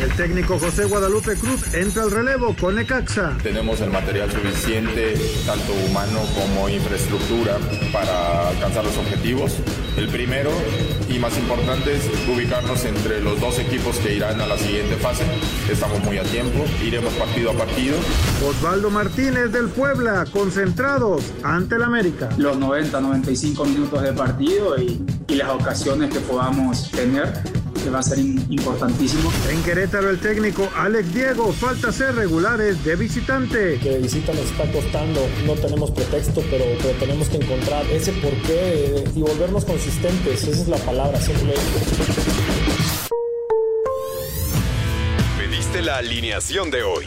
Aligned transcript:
El 0.00 0.10
técnico 0.16 0.58
José 0.58 0.86
Guadalupe 0.86 1.36
Cruz 1.36 1.74
entra 1.74 2.04
al 2.04 2.10
relevo 2.10 2.56
con 2.58 2.74
Necaxa. 2.74 3.36
Tenemos 3.42 3.82
el 3.82 3.90
material 3.90 4.32
suficiente, 4.32 5.14
tanto 5.44 5.74
humano 5.86 6.20
como 6.34 6.70
infraestructura, 6.70 7.58
para 7.92 8.48
alcanzar 8.48 8.82
los 8.82 8.96
objetivos. 8.96 9.58
El 9.98 10.08
primero 10.08 10.50
y 11.10 11.18
más 11.18 11.36
importante 11.36 11.96
es 11.96 12.04
ubicarnos 12.26 12.82
entre 12.86 13.20
los 13.20 13.38
dos 13.40 13.58
equipos 13.58 13.98
que 13.98 14.14
irán 14.14 14.40
a 14.40 14.46
la 14.46 14.56
siguiente 14.56 14.96
fase. 14.96 15.24
Estamos 15.70 16.02
muy 16.02 16.16
a 16.16 16.22
tiempo, 16.22 16.64
iremos 16.82 17.12
partido 17.14 17.50
a 17.50 17.54
partido. 17.54 17.98
Osvaldo 18.48 18.88
Martínez 18.88 19.52
del 19.52 19.68
Puebla, 19.68 20.24
concentrados 20.32 21.24
ante 21.42 21.74
el 21.74 21.82
América. 21.82 22.30
Los 22.38 22.56
90, 22.56 23.02
95 23.02 23.66
minutos 23.66 24.02
de 24.02 24.14
partido 24.14 24.80
y, 24.80 25.04
y 25.28 25.34
las 25.34 25.50
ocasiones 25.50 26.10
que 26.10 26.20
podamos 26.20 26.90
tener 26.90 27.59
que 27.82 27.90
va 27.90 28.00
a 28.00 28.02
ser 28.02 28.18
importantísimo. 28.18 29.32
En 29.48 29.62
Querétaro 29.62 30.10
el 30.10 30.18
técnico 30.18 30.68
Alex 30.76 31.14
Diego 31.14 31.52
falta 31.52 31.92
ser 31.92 32.14
regulares 32.14 32.82
de 32.84 32.96
visitante. 32.96 33.78
Que 33.78 33.90
de 33.90 33.98
visita 33.98 34.32
nos 34.32 34.44
está 34.44 34.70
costando, 34.72 35.20
no 35.46 35.54
tenemos 35.54 35.90
pretexto, 35.90 36.42
pero, 36.50 36.64
pero 36.82 36.98
tenemos 36.98 37.28
que 37.28 37.36
encontrar 37.36 37.84
ese 37.86 38.12
porqué 38.12 39.04
y 39.14 39.20
volvernos 39.20 39.64
consistentes, 39.64 40.44
esa 40.44 40.62
es 40.62 40.68
la 40.68 40.78
palabra, 40.78 41.20
siempre 41.20 41.54
Pediste 45.38 45.82
la 45.82 45.98
alineación 45.98 46.70
de 46.70 46.82
hoy. 46.82 47.06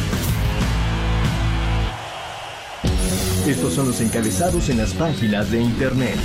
Estos 3.51 3.73
son 3.73 3.89
los 3.89 3.99
encabezados 3.99 4.69
en 4.69 4.77
las 4.77 4.93
páginas 4.93 5.51
de 5.51 5.61
internet. 5.61 6.15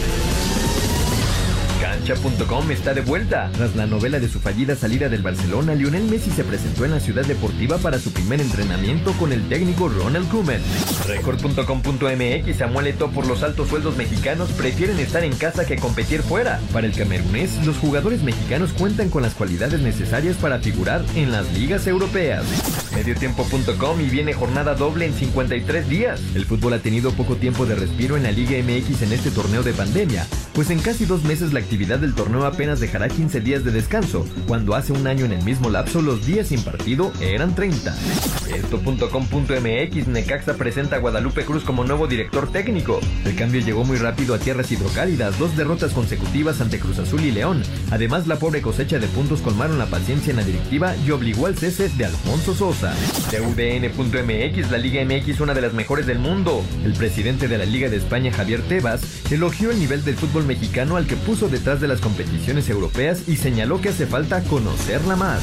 Cancha.com 1.81 2.71
está 2.71 2.95
de 2.95 3.01
vuelta. 3.01 3.51
Tras 3.53 3.75
la 3.75 3.85
novela 3.85 4.21
de 4.21 4.29
su 4.29 4.39
fallida 4.39 4.77
salida 4.77 5.09
del 5.09 5.23
Barcelona, 5.23 5.75
Lionel 5.75 6.05
Messi 6.05 6.31
se 6.31 6.45
presentó 6.45 6.85
en 6.85 6.93
la 6.93 7.01
ciudad 7.01 7.25
deportiva 7.25 7.79
para 7.79 7.99
su 7.99 8.13
primer 8.13 8.41
entrenamiento 8.41 9.13
con 9.15 9.33
el 9.33 9.49
técnico 9.49 9.89
Ronald 9.89 10.29
Koeman. 10.31 10.61
Record.com.mx 11.09 12.57
Samuel 12.57 12.95
por 12.95 13.27
los 13.27 13.43
altos 13.43 13.71
sueldos 13.71 13.97
mexicanos 13.97 14.53
prefieren 14.53 15.01
estar 15.01 15.25
en 15.25 15.35
casa 15.35 15.67
que 15.67 15.79
competir 15.79 16.23
fuera. 16.23 16.61
Para 16.73 16.87
el 16.87 16.95
camerunés, 16.95 17.67
los 17.67 17.77
jugadores 17.77 18.23
mexicanos 18.23 18.73
cuentan 18.73 19.11
con 19.11 19.23
las 19.23 19.35
cualidades 19.35 19.81
necesarias 19.81 20.37
para 20.37 20.61
figurar 20.61 21.05
en 21.17 21.33
las 21.33 21.53
ligas 21.53 21.89
europeas. 21.89 22.45
Mediotiempo.com 22.97 24.01
y 24.01 24.09
viene 24.09 24.33
jornada 24.33 24.75
doble 24.75 25.05
en 25.05 25.13
53 25.13 25.87
días. 25.87 26.19
El 26.35 26.47
fútbol 26.47 26.73
ha 26.73 26.79
tenido 26.79 27.11
poco 27.13 27.37
tiempo 27.37 27.67
de 27.67 27.75
respiro 27.75 28.17
en 28.17 28.23
la 28.23 28.33
Liga 28.33 28.57
MX 28.57 29.03
en 29.03 29.13
este 29.13 29.31
torneo 29.31 29.63
de 29.63 29.75
pandemia, 29.75 30.27
pues 30.55 30.71
en 30.71 30.79
casi 30.79 31.05
dos 31.05 31.23
meses 31.25 31.53
la 31.53 31.61
actividad 31.61 31.99
del 31.99 32.15
torneo 32.15 32.47
apenas 32.47 32.81
dejará 32.81 33.09
15 33.09 33.43
días 33.43 33.65
de 33.65 33.71
descanso, 33.71 34.27
cuando 34.49 34.75
hace 34.75 34.95
un 34.95 35.07
año 35.07 35.27
en 35.27 35.35
el 35.35 35.45
mismo 35.45 35.69
lapso 35.69 36.01
los 36.01 36.25
días 36.25 36.49
sin 36.49 36.63
partido 36.63 37.13
eran 37.21 37.55
30. 37.55 37.95
Esto.com.mx 38.55 40.07
Necaxa 40.09 40.55
presenta 40.55 40.97
a 40.97 40.99
Guadalupe 41.01 41.45
Cruz 41.45 41.65
como 41.65 41.85
nuevo 41.85 42.07
director 42.07 42.51
técnico. 42.51 43.01
El 43.27 43.37
cambio 43.37 43.61
llegó 43.61 43.85
muy 43.85 43.99
rápido 43.99 44.35
a 44.35 44.39
tierras 44.39 44.73
hidrocálidas, 44.73 45.39
dos 45.39 45.55
derrotas 45.55 45.93
consecutivas 45.93 46.63
ante 46.63 46.79
Cruz 46.79 46.99
Azul 46.99 47.23
y 47.23 47.31
León. 47.31 47.63
Además, 47.91 48.27
la 48.27 48.37
pobre 48.37 48.63
cosecha 48.63 48.99
de 48.99 49.07
puntos 49.09 49.43
colmaron 49.43 49.79
la 49.79 49.87
paciencia 49.87 50.31
en 50.31 50.39
la 50.39 50.45
directiva 50.45 50.97
y 51.07 51.11
obligó 51.11 51.47
al 51.47 51.59
cese 51.59 51.91
de 51.91 52.07
Alfonso 52.07 52.55
Sosa. 52.55 52.86
TUDN.mx, 53.31 54.71
la 54.71 54.79
Liga 54.79 55.05
MX, 55.05 55.41
una 55.41 55.55
de 55.55 55.61
las 55.61 55.73
mejores 55.73 56.07
del 56.07 56.19
mundo. 56.19 56.65
El 56.85 56.93
presidente 56.93 57.49
de 57.49 57.59
la 57.59 57.65
Liga 57.65 57.89
de 57.89 57.97
España, 57.97 58.33
Javier 58.33 58.63
Tebas, 58.63 59.03
elogió 59.31 59.71
el 59.71 59.79
nivel 59.79 60.05
del 60.05 60.17
fútbol 60.17 60.45
mexicano 60.45 60.97
al 60.97 61.07
que 61.07 61.17
puso 61.17 61.49
detrás 61.49 61.81
de 61.81 61.89
las 61.89 62.01
competiciones 62.01 62.69
europeas 62.69 63.29
y 63.29 63.37
señaló 63.37 63.81
que 63.81 63.91
hace 63.91 64.07
falta 64.07 64.43
conocerla 64.43 65.17
más. 65.17 65.43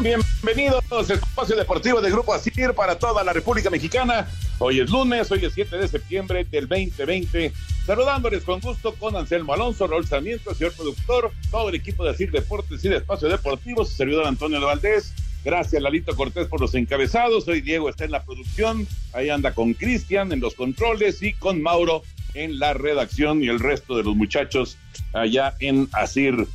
Bienvenidos 0.00 0.82
al 0.90 1.10
espacio 1.10 1.54
deportivo 1.54 2.00
de 2.00 2.10
Grupo 2.10 2.32
Asir 2.32 2.72
para 2.74 2.98
toda 2.98 3.22
la 3.22 3.34
República 3.34 3.68
Mexicana. 3.68 4.26
Hoy 4.58 4.80
es 4.80 4.88
lunes, 4.88 5.30
hoy 5.30 5.44
es 5.44 5.52
7 5.52 5.76
de 5.76 5.86
septiembre 5.86 6.44
del 6.44 6.66
2020. 6.66 7.52
Saludándoles 7.84 8.44
con 8.44 8.60
gusto 8.60 8.94
con 8.94 9.16
Anselmo 9.16 9.52
Alonso, 9.52 9.86
Raúl 9.86 10.06
Sarmiento, 10.06 10.54
señor 10.54 10.72
productor, 10.72 11.30
todo 11.50 11.68
el 11.68 11.74
equipo 11.74 12.04
de 12.04 12.10
Asir 12.10 12.30
Deportes 12.30 12.82
y 12.86 12.88
de 12.88 12.96
Espacio 12.96 13.28
Deportivo, 13.28 13.84
su 13.84 13.94
servidor 13.94 14.26
Antonio 14.26 14.64
Valdés. 14.64 15.12
Gracias, 15.44 15.82
Lalito 15.82 16.16
Cortés, 16.16 16.46
por 16.46 16.60
los 16.60 16.74
encabezados. 16.74 17.46
Hoy 17.46 17.60
Diego 17.60 17.90
está 17.90 18.06
en 18.06 18.12
la 18.12 18.24
producción. 18.24 18.88
Ahí 19.12 19.28
anda 19.28 19.52
con 19.52 19.74
Cristian 19.74 20.32
en 20.32 20.40
los 20.40 20.54
controles 20.54 21.22
y 21.22 21.34
con 21.34 21.60
Mauro 21.60 22.02
en 22.32 22.58
la 22.58 22.72
redacción 22.72 23.42
y 23.42 23.48
el 23.48 23.60
resto 23.60 23.96
de 23.96 24.04
los 24.04 24.16
muchachos 24.16 24.78
allá 25.12 25.54
en 25.60 25.88
Asir. 25.92 26.46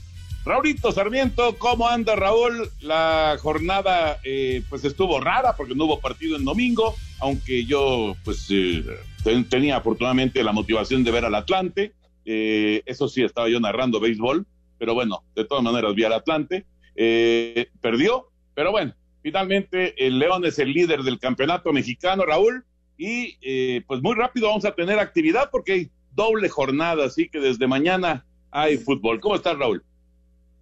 Raulito 0.44 0.92
Sarmiento, 0.92 1.56
¿cómo 1.60 1.88
anda 1.88 2.16
Raúl? 2.16 2.68
La 2.82 3.38
jornada 3.40 4.20
eh, 4.24 4.64
pues 4.70 4.84
estuvo 4.84 5.20
rara 5.20 5.56
porque 5.56 5.76
no 5.76 5.86
hubo 5.86 6.00
partido 6.00 6.36
en 6.36 6.44
domingo, 6.46 6.96
aunque 7.20 7.64
yo 7.66 8.16
pues 8.26 8.48
eh, 8.50 8.84
ten- 9.24 9.48
tenía 9.48 9.78
afortunadamente 9.78 10.44
la 10.44 10.52
motivación 10.52 11.04
de 11.04 11.12
ver 11.12 11.26
al 11.26 11.36
Atlante. 11.36 11.94
Eh, 12.26 12.82
eso 12.88 13.08
sí, 13.08 13.22
estaba 13.24 13.50
yo 13.50 13.60
narrando 13.60 14.00
béisbol, 14.00 14.48
pero 14.80 14.96
bueno, 14.96 15.24
de 15.36 15.46
todas 15.46 15.64
maneras 15.64 15.94
vi 15.94 16.06
al 16.06 16.14
Atlante. 16.14 16.66
Eh, 16.96 17.68
perdió, 17.80 18.32
pero 18.56 18.72
bueno, 18.72 18.96
finalmente 19.22 19.94
el 20.08 20.18
León 20.18 20.44
es 20.46 20.58
el 20.58 20.74
líder 20.74 21.04
del 21.04 21.20
campeonato 21.20 21.72
mexicano, 21.72 22.26
Raúl, 22.26 22.66
y 22.98 23.38
eh, 23.44 23.84
pues 23.86 24.02
muy 24.02 24.16
rápido 24.16 24.48
vamos 24.48 24.66
a 24.66 24.74
tener 24.74 24.98
actividad 24.98 25.50
porque 25.52 25.74
hay 25.74 25.92
doble 26.14 26.50
jornada, 26.50 27.06
así 27.06 27.30
que 27.30 27.40
desde 27.40 27.68
mañana 27.68 28.26
hay 28.50 28.78
fútbol. 28.78 29.20
¿Cómo 29.20 29.36
estás, 29.36 29.56
Raúl? 29.58 29.84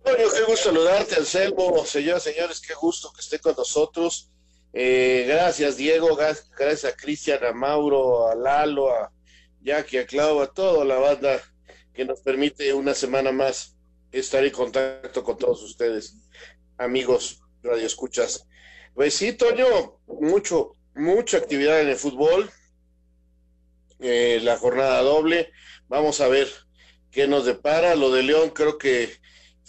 Bueno, 0.03 0.29
qué 0.33 0.43
gusto 0.43 0.69
saludarte, 0.69 1.15
Anselmo. 1.15 1.85
Señoras 1.85 2.23
señores, 2.23 2.61
qué 2.61 2.73
gusto 2.73 3.11
que 3.13 3.21
esté 3.21 3.39
con 3.39 3.55
nosotros. 3.55 4.29
Eh, 4.73 5.25
gracias, 5.27 5.77
Diego. 5.77 6.17
gra- 6.17 6.39
Gracias 6.57 6.93
a 6.93 6.95
Cristian, 6.95 7.43
a 7.43 7.51
Mauro, 7.53 8.27
a 8.27 8.35
Lalo, 8.35 8.89
a 8.93 9.11
Jackie, 9.61 9.97
a 9.99 10.05
Clau, 10.05 10.41
a 10.41 10.51
toda 10.51 10.85
la 10.85 10.97
banda 10.97 11.41
que 11.93 12.05
nos 12.05 12.21
permite 12.21 12.73
una 12.73 12.93
semana 12.93 13.31
más 13.31 13.75
estar 14.11 14.43
en 14.43 14.51
contacto 14.51 15.23
con 15.23 15.37
todos 15.37 15.61
ustedes, 15.63 16.15
amigos 16.77 17.41
radioescuchas. 17.61 18.47
Pues 18.95 19.13
sí, 19.13 19.33
Toño, 19.33 19.99
mucho, 20.07 20.73
mucha 20.95 21.37
actividad 21.37 21.81
en 21.81 21.89
el 21.89 21.95
fútbol. 21.97 22.49
Eh, 23.99 24.39
la 24.43 24.57
jornada 24.57 25.01
doble. 25.01 25.51
Vamos 25.87 26.21
a 26.21 26.27
ver 26.29 26.47
qué 27.11 27.27
nos 27.27 27.45
depara. 27.45 27.95
Lo 27.95 28.11
de 28.11 28.23
León 28.23 28.51
creo 28.51 28.77
que 28.77 29.18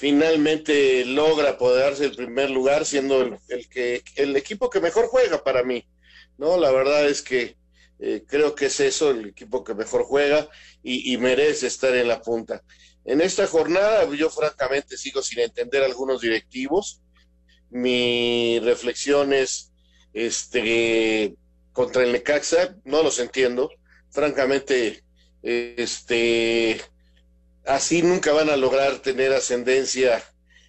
finalmente 0.00 1.04
logra 1.04 1.50
apoderarse 1.50 2.04
del 2.04 2.16
primer 2.16 2.50
lugar, 2.50 2.84
siendo 2.86 3.14
el, 3.22 3.38
el 3.48 3.68
que 3.68 4.02
el 4.16 4.36
equipo 4.36 4.70
que 4.70 4.80
mejor 4.80 5.06
juega 5.12 5.44
para 5.44 5.62
mí. 5.70 5.86
No, 6.38 6.56
la 6.64 6.70
verdad 6.72 7.02
es 7.08 7.22
que 7.22 7.42
Eh, 8.02 8.22
creo 8.26 8.54
que 8.56 8.66
es 8.66 8.80
eso, 8.80 9.10
el 9.10 9.26
equipo 9.28 9.62
que 9.62 9.74
mejor 9.74 10.02
juega 10.04 10.48
y, 10.82 10.94
y, 11.12 11.18
merece 11.18 11.66
estar 11.66 11.94
en 11.94 12.08
la 12.08 12.18
punta. 12.22 12.54
En 13.04 13.20
esta 13.20 13.46
jornada, 13.46 14.08
yo 14.14 14.30
francamente 14.30 14.96
sigo 14.96 15.20
sin 15.22 15.40
entender 15.40 15.82
algunos 15.84 16.22
directivos. 16.22 17.02
Mi 17.70 18.58
reflexión 18.70 19.34
es, 19.34 19.72
este, 20.14 21.34
contra 21.72 22.02
el 22.04 22.12
Necaxa, 22.12 22.62
no 22.84 23.02
los 23.02 23.18
entiendo. 23.18 23.68
Francamente, 24.10 25.04
este, 25.42 26.80
así 27.64 28.02
nunca 28.02 28.32
van 28.32 28.50
a 28.50 28.56
lograr 28.56 28.98
tener 28.98 29.32
ascendencia 29.32 30.22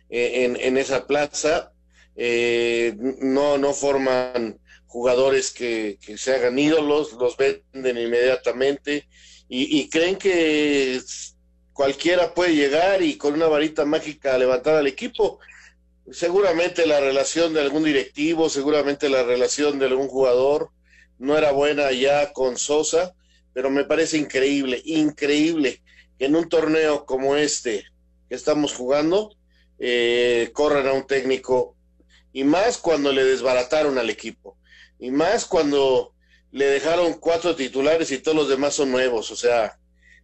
en, 0.10 0.58
en 0.58 0.78
esa 0.78 1.08
plaza. 1.08 1.72
Eh, 2.16 2.96
no, 2.98 3.58
no 3.58 3.74
forman 3.74 4.60
jugadores 4.86 5.52
que, 5.52 5.98
que, 6.02 6.18
se 6.18 6.36
hagan 6.36 6.60
ídolos, 6.60 7.14
los 7.14 7.38
venden 7.38 7.98
inmediatamente 7.98 9.08
y, 9.48 9.80
y, 9.80 9.90
creen 9.90 10.18
que 10.18 11.00
cualquiera 11.72 12.34
puede 12.34 12.54
llegar 12.56 13.02
y 13.02 13.18
con 13.18 13.34
una 13.34 13.48
varita 13.48 13.86
mágica 13.86 14.38
levantar 14.38 14.76
al 14.76 14.88
equipo. 14.88 15.40
Seguramente 16.12 16.86
la 16.86 17.00
relación 17.00 17.54
de 17.54 17.62
algún 17.62 17.86
directivo, 17.86 18.50
seguramente 18.50 19.08
la 19.10 19.24
relación 19.24 19.80
de 19.80 19.86
algún 19.86 20.10
jugador 20.10 20.72
no 21.18 21.38
era 21.38 21.54
buena 21.54 21.92
ya 21.94 22.34
con 22.34 22.58
Sosa, 22.58 23.16
pero 23.54 23.70
me 23.70 23.86
parece 23.86 24.18
increíble, 24.18 24.82
increíble 24.84 25.82
en 26.26 26.36
un 26.36 26.48
torneo 26.48 27.06
como 27.06 27.36
este 27.36 27.86
que 28.30 28.36
estamos 28.36 28.74
jugando, 28.74 29.36
eh, 29.80 30.52
corran 30.54 30.88
a 30.88 30.94
un 30.94 31.08
técnico 31.08 31.76
y 32.32 32.44
más 32.44 32.78
cuando 32.78 33.12
le 33.12 33.24
desbarataron 33.24 33.98
al 33.98 34.10
equipo 34.10 34.58
y 35.00 35.10
más 35.10 35.46
cuando 35.46 36.14
le 36.52 36.66
dejaron 36.66 37.14
cuatro 37.14 37.56
titulares 37.56 38.12
y 38.12 38.20
todos 38.20 38.38
los 38.38 38.50
demás 38.50 38.76
son 38.76 38.92
nuevos. 38.92 39.32
O 39.32 39.36
sea, 39.36 39.80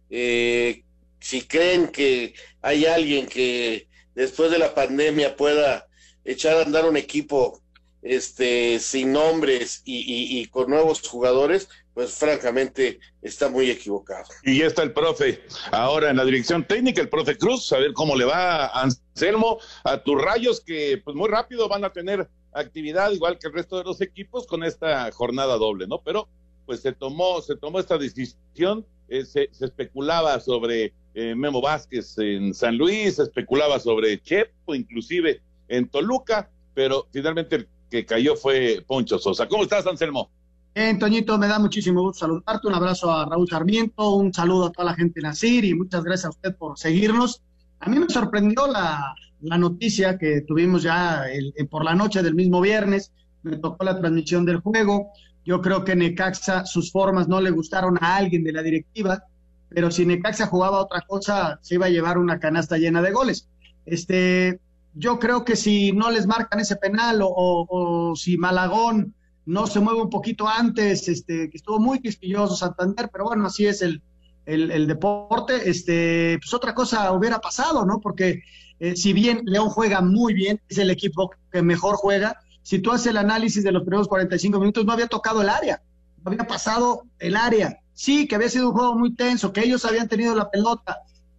eh, 0.08 0.84
si 1.20 1.42
creen 1.42 1.88
que 1.88 2.34
hay 2.62 2.86
alguien 2.86 3.26
que 3.26 3.88
después 4.14 4.52
de 4.52 4.58
la 4.58 4.74
pandemia 4.74 5.36
pueda 5.36 5.88
echar 6.24 6.58
a 6.58 6.62
andar 6.62 6.84
un 6.84 6.96
equipo 6.96 7.60
este, 8.02 8.78
sin 8.78 9.12
nombres 9.12 9.82
y, 9.84 10.46
con 10.46 10.70
nuevos 10.70 11.02
jugadores, 11.06 11.68
pues 11.98 12.14
francamente 12.14 13.00
está 13.22 13.48
muy 13.48 13.68
equivocado. 13.68 14.28
Y 14.44 14.60
ya 14.60 14.66
está 14.66 14.84
el 14.84 14.92
profe 14.92 15.42
ahora 15.72 16.10
en 16.10 16.16
la 16.16 16.24
dirección 16.24 16.64
técnica, 16.64 17.02
el 17.02 17.08
profe 17.08 17.36
Cruz, 17.36 17.72
a 17.72 17.78
ver 17.78 17.92
cómo 17.92 18.14
le 18.14 18.24
va 18.24 18.66
a 18.66 18.82
Anselmo, 18.82 19.58
a 19.82 20.00
tus 20.04 20.22
rayos 20.22 20.60
que 20.60 21.02
pues 21.04 21.16
muy 21.16 21.28
rápido 21.28 21.68
van 21.68 21.84
a 21.84 21.92
tener 21.92 22.28
actividad 22.52 23.10
igual 23.10 23.36
que 23.40 23.48
el 23.48 23.52
resto 23.52 23.78
de 23.78 23.82
los 23.82 24.00
equipos 24.00 24.46
con 24.46 24.62
esta 24.62 25.10
jornada 25.10 25.56
doble, 25.56 25.88
¿no? 25.88 26.00
Pero 26.00 26.28
pues 26.66 26.82
se 26.82 26.92
tomó, 26.92 27.42
se 27.42 27.56
tomó 27.56 27.80
esta 27.80 27.98
decisión, 27.98 28.86
eh, 29.08 29.24
se, 29.24 29.48
se, 29.50 29.64
especulaba 29.64 30.38
sobre 30.38 30.92
eh, 31.14 31.34
Memo 31.34 31.60
Vázquez 31.60 32.16
en 32.18 32.54
San 32.54 32.78
Luis, 32.78 33.16
se 33.16 33.24
especulaba 33.24 33.80
sobre 33.80 34.22
Chepo, 34.22 34.76
inclusive 34.76 35.42
en 35.66 35.88
Toluca, 35.88 36.48
pero 36.74 37.08
finalmente 37.10 37.56
el 37.56 37.68
que 37.90 38.06
cayó 38.06 38.36
fue 38.36 38.84
Poncho 38.86 39.18
Sosa. 39.18 39.48
¿Cómo 39.48 39.64
estás, 39.64 39.84
Anselmo? 39.84 40.30
Bien, 40.74 40.98
Toñito, 40.98 41.36
me 41.38 41.48
da 41.48 41.58
muchísimo 41.58 42.02
gusto 42.02 42.20
saludarte. 42.20 42.68
Un 42.68 42.74
abrazo 42.74 43.10
a 43.10 43.26
Raúl 43.26 43.48
Sarmiento, 43.48 44.14
un 44.14 44.32
saludo 44.32 44.66
a 44.66 44.72
toda 44.72 44.90
la 44.90 44.94
gente 44.94 45.20
de 45.20 45.26
Nacir 45.26 45.64
y 45.64 45.74
muchas 45.74 46.04
gracias 46.04 46.26
a 46.26 46.30
usted 46.30 46.54
por 46.54 46.78
seguirnos. 46.78 47.42
A 47.80 47.88
mí 47.88 47.98
me 47.98 48.08
sorprendió 48.08 48.66
la, 48.68 49.14
la 49.40 49.58
noticia 49.58 50.18
que 50.18 50.42
tuvimos 50.42 50.82
ya 50.84 51.28
el, 51.28 51.52
por 51.68 51.84
la 51.84 51.94
noche 51.96 52.22
del 52.22 52.36
mismo 52.36 52.60
viernes. 52.60 53.12
Me 53.42 53.56
tocó 53.56 53.84
la 53.84 53.98
transmisión 53.98 54.44
del 54.44 54.58
juego. 54.58 55.10
Yo 55.44 55.60
creo 55.60 55.84
que 55.84 55.96
Necaxa, 55.96 56.64
sus 56.64 56.92
formas 56.92 57.26
no 57.26 57.40
le 57.40 57.50
gustaron 57.50 57.98
a 58.00 58.16
alguien 58.16 58.44
de 58.44 58.52
la 58.52 58.62
directiva, 58.62 59.24
pero 59.68 59.90
si 59.90 60.06
Necaxa 60.06 60.46
jugaba 60.46 60.80
otra 60.80 61.00
cosa, 61.00 61.58
se 61.60 61.74
iba 61.74 61.86
a 61.86 61.90
llevar 61.90 62.18
una 62.18 62.38
canasta 62.38 62.78
llena 62.78 63.02
de 63.02 63.10
goles. 63.10 63.48
Este, 63.84 64.60
yo 64.94 65.18
creo 65.18 65.44
que 65.44 65.56
si 65.56 65.92
no 65.92 66.10
les 66.10 66.26
marcan 66.26 66.60
ese 66.60 66.76
penal 66.76 67.20
o 67.22 68.12
si 68.14 68.36
Malagón 68.36 69.14
no 69.48 69.66
se 69.66 69.80
mueve 69.80 70.02
un 70.02 70.10
poquito 70.10 70.46
antes, 70.46 71.08
este, 71.08 71.48
que 71.48 71.56
estuvo 71.56 71.80
muy 71.80 72.00
quisquilloso 72.00 72.54
Santander, 72.54 73.08
pero 73.10 73.24
bueno, 73.24 73.46
así 73.46 73.66
es 73.66 73.80
el, 73.80 74.02
el, 74.44 74.70
el 74.70 74.86
deporte, 74.86 75.70
este, 75.70 76.38
pues 76.38 76.52
otra 76.52 76.74
cosa 76.74 77.10
hubiera 77.12 77.40
pasado, 77.40 77.86
¿no? 77.86 77.98
Porque 77.98 78.42
eh, 78.78 78.94
si 78.94 79.14
bien 79.14 79.40
León 79.46 79.70
juega 79.70 80.02
muy 80.02 80.34
bien, 80.34 80.60
es 80.68 80.76
el 80.76 80.90
equipo 80.90 81.30
que 81.50 81.62
mejor 81.62 81.96
juega, 81.96 82.38
si 82.62 82.80
tú 82.80 82.92
haces 82.92 83.06
el 83.06 83.16
análisis 83.16 83.64
de 83.64 83.72
los 83.72 83.84
primeros 83.84 84.06
45 84.06 84.60
minutos, 84.60 84.84
no 84.84 84.92
había 84.92 85.06
tocado 85.06 85.40
el 85.40 85.48
área, 85.48 85.80
no 86.22 86.30
había 86.30 86.46
pasado 86.46 87.04
el 87.18 87.34
área. 87.34 87.80
Sí, 87.94 88.28
que 88.28 88.34
había 88.34 88.50
sido 88.50 88.68
un 88.68 88.74
juego 88.74 88.96
muy 88.96 89.14
tenso, 89.14 89.54
que 89.54 89.64
ellos 89.64 89.86
habían 89.86 90.08
tenido 90.08 90.34
la 90.34 90.50
pelota, 90.50 90.98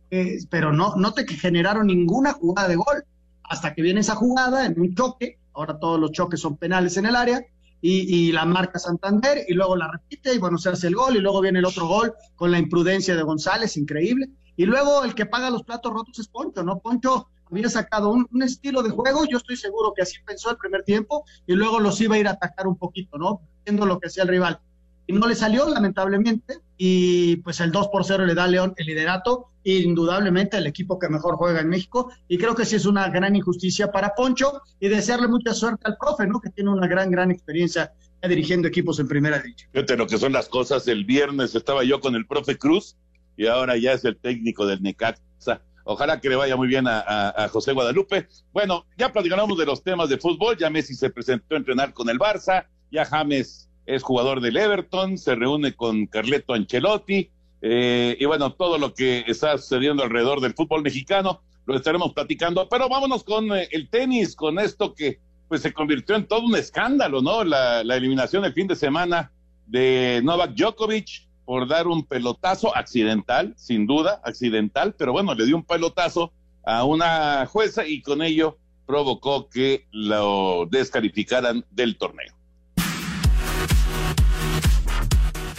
eh, 0.10 0.40
pero 0.50 0.74
no, 0.74 0.96
no 0.96 1.14
te 1.14 1.28
generaron 1.28 1.86
ninguna 1.86 2.34
jugada 2.34 2.68
de 2.68 2.76
gol. 2.76 3.06
Hasta 3.44 3.76
que 3.76 3.84
viene 3.84 4.00
esa 4.00 4.16
jugada 4.16 4.66
en 4.66 4.80
un 4.80 4.96
choque, 4.96 5.38
ahora 5.54 5.78
todos 5.78 6.00
los 6.00 6.12
choques 6.12 6.40
son 6.40 6.58
penales 6.58 6.98
en 6.98 7.06
el 7.06 7.16
área, 7.16 7.46
y, 7.82 8.28
y, 8.28 8.32
la 8.32 8.46
marca 8.46 8.80
Santander 8.80 9.46
y 9.48 9.54
luego 9.54 9.76
la 9.76 9.92
repite 9.92 10.34
y 10.34 10.38
bueno, 10.38 10.58
se 10.58 10.70
hace 10.70 10.88
el 10.88 10.96
gol 10.96 11.16
y 11.16 11.20
luego 11.20 11.42
viene 11.42 11.60
el 11.60 11.66
otro 11.66 11.88
gol 11.88 12.14
con 12.36 12.52
la 12.52 12.60
imprudencia 12.60 13.16
de 13.16 13.24
González, 13.24 13.78
increíble. 13.78 14.30
Y 14.56 14.66
luego 14.66 15.06
el 15.06 15.16
que 15.16 15.26
paga 15.26 15.50
los 15.50 15.64
platos 15.64 15.94
rotos 15.94 16.20
es 16.20 16.28
Poncho, 16.28 16.64
¿no? 16.64 16.80
Poncho 16.80 17.30
había 17.52 17.70
sacado 17.70 18.12
un, 18.12 18.44
estilo 18.44 18.84
de 18.84 18.90
juego, 18.90 19.26
yo 19.26 19.38
estoy 19.38 19.58
seguro 19.58 19.94
que 19.96 20.02
así 20.02 20.18
pensó 20.26 20.52
el 20.52 20.58
primer 20.58 20.84
tiempo 20.84 21.26
y 21.48 21.54
luego 21.54 21.80
los 21.80 22.00
iba 22.02 22.16
a 22.16 22.20
ir 22.20 22.28
a 22.28 22.32
atacar 22.32 22.68
un 22.68 22.78
poquito, 22.78 23.18
¿no? 23.18 23.42
Viendo 23.66 23.86
lo 23.86 24.00
que 24.00 24.08
hacía 24.08 24.24
el 24.24 24.30
rival. 24.30 24.60
Y 25.10 25.14
no 25.14 25.28
le 25.28 25.34
salió, 25.34 25.68
lamentablemente, 25.68 26.60
y 26.78 27.38
pues 27.38 27.60
el 27.62 27.72
2 27.72 27.88
por 27.88 28.06
0 28.06 28.28
le 28.28 28.36
da 28.36 28.44
a 28.44 28.48
León 28.48 28.76
el 28.78 28.86
liderato, 28.86 29.50
indudablemente 29.64 30.58
el 30.58 30.68
equipo 30.68 31.00
que 31.00 31.10
mejor 31.10 31.36
juega 31.36 31.62
en 31.62 31.68
México, 31.68 32.12
y 32.28 32.38
creo 32.38 32.54
que 32.54 32.64
sí 32.64 32.76
es 32.76 32.86
una 32.86 33.10
gran 33.10 33.36
injusticia 33.36 33.92
para 33.92 34.14
Poncho, 34.14 34.62
y 34.80 34.88
desearle 34.88 35.28
mucha 35.28 35.56
suerte 35.56 35.82
al 35.86 35.98
profe, 35.98 36.28
¿no? 36.28 36.40
Que 36.40 36.52
tiene 36.52 36.70
una 36.70 36.86
gran, 36.86 37.10
gran 37.10 37.32
experiencia 37.32 37.92
dirigiendo 38.22 38.68
equipos 38.68 39.00
en 39.00 39.08
primera 39.08 39.40
división. 39.40 39.72
Fíjate 39.74 39.98
lo 39.98 40.06
que 40.06 40.20
son 40.20 40.32
las 40.32 40.48
cosas, 40.48 40.88
el 40.88 41.06
viernes 41.06 41.56
estaba 41.56 41.84
yo 41.84 42.00
con 42.02 42.14
el 42.14 42.28
profe 42.28 42.60
Cruz, 42.60 42.96
y 43.36 43.48
ahora 43.48 43.78
ya 43.78 43.94
es 43.94 44.06
el 44.06 44.16
técnico 44.16 44.68
del 44.68 44.84
Necaxa. 44.84 45.64
Ojalá 45.86 46.22
que 46.22 46.30
le 46.30 46.36
vaya 46.36 46.56
muy 46.56 46.68
bien 46.68 46.86
a, 46.86 47.00
a, 47.36 47.48
José 47.48 47.72
Guadalupe. 47.72 48.28
Bueno, 48.54 48.86
ya 48.96 49.12
platicamos 49.12 49.58
de 49.58 49.66
los 49.66 49.82
temas 49.82 50.08
de 50.08 50.20
fútbol. 50.20 50.56
Ya 50.56 50.70
Messi 50.70 50.94
se 50.94 51.10
presentó 51.10 51.56
a 51.56 51.58
entrenar 51.58 51.94
con 51.94 52.10
el 52.10 52.20
Barça. 52.20 52.68
Ya 52.92 53.06
James 53.06 53.69
es 53.86 54.04
jugador 54.04 54.42
del 54.42 54.58
Everton. 54.58 55.18
Se 55.18 55.36
reúne 55.36 55.74
con 55.74 56.06
Carleto 56.08 56.54
Ancelotti. 56.54 57.30
Eh, 57.62 58.18
y 58.20 58.26
bueno, 58.26 58.54
todo 58.54 58.78
lo 58.78 58.94
que 58.94 59.26
está 59.28 59.58
sucediendo 59.58 60.04
alrededor 60.04 60.42
del 60.42 60.54
fútbol 60.54 60.82
mexicano 60.82 61.42
lo 61.66 61.76
estaremos 61.76 62.14
platicando. 62.14 62.68
Pero 62.70 62.90
vámonos 62.90 63.24
con 63.24 63.56
eh, 63.56 63.68
el 63.72 63.90
tenis, 63.90 64.36
con 64.36 64.60
esto 64.60 64.94
que 64.94 65.20
pues 65.48 65.62
se 65.62 65.74
convirtió 65.74 66.16
en 66.16 66.28
todo 66.28 66.42
un 66.42 66.56
escándalo, 66.56 67.22
¿no? 67.22 67.44
La, 67.44 67.84
la 67.84 67.96
eliminación 67.96 68.46
el 68.46 68.54
fin 68.54 68.68
de 68.68 68.76
semana 68.76 69.32
de 69.66 70.22
Novak 70.24 70.54
Djokovic 70.54 71.28
por 71.46 71.68
dar 71.68 71.88
un 71.88 72.06
pelotazo 72.06 72.76
accidental, 72.76 73.56
sin 73.58 73.88
duda, 73.88 74.22
accidental, 74.24 74.94
pero 74.96 75.12
bueno, 75.12 75.34
le 75.34 75.48
dio 75.48 75.56
un 75.56 75.64
pelotazo 75.64 76.32
a 76.64 76.84
una 76.84 77.48
jueza 77.48 77.88
y 77.88 78.04
con 78.04 78.22
ello 78.22 78.60
provocó 78.86 79.50
que 79.50 79.88
lo 79.92 80.68
descalificaran 80.70 81.66
del 81.72 81.98
torneo. 81.98 82.39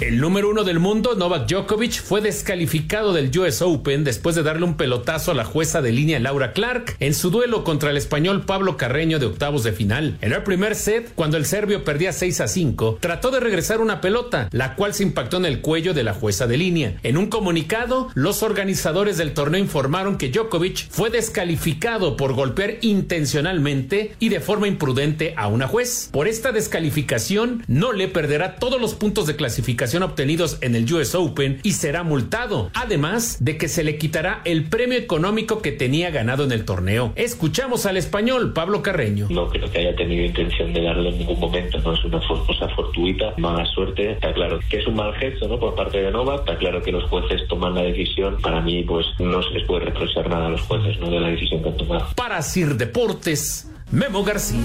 El 0.01 0.19
número 0.19 0.49
uno 0.49 0.65
del 0.65 0.79
mundo, 0.79 1.15
Novak 1.15 1.47
Djokovic, 1.47 2.03
fue 2.03 2.23
descalificado 2.23 3.13
del 3.13 3.39
US 3.39 3.61
Open 3.61 4.03
después 4.03 4.35
de 4.35 4.43
darle 4.43 4.65
un 4.65 4.79
pelotazo 4.79 5.31
a 5.31 5.35
la 5.35 5.45
jueza 5.45 5.83
de 5.83 5.93
línea 5.93 6.19
Laura 6.19 6.55
Clark 6.55 6.97
en 7.01 7.13
su 7.13 7.29
duelo 7.29 7.65
contra 7.65 7.91
el 7.91 7.99
español 7.99 8.47
Pablo 8.47 8.79
Carreño 8.79 9.19
de 9.19 9.27
octavos 9.27 9.63
de 9.63 9.73
final. 9.73 10.17
En 10.23 10.33
el 10.33 10.43
primer 10.43 10.75
set, 10.75 11.13
cuando 11.15 11.37
el 11.37 11.45
serbio 11.45 11.85
perdía 11.85 12.15
6 12.15 12.41
a 12.41 12.49
5, 12.49 12.97
trató 12.99 13.31
de 13.31 13.41
regresar 13.41 13.83
una 13.83 14.01
pelota, 14.01 14.49
la 14.53 14.75
cual 14.75 14.95
se 14.95 15.03
impactó 15.03 15.37
en 15.37 15.45
el 15.45 15.61
cuello 15.61 15.93
de 15.93 16.03
la 16.03 16.15
jueza 16.15 16.47
de 16.47 16.57
línea. 16.57 16.95
En 17.03 17.19
un 17.19 17.27
comunicado, 17.27 18.09
los 18.15 18.43
organizadores 18.43 19.19
del 19.19 19.35
torneo 19.35 19.61
informaron 19.61 20.17
que 20.17 20.31
Djokovic 20.31 20.89
fue 20.89 21.11
descalificado 21.11 22.17
por 22.17 22.33
golpear 22.33 22.77
intencionalmente 22.81 24.15
y 24.19 24.31
de 24.31 24.41
forma 24.41 24.67
imprudente 24.67 25.35
a 25.37 25.49
una 25.49 25.69
juez. 25.69 26.09
Por 26.11 26.27
esta 26.27 26.53
descalificación, 26.53 27.65
no 27.67 27.93
le 27.93 28.09
perderá 28.09 28.57
todos 28.57 28.81
los 28.81 28.95
puntos 28.95 29.27
de 29.27 29.37
clasificación 29.37 29.90
obtenidos 29.99 30.59
en 30.61 30.75
el 30.75 30.91
US 30.93 31.15
Open 31.15 31.61
y 31.63 31.73
será 31.73 32.03
multado, 32.03 32.71
además 32.75 33.39
de 33.41 33.59
que 33.59 33.69
se 33.69 33.85
le 33.85 33.99
quitará 33.99 34.41
el 34.45 34.69
premio 34.69 34.99
económico 34.99 35.61
que 35.61 35.73
tenía 35.73 36.11
ganado 36.11 36.45
en 36.45 36.53
el 36.53 36.65
torneo. 36.65 37.13
Escuchamos 37.17 37.87
al 37.87 37.97
español 37.97 38.53
Pablo 38.53 38.83
Carreño. 38.83 39.27
No 39.31 39.49
creo 39.49 39.71
que 39.71 39.79
haya 39.79 39.95
tenido 39.97 40.25
intención 40.25 40.73
de 40.73 40.83
darle 40.83 41.11
en 41.11 41.19
ningún 41.19 41.41
momento, 41.41 41.79
no 41.81 41.95
es 41.95 42.05
una 42.05 42.21
cosa 42.27 42.69
fortuita, 42.75 43.35
mala 43.39 43.67
suerte, 43.67 44.13
está 44.13 44.33
claro 44.33 44.61
que 44.69 44.79
es 44.79 44.87
un 44.87 44.95
mal 44.95 45.13
gesto 45.15 45.49
¿no? 45.49 45.59
por 45.59 45.75
parte 45.75 46.01
de 46.01 46.11
Nova, 46.11 46.37
está 46.37 46.57
claro 46.57 46.83
que 46.83 46.93
los 46.93 47.05
jueces 47.05 47.47
toman 47.49 47.75
la 47.75 47.83
decisión, 47.83 48.39
para 48.41 48.61
mí 48.61 48.83
pues 48.85 49.07
no 49.19 49.43
se 49.43 49.51
les 49.51 49.67
puede 49.67 49.87
reprochar 49.87 50.29
nada 50.29 50.47
a 50.47 50.51
los 50.51 50.63
jueces 50.63 50.99
¿no? 51.01 51.11
de 51.11 51.21
la 51.21 51.29
decisión 51.29 51.63
que 51.63 51.69
han 51.69 51.77
tomado. 51.77 52.07
Para 52.15 52.41
Sir 52.43 52.77
Deportes, 52.77 53.71
Memo 53.91 54.23
García. 54.23 54.61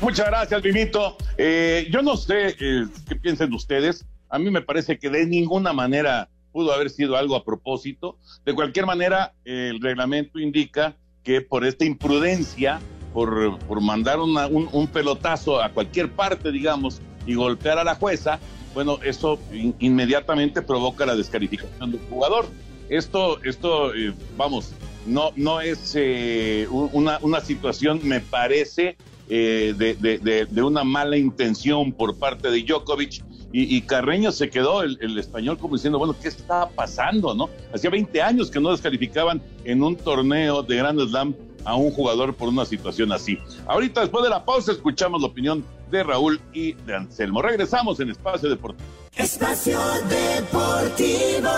Muchas 0.00 0.26
gracias, 0.26 0.62
Vivito. 0.62 1.16
Eh, 1.36 1.88
yo 1.90 2.02
no 2.02 2.16
sé 2.16 2.56
eh, 2.58 2.86
qué 3.08 3.16
piensen 3.16 3.52
ustedes. 3.52 4.06
A 4.28 4.38
mí 4.38 4.50
me 4.50 4.62
parece 4.62 4.98
que 4.98 5.10
de 5.10 5.26
ninguna 5.26 5.72
manera 5.72 6.28
pudo 6.52 6.72
haber 6.72 6.90
sido 6.90 7.16
algo 7.16 7.36
a 7.36 7.44
propósito. 7.44 8.18
De 8.44 8.54
cualquier 8.54 8.86
manera, 8.86 9.34
el 9.44 9.80
reglamento 9.80 10.38
indica 10.38 10.96
que 11.22 11.40
por 11.42 11.64
esta 11.64 11.84
imprudencia, 11.84 12.80
por, 13.12 13.58
por 13.60 13.80
mandar 13.80 14.20
un, 14.20 14.36
un, 14.72 14.86
pelotazo 14.88 15.62
a 15.62 15.68
cualquier 15.70 16.10
parte, 16.10 16.50
digamos, 16.50 17.02
y 17.26 17.34
golpear 17.34 17.78
a 17.78 17.84
la 17.84 17.94
jueza, 17.94 18.38
bueno, 18.74 18.98
eso 19.02 19.38
inmediatamente 19.80 20.62
provoca 20.62 21.04
la 21.04 21.16
descalificación 21.16 21.92
del 21.92 22.00
jugador. 22.08 22.46
Esto, 22.88 23.42
esto 23.44 23.94
eh, 23.94 24.12
vamos, 24.36 24.72
no, 25.06 25.30
no 25.36 25.60
es 25.60 25.92
eh, 25.96 26.66
una, 26.70 27.18
una, 27.22 27.40
situación, 27.40 28.00
me 28.02 28.20
parece, 28.20 28.96
eh, 29.32 29.74
de, 29.78 29.94
de, 29.94 30.46
de, 30.46 30.62
una 30.62 30.82
mala 30.82 31.16
intención 31.16 31.92
por 31.92 32.18
parte 32.18 32.50
de 32.50 32.62
Djokovic. 32.62 33.24
Y, 33.52 33.76
y 33.76 33.82
Carreño 33.82 34.30
se 34.32 34.50
quedó, 34.50 34.82
el, 34.82 34.98
el, 35.00 35.18
español, 35.18 35.56
como 35.58 35.74
diciendo, 35.74 35.98
bueno, 35.98 36.14
¿qué 36.20 36.28
está 36.28 36.68
pasando? 36.68 37.34
no 37.34 37.48
Hacía 37.74 37.90
20 37.90 38.22
años 38.22 38.50
que 38.50 38.60
no 38.60 38.70
descalificaban 38.70 39.42
en 39.64 39.82
un 39.82 39.96
torneo 39.96 40.62
de 40.62 40.76
Grand 40.76 41.00
Slam 41.00 41.34
a 41.64 41.76
un 41.76 41.90
jugador 41.90 42.34
por 42.34 42.48
una 42.48 42.64
situación 42.64 43.12
así. 43.12 43.38
Ahorita, 43.66 44.00
después 44.00 44.24
de 44.24 44.30
la 44.30 44.44
pausa, 44.44 44.72
escuchamos 44.72 45.20
la 45.20 45.28
opinión 45.28 45.64
de 45.90 46.02
Raúl 46.02 46.40
y 46.52 46.72
de 46.72 46.96
Anselmo. 46.96 47.42
Regresamos 47.42 48.00
en 48.00 48.10
Espacio 48.10 48.48
Deportivo. 48.48 48.88
Espacio 49.16 49.78
Deportivo. 50.08 51.50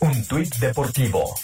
Un 0.00 0.24
tuit 0.26 0.54
deportivo. 0.56 1.34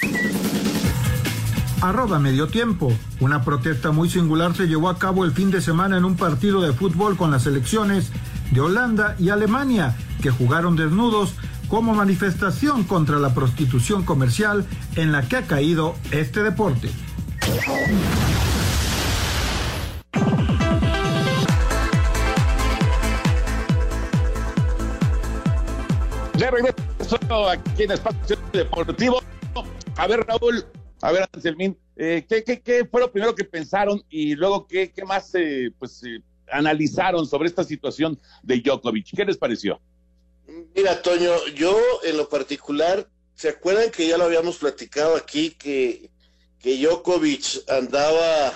Arroba 1.86 2.18
medio 2.18 2.48
tiempo. 2.48 2.92
Una 3.20 3.44
protesta 3.44 3.92
muy 3.92 4.10
singular 4.10 4.56
se 4.56 4.66
llevó 4.66 4.88
a 4.88 4.98
cabo 4.98 5.24
el 5.24 5.30
fin 5.30 5.52
de 5.52 5.60
semana 5.60 5.96
en 5.96 6.04
un 6.04 6.16
partido 6.16 6.60
de 6.60 6.72
fútbol 6.72 7.16
con 7.16 7.30
las 7.30 7.44
selecciones 7.44 8.10
de 8.50 8.60
Holanda 8.60 9.14
y 9.20 9.28
Alemania, 9.28 9.96
que 10.20 10.30
jugaron 10.30 10.74
desnudos 10.74 11.36
como 11.68 11.94
manifestación 11.94 12.82
contra 12.82 13.20
la 13.20 13.34
prostitución 13.34 14.02
comercial 14.04 14.66
en 14.96 15.12
la 15.12 15.22
que 15.28 15.36
ha 15.36 15.42
caído 15.42 15.94
este 16.10 16.42
deporte. 16.42 16.90
De 26.34 26.50
regreso 26.50 27.48
aquí 27.48 27.84
en 27.84 27.92
Espacio 27.92 28.36
Deportivo. 28.52 29.20
A 29.96 30.06
ver, 30.08 30.26
Raúl, 30.26 30.66
a 31.00 31.12
ver, 31.12 31.28
Anselmín, 31.32 31.78
eh, 31.96 32.24
¿qué, 32.28 32.42
qué, 32.42 32.60
qué, 32.60 32.84
fue 32.84 33.00
lo 33.00 33.12
primero 33.12 33.34
que 33.34 33.44
pensaron 33.44 34.02
y 34.08 34.34
luego 34.34 34.66
qué, 34.66 34.92
qué 34.92 35.04
más 35.04 35.34
eh, 35.34 35.70
pues, 35.78 36.02
eh, 36.04 36.22
analizaron 36.50 37.26
sobre 37.26 37.48
esta 37.48 37.64
situación 37.64 38.18
de 38.42 38.60
Djokovic? 38.60 39.14
¿Qué 39.14 39.24
les 39.24 39.36
pareció? 39.36 39.80
Mira, 40.74 41.02
Toño, 41.02 41.32
yo 41.54 41.78
en 42.04 42.16
lo 42.16 42.28
particular, 42.28 43.08
¿se 43.34 43.48
acuerdan 43.48 43.90
que 43.90 44.06
ya 44.06 44.16
lo 44.16 44.24
habíamos 44.24 44.58
platicado 44.58 45.16
aquí 45.16 45.50
que, 45.50 46.10
que 46.58 46.78
Djokovic 46.78 47.68
andaba 47.68 48.52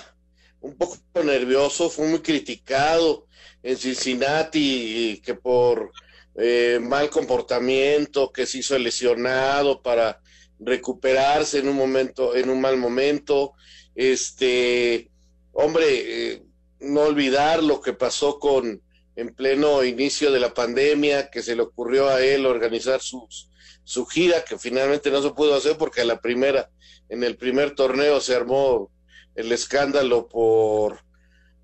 un 0.60 0.76
poco 0.76 0.98
nervioso, 1.24 1.88
fue 1.88 2.08
muy 2.08 2.20
criticado 2.20 3.26
en 3.62 3.76
Cincinnati, 3.76 5.20
que 5.24 5.34
por 5.34 5.90
eh, 6.34 6.78
mal 6.80 7.10
comportamiento, 7.10 8.30
que 8.32 8.46
se 8.46 8.58
hizo 8.58 8.78
lesionado 8.78 9.82
para 9.82 10.19
recuperarse 10.60 11.58
en 11.58 11.68
un 11.68 11.76
momento, 11.76 12.36
en 12.36 12.50
un 12.50 12.60
mal 12.60 12.76
momento. 12.76 13.54
Este, 13.94 15.10
hombre, 15.52 15.86
eh, 16.32 16.42
no 16.80 17.02
olvidar 17.02 17.62
lo 17.62 17.80
que 17.80 17.92
pasó 17.92 18.38
con 18.38 18.82
en 19.16 19.34
pleno 19.34 19.84
inicio 19.84 20.30
de 20.30 20.40
la 20.40 20.54
pandemia, 20.54 21.30
que 21.30 21.42
se 21.42 21.56
le 21.56 21.62
ocurrió 21.62 22.08
a 22.08 22.22
él 22.22 22.46
organizar 22.46 23.00
sus, 23.00 23.50
su 23.84 24.06
gira, 24.06 24.44
que 24.44 24.58
finalmente 24.58 25.10
no 25.10 25.20
se 25.20 25.30
pudo 25.30 25.54
hacer 25.54 25.76
porque 25.76 26.04
la 26.04 26.20
primera, 26.20 26.70
en 27.08 27.24
el 27.24 27.36
primer 27.36 27.74
torneo 27.74 28.20
se 28.20 28.34
armó 28.34 28.90
el 29.34 29.52
escándalo 29.52 30.28
por 30.28 31.00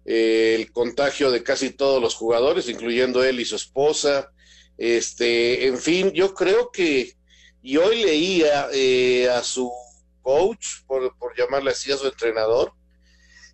eh, 0.04 0.54
el 0.58 0.70
contagio 0.70 1.30
de 1.30 1.42
casi 1.42 1.70
todos 1.70 2.02
los 2.02 2.14
jugadores, 2.14 2.68
incluyendo 2.68 3.24
él 3.24 3.40
y 3.40 3.44
su 3.44 3.56
esposa. 3.56 4.30
Este, 4.76 5.66
en 5.66 5.78
fin, 5.78 6.12
yo 6.12 6.34
creo 6.34 6.70
que, 6.70 7.15
y 7.66 7.78
hoy 7.78 8.04
leía 8.04 8.68
eh, 8.73 9.28
a 9.28 9.42
su 9.42 9.73
coach, 10.23 10.85
por, 10.87 11.18
por 11.18 11.37
llamarle 11.37 11.73
así 11.73 11.90
a 11.90 11.96
su 11.96 12.06
entrenador, 12.06 12.73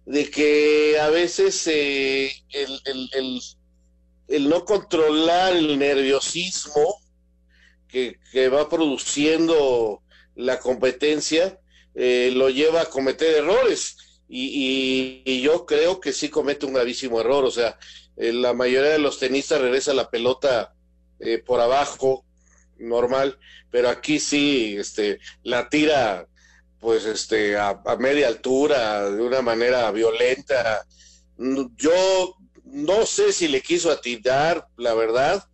de 0.04 0.31
que 0.31 1.00
a 1.00 1.09
veces 1.09 1.66
eh, 1.66 2.31
el, 2.50 2.78
el, 2.85 3.40
el, 4.28 4.49
no 4.50 4.66
controlar 4.66 5.57
el 5.57 5.78
nerviosismo 5.78 7.00
que, 7.88 8.19
que 8.31 8.50
va 8.50 8.69
produciendo 8.69 10.02
la 10.35 10.59
competencia 10.59 11.59
eh, 11.95 12.33
lo 12.35 12.50
lleva 12.50 12.83
a 12.83 12.90
cometer 12.90 13.37
errores. 13.37 13.97
Y, 14.28 15.23
y, 15.25 15.40
yo 15.40 15.64
creo 15.64 16.00
que 16.00 16.12
sí 16.12 16.28
comete 16.28 16.66
un 16.66 16.75
gravísimo 16.75 17.19
error. 17.19 17.47
O 17.47 17.50
sea, 17.50 17.78
eh, 18.19 18.35
la 18.35 18.52
mayoría 18.52 18.90
de 18.90 18.99
los 18.99 19.19
tenistas 19.19 19.62
regresa 19.62 19.95
la 19.95 20.11
pelota 20.11 20.75
por 21.47 21.61
abajo, 21.61 22.26
normal, 22.79 23.38
pero 23.71 23.88
aquí 23.88 24.19
sí 24.19 24.76
este, 24.79 25.19
la 25.43 25.69
tira 25.69 26.26
pues 26.81 27.05
este 27.05 27.57
a, 27.57 27.81
media 27.99 28.26
altura 28.26 29.09
de 29.11 29.23
una 29.23 29.41
manera 29.41 29.91
violenta. 29.93 30.85
Yo 31.38 32.37
no 32.64 33.07
sé 33.07 33.33
si 33.33 33.49
le 33.49 33.61
quiso 33.61 33.91
atirar 33.91 34.67
la 34.76 34.95
verdad 34.95 35.45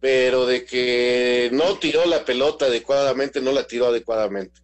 pero 0.00 0.46
de 0.46 0.64
que 0.64 1.50
no 1.52 1.78
tiró 1.78 2.06
la 2.06 2.24
pelota 2.24 2.66
adecuadamente 2.66 3.40
no 3.40 3.52
la 3.52 3.66
tiró 3.66 3.86
adecuadamente. 3.86 4.60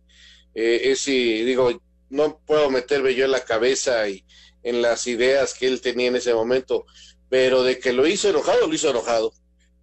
Eh, 0.55 0.93
es 0.93 1.05
digo 1.05 1.83
no 2.11 2.41
puedo 2.47 2.71
meterme 2.71 3.15
yo 3.15 3.25
en 3.25 3.33
la 3.33 3.45
cabeza 3.45 4.09
y 4.09 4.25
en 4.63 4.83
las 4.83 5.07
ideas 5.09 5.55
que 5.55 5.67
él 5.67 5.81
tenía 5.81 6.09
en 6.09 6.17
ese 6.17 6.33
momento 6.33 6.87
pero 7.29 7.65
de 7.65 7.81
que 7.81 7.93
lo 7.93 8.07
hizo 8.07 8.31
enojado 8.31 8.69
lo 8.69 8.75
hizo 8.75 8.91
enojado 8.91 9.33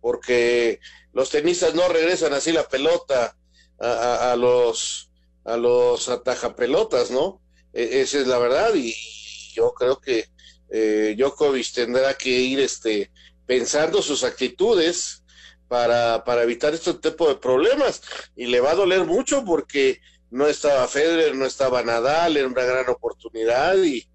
porque 0.02 0.80
los 1.14 1.30
tenistas 1.30 1.76
no 1.76 1.88
regresan 1.88 2.34
así 2.34 2.52
la 2.52 2.68
pelota 2.68 3.38
a, 3.80 4.32
a 4.32 4.36
los 4.36 5.12
a 5.44 5.58
los 5.58 6.10
atajapelotas, 6.10 7.12
¿no? 7.12 7.42
E, 7.74 8.02
esa 8.02 8.20
es 8.20 8.28
la 8.28 8.38
verdad 8.38 8.74
y 8.76 8.94
yo 9.54 9.74
creo 9.74 10.00
que 10.00 10.30
eh, 10.70 11.16
Djokovic 11.18 11.74
tendrá 11.74 12.14
que 12.14 12.30
ir 12.30 12.60
este, 12.60 13.12
pensando 13.46 14.02
sus 14.02 14.24
actitudes 14.24 15.24
para, 15.68 16.24
para 16.24 16.44
evitar 16.44 16.74
este 16.74 16.94
tipo 16.96 17.28
de 17.28 17.36
problemas 17.36 18.02
y 18.36 18.48
le 18.48 18.60
va 18.60 18.72
a 18.72 18.76
doler 18.76 19.06
mucho 19.06 19.44
porque 19.46 20.00
no 20.30 20.48
estaba 20.48 20.88
Federer, 20.88 21.36
no 21.36 21.46
estaba 21.46 21.84
Nadal, 21.84 22.38
era 22.38 22.48
una 22.48 22.64
gran 22.64 22.90
oportunidad 22.90 23.76
y, 23.84 24.08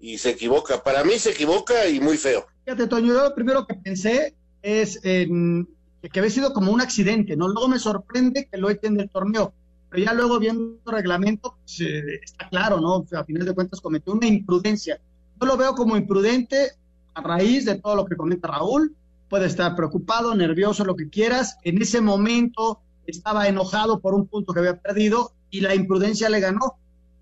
y 0.00 0.18
se 0.18 0.30
equivoca. 0.30 0.82
Para 0.82 1.04
mí 1.04 1.18
se 1.18 1.30
equivoca 1.30 1.86
y 1.86 2.00
muy 2.00 2.16
feo. 2.18 2.46
Fíjate, 2.64 2.86
Toño, 2.88 3.14
yo 3.14 3.22
lo 3.22 3.34
primero 3.34 3.66
que 3.66 3.74
pensé 3.74 4.34
es 4.62 5.00
que 5.00 6.18
había 6.18 6.30
sido 6.30 6.52
como 6.52 6.72
un 6.72 6.80
accidente, 6.80 7.36
¿no? 7.36 7.48
Luego 7.48 7.68
me 7.68 7.78
sorprende 7.78 8.48
que 8.50 8.58
lo 8.58 8.70
echen 8.70 8.96
del 8.96 9.10
torneo 9.10 9.52
pero 9.92 10.04
ya 10.04 10.14
luego 10.14 10.38
viendo 10.38 10.78
el 10.86 10.92
reglamento, 10.92 11.58
pues, 11.58 11.80
eh, 11.82 12.20
está 12.22 12.48
claro, 12.48 12.80
¿no? 12.80 13.04
a 13.14 13.24
final 13.24 13.44
de 13.44 13.54
cuentas 13.54 13.82
cometió 13.82 14.14
una 14.14 14.26
imprudencia. 14.26 14.98
Yo 15.38 15.46
lo 15.46 15.58
veo 15.58 15.74
como 15.74 15.98
imprudente 15.98 16.70
a 17.12 17.20
raíz 17.20 17.66
de 17.66 17.74
todo 17.74 17.96
lo 17.96 18.06
que 18.06 18.16
comenta 18.16 18.48
Raúl. 18.48 18.96
Puede 19.28 19.46
estar 19.46 19.76
preocupado, 19.76 20.34
nervioso, 20.34 20.86
lo 20.86 20.96
que 20.96 21.10
quieras. 21.10 21.58
En 21.62 21.80
ese 21.82 22.00
momento 22.00 22.80
estaba 23.06 23.48
enojado 23.48 24.00
por 24.00 24.14
un 24.14 24.26
punto 24.26 24.54
que 24.54 24.60
había 24.60 24.80
perdido 24.80 25.34
y 25.50 25.60
la 25.60 25.74
imprudencia 25.74 26.30
le 26.30 26.40
ganó. 26.40 26.76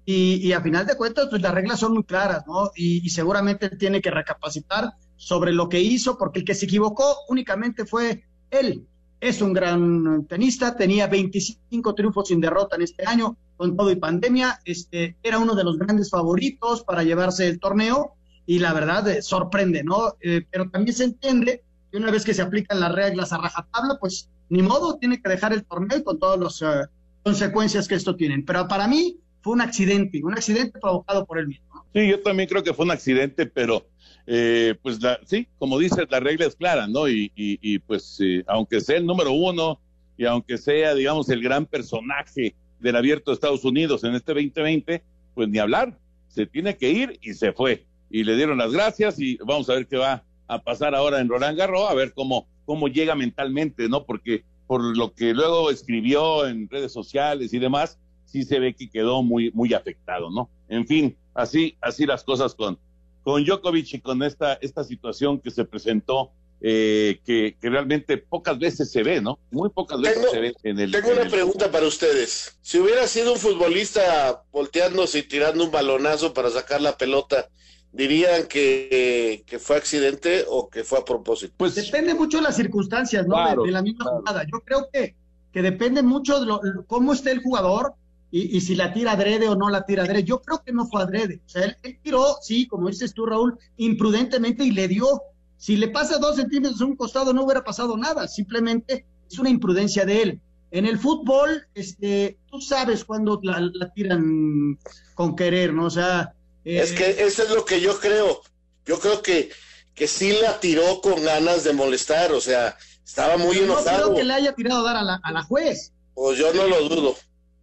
Y, 0.04 0.52
a 0.52 0.60
final 0.60 0.86
de 0.86 0.96
cuentas, 0.96 1.26
pues 1.28 1.42
las 1.42 1.54
reglas 1.54 1.80
son 1.80 1.94
muy 1.94 2.04
claras, 2.04 2.44
¿no? 2.46 2.70
Y, 2.76 3.04
y 3.04 3.10
seguramente 3.10 3.68
tiene 3.70 4.00
que 4.00 4.10
recapacitar 4.10 4.94
sobre 5.20 5.52
lo 5.52 5.68
que 5.68 5.80
hizo, 5.80 6.16
porque 6.16 6.40
el 6.40 6.44
que 6.46 6.54
se 6.54 6.64
equivocó 6.64 7.04
únicamente 7.28 7.84
fue 7.84 8.24
él 8.50 8.86
es 9.20 9.42
un 9.42 9.52
gran 9.52 10.26
tenista, 10.26 10.76
tenía 10.76 11.06
25 11.06 11.94
triunfos 11.94 12.28
sin 12.28 12.40
derrota 12.40 12.76
en 12.76 12.82
este 12.82 13.06
año, 13.06 13.36
con 13.56 13.76
todo 13.76 13.90
y 13.90 13.96
pandemia, 13.96 14.60
este, 14.64 15.16
era 15.22 15.38
uno 15.38 15.54
de 15.54 15.64
los 15.64 15.78
grandes 15.78 16.08
favoritos 16.08 16.82
para 16.82 17.02
llevarse 17.02 17.46
el 17.46 17.60
torneo 17.60 18.14
y 18.46 18.58
la 18.58 18.72
verdad 18.72 19.06
eh, 19.08 19.20
sorprende, 19.20 19.84
¿no? 19.84 20.16
Eh, 20.22 20.46
pero 20.50 20.70
también 20.70 20.96
se 20.96 21.04
entiende 21.04 21.62
que 21.90 21.98
una 21.98 22.10
vez 22.10 22.24
que 22.24 22.32
se 22.32 22.40
aplican 22.40 22.80
las 22.80 22.94
reglas 22.94 23.32
a 23.32 23.38
rajatabla, 23.38 23.98
pues 24.00 24.30
ni 24.48 24.62
modo, 24.62 24.96
tiene 24.96 25.20
que 25.20 25.28
dejar 25.28 25.52
el 25.52 25.64
torneo 25.64 26.02
con 26.02 26.18
todas 26.18 26.40
las 26.40 26.62
eh, 26.62 26.88
consecuencias 27.22 27.86
que 27.86 27.96
esto 27.96 28.16
tienen. 28.16 28.44
Pero 28.46 28.66
para 28.66 28.88
mí 28.88 29.18
fue 29.42 29.52
un 29.52 29.60
accidente, 29.60 30.22
un 30.24 30.32
accidente 30.32 30.78
provocado 30.80 31.26
por 31.26 31.38
él 31.38 31.48
mismo. 31.48 31.84
Sí, 31.92 32.08
yo 32.08 32.22
también 32.22 32.48
creo 32.48 32.62
que 32.62 32.72
fue 32.72 32.86
un 32.86 32.90
accidente, 32.92 33.46
pero 33.46 33.86
eh, 34.32 34.76
pues 34.80 35.02
la, 35.02 35.18
sí, 35.24 35.48
como 35.58 35.76
dices, 35.76 36.06
la 36.08 36.20
regla 36.20 36.46
es 36.46 36.54
clara, 36.54 36.86
¿no? 36.86 37.08
Y, 37.08 37.32
y, 37.34 37.80
pues 37.80 38.16
eh, 38.20 38.44
aunque 38.46 38.80
sea 38.80 38.96
el 38.96 39.04
número 39.04 39.32
uno 39.32 39.80
y 40.16 40.24
aunque 40.24 40.56
sea, 40.56 40.94
digamos, 40.94 41.28
el 41.30 41.42
gran 41.42 41.66
personaje 41.66 42.54
del 42.78 42.94
abierto 42.94 43.32
de 43.32 43.34
Estados 43.34 43.64
Unidos 43.64 44.04
en 44.04 44.14
este 44.14 44.32
2020, 44.32 45.02
pues 45.34 45.48
ni 45.48 45.58
hablar, 45.58 45.98
se 46.28 46.46
tiene 46.46 46.76
que 46.76 46.90
ir 46.92 47.18
y 47.20 47.34
se 47.34 47.52
fue. 47.52 47.84
y 48.08 48.22
le 48.22 48.36
dieron 48.36 48.58
las 48.58 48.70
gracias 48.70 49.18
y 49.18 49.36
vamos 49.38 49.68
a 49.68 49.74
ver 49.74 49.88
qué 49.88 49.96
va 49.96 50.22
a 50.46 50.62
pasar 50.62 50.94
ahora 50.94 51.20
en 51.20 51.28
Roland 51.28 51.58
Garros, 51.58 51.90
a 51.90 51.94
ver 51.94 52.12
cómo, 52.14 52.46
cómo 52.66 52.86
llega 52.86 53.16
mentalmente, 53.16 53.88
¿no? 53.88 54.04
Porque 54.04 54.44
por 54.68 54.96
lo 54.96 55.12
que 55.12 55.34
luego 55.34 55.72
escribió 55.72 56.46
en 56.46 56.68
redes 56.68 56.92
sociales 56.92 57.52
y 57.52 57.58
demás, 57.58 57.98
sí 58.26 58.44
se 58.44 58.60
ve 58.60 58.74
que 58.74 58.88
quedó 58.88 59.24
muy, 59.24 59.50
muy 59.54 59.74
afectado, 59.74 60.30
¿no? 60.30 60.48
En 60.68 60.86
fin, 60.86 61.16
así, 61.34 61.76
así 61.80 62.06
las 62.06 62.22
cosas 62.22 62.54
con, 62.54 62.78
con 63.22 63.44
Djokovic 63.44 63.94
y 63.94 64.00
con 64.00 64.22
esta, 64.22 64.54
esta 64.54 64.84
situación 64.84 65.40
que 65.40 65.50
se 65.50 65.64
presentó, 65.64 66.32
eh, 66.62 67.20
que, 67.24 67.56
que, 67.58 67.70
realmente 67.70 68.18
pocas 68.18 68.58
veces 68.58 68.90
se 68.90 69.02
ve, 69.02 69.20
¿no? 69.20 69.38
Muy 69.50 69.70
pocas 69.70 69.98
veces 70.00 70.16
tengo, 70.16 70.30
se 70.30 70.40
ve 70.40 70.54
en 70.62 70.78
el. 70.78 70.92
Tengo 70.92 71.08
en 71.08 71.14
una 71.14 71.22
el... 71.22 71.30
pregunta 71.30 71.70
para 71.70 71.86
ustedes. 71.86 72.58
Si 72.60 72.78
hubiera 72.78 73.06
sido 73.06 73.32
un 73.32 73.38
futbolista 73.38 74.42
volteándose 74.52 75.20
y 75.20 75.22
tirando 75.22 75.64
un 75.64 75.70
balonazo 75.70 76.34
para 76.34 76.50
sacar 76.50 76.82
la 76.82 76.98
pelota, 76.98 77.48
¿dirían 77.92 78.46
que, 78.46 79.42
que 79.46 79.58
fue 79.58 79.76
accidente 79.76 80.44
o 80.48 80.68
que 80.68 80.84
fue 80.84 80.98
a 80.98 81.04
propósito? 81.04 81.54
Pues 81.56 81.74
depende 81.74 82.12
mucho 82.12 82.36
de 82.36 82.42
las 82.42 82.56
circunstancias, 82.56 83.26
¿no? 83.26 83.36
Claro, 83.36 83.62
de, 83.62 83.68
de, 83.68 83.72
la 83.72 83.82
misma 83.82 84.04
claro. 84.04 84.18
jugada. 84.18 84.44
Yo 84.44 84.60
creo 84.60 84.88
que, 84.92 85.14
que 85.52 85.62
depende 85.62 86.02
mucho 86.02 86.40
de 86.40 86.46
lo, 86.46 86.60
cómo 86.86 87.14
esté 87.14 87.30
el 87.30 87.42
jugador 87.42 87.94
y, 88.30 88.56
y, 88.56 88.60
si 88.60 88.76
la 88.76 88.92
tira 88.92 89.12
adrede 89.12 89.48
o 89.48 89.56
no 89.56 89.70
la 89.70 89.84
tira 89.84 90.04
adrede. 90.04 90.24
Yo 90.24 90.40
creo 90.40 90.62
que 90.64 90.72
no 90.72 90.86
fue 90.86 91.02
adrede. 91.02 91.40
O 91.44 91.48
sea, 91.48 91.64
él, 91.64 91.76
él, 91.82 91.98
tiró, 92.02 92.36
sí, 92.40 92.66
como 92.68 92.88
dices 92.88 93.12
tú, 93.12 93.26
Raúl, 93.26 93.58
imprudentemente 93.76 94.64
y 94.64 94.70
le 94.70 94.86
dio. 94.88 95.22
Si 95.56 95.76
le 95.76 95.88
pasa 95.88 96.18
dos 96.18 96.36
centímetros 96.36 96.80
a 96.80 96.84
un 96.84 96.96
costado, 96.96 97.32
no 97.32 97.44
hubiera 97.44 97.64
pasado 97.64 97.96
nada. 97.96 98.28
Simplemente 98.28 99.04
es 99.30 99.38
una 99.38 99.50
imprudencia 99.50 100.04
de 100.04 100.22
él. 100.22 100.40
En 100.70 100.86
el 100.86 100.98
fútbol, 100.98 101.66
este, 101.74 102.38
tú 102.48 102.60
sabes 102.60 103.04
cuando 103.04 103.40
la, 103.42 103.60
la 103.72 103.92
tiran 103.92 104.78
con 105.14 105.34
querer, 105.34 105.72
¿no? 105.72 105.86
O 105.86 105.90
sea. 105.90 106.32
Eh, 106.64 106.78
es 106.78 106.92
que 106.92 107.24
eso 107.24 107.42
es 107.42 107.50
lo 107.50 107.64
que 107.64 107.80
yo 107.80 107.98
creo. 107.98 108.40
Yo 108.86 109.00
creo 109.00 109.20
que, 109.22 109.50
que 109.94 110.06
sí 110.06 110.32
la 110.40 110.60
tiró 110.60 111.00
con 111.00 111.22
ganas 111.22 111.64
de 111.64 111.72
molestar. 111.72 112.32
O 112.32 112.40
sea, 112.40 112.76
estaba 113.04 113.36
muy 113.36 113.56
no 113.56 113.64
enojado. 113.64 113.98
No 113.98 114.04
creo 114.04 114.14
que 114.14 114.24
le 114.24 114.34
haya 114.34 114.54
tirado 114.54 114.80
a 114.80 114.92
dar 114.92 114.96
a 114.96 115.02
la, 115.02 115.20
a 115.22 115.32
la 115.32 115.42
juez. 115.42 115.92
Pues 116.14 116.38
yo 116.38 116.54
no 116.54 116.66
lo 116.68 116.88
dudo. 116.88 117.16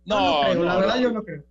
No, 0.07 0.19
no, 0.19 0.41
creo, 0.41 0.55
no, 0.55 0.63
la 0.63 0.75
verdad 0.77 0.99
yo 0.99 1.11
no 1.11 1.23
creo. 1.23 1.43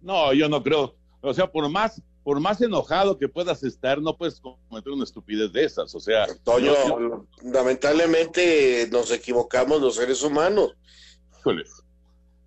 No, 0.00 0.32
yo 0.32 0.48
no 0.48 0.62
creo. 0.62 0.94
O 1.20 1.34
sea, 1.34 1.46
por 1.46 1.68
más, 1.68 2.02
por 2.24 2.40
más 2.40 2.60
enojado 2.62 3.18
que 3.18 3.28
puedas 3.28 3.62
estar, 3.62 4.00
no 4.00 4.16
puedes 4.16 4.40
cometer 4.40 4.92
una 4.92 5.04
estupidez 5.04 5.52
de 5.52 5.64
esas. 5.64 5.94
O 5.94 6.00
sea, 6.00 6.26
Toño, 6.42 6.72
yo, 6.72 7.26
lamentablemente 7.42 8.88
nos 8.90 9.10
equivocamos 9.10 9.82
los 9.82 9.96
seres 9.96 10.22
humanos. 10.22 10.74
Híjole. 11.38 11.64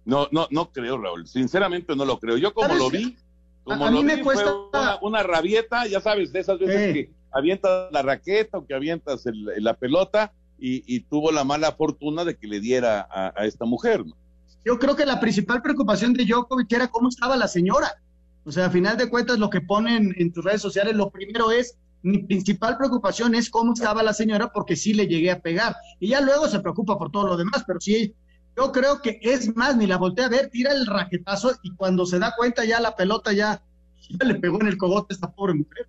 No, 0.03 0.27
no, 0.31 0.47
no 0.49 0.71
creo, 0.71 0.97
Raúl. 0.97 1.27
Sinceramente 1.27 1.95
no 1.95 2.05
lo 2.05 2.19
creo. 2.19 2.37
Yo 2.37 2.55
como 2.55 2.73
lo 2.73 2.89
vi, 2.89 3.15
como 3.63 3.85
a, 3.85 3.89
a 3.89 3.91
lo 3.91 4.01
mí 4.01 4.09
vi, 4.09 4.15
me 4.15 4.23
cuesta 4.23 4.55
una, 4.55 4.97
una, 5.03 5.21
rabieta, 5.21 5.85
ya 5.85 6.01
sabes, 6.01 6.33
de 6.33 6.39
esas 6.39 6.57
veces 6.57 6.93
que 6.93 7.11
avientas 7.31 7.91
la 7.91 8.01
raqueta 8.01 8.57
o 8.57 8.65
que 8.65 8.73
avientas 8.73 9.27
el, 9.27 9.45
la 9.57 9.75
pelota 9.75 10.33
y, 10.57 10.83
y, 10.87 11.01
tuvo 11.01 11.31
la 11.31 11.43
mala 11.43 11.71
fortuna 11.73 12.25
de 12.25 12.35
que 12.35 12.47
le 12.47 12.59
diera 12.59 13.07
a, 13.11 13.31
a 13.35 13.45
esta 13.45 13.65
mujer, 13.65 14.03
¿no? 14.05 14.15
Yo 14.63 14.77
creo 14.79 14.95
que 14.95 15.05
la 15.05 15.19
principal 15.19 15.61
preocupación 15.61 16.13
de 16.13 16.25
Djokovic 16.25 16.71
era 16.71 16.87
cómo 16.87 17.09
estaba 17.09 17.35
la 17.35 17.47
señora. 17.47 18.01
O 18.43 18.51
sea, 18.51 18.67
a 18.67 18.69
final 18.69 18.97
de 18.97 19.09
cuentas, 19.09 19.39
lo 19.39 19.49
que 19.49 19.61
ponen 19.61 20.13
en 20.17 20.31
tus 20.31 20.43
redes 20.43 20.61
sociales, 20.61 20.95
lo 20.95 21.09
primero 21.09 21.51
es, 21.51 21.77
mi 22.03 22.19
principal 22.19 22.77
preocupación 22.77 23.35
es 23.35 23.49
cómo 23.49 23.73
estaba 23.73 24.01
la 24.01 24.13
señora, 24.13 24.51
porque 24.51 24.75
sí 24.75 24.93
le 24.93 25.07
llegué 25.07 25.31
a 25.31 25.39
pegar. 25.39 25.75
Y 25.99 26.09
ya 26.09 26.21
luego 26.21 26.47
se 26.47 26.59
preocupa 26.59 26.97
por 26.97 27.11
todo 27.11 27.27
lo 27.27 27.37
demás, 27.37 27.63
pero 27.65 27.79
sí, 27.79 28.15
yo 28.57 28.71
creo 28.71 29.01
que 29.01 29.19
es 29.21 29.55
más, 29.55 29.77
ni 29.77 29.87
la 29.87 29.97
volteé 29.97 30.25
a 30.25 30.29
ver, 30.29 30.49
tira 30.49 30.71
el 30.71 30.85
raquetazo 30.85 31.51
y 31.63 31.75
cuando 31.75 32.05
se 32.05 32.19
da 32.19 32.33
cuenta 32.35 32.65
ya 32.65 32.79
la 32.79 32.95
pelota 32.95 33.31
ya, 33.31 33.63
ya 34.09 34.25
le 34.25 34.35
pegó 34.35 34.59
en 34.61 34.67
el 34.67 34.77
cogote 34.77 35.13
a 35.13 35.15
esta 35.15 35.31
pobre 35.31 35.53
mujer. 35.53 35.87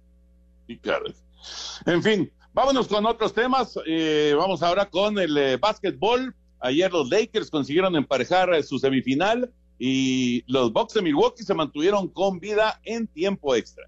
Sí, 0.67 0.79
claro. 0.79 1.07
En 1.87 2.02
fin, 2.02 2.33
vámonos 2.52 2.88
con 2.88 3.05
otros 3.07 3.35
temas. 3.35 3.79
Eh, 3.87 4.35
vamos 4.37 4.62
ahora 4.62 4.88
con 4.88 5.19
el 5.19 5.37
eh, 5.37 5.57
básquetbol. 5.57 6.35
Ayer 6.62 6.92
los 6.92 7.11
Lakers 7.11 7.50
consiguieron 7.50 7.97
emparejar 7.97 8.54
eh, 8.54 8.62
su 8.62 8.78
semifinal 8.78 9.52
y 9.78 10.44
los 10.46 10.72
Bucks 10.72 10.94
de 10.94 11.03
Milwaukee 11.03 11.42
se 11.42 11.55
mantuvieron 11.55 12.09
con 12.09 12.38
vida 12.38 12.81
en 12.85 13.09
tiempo 13.09 13.55
extra. 13.57 13.85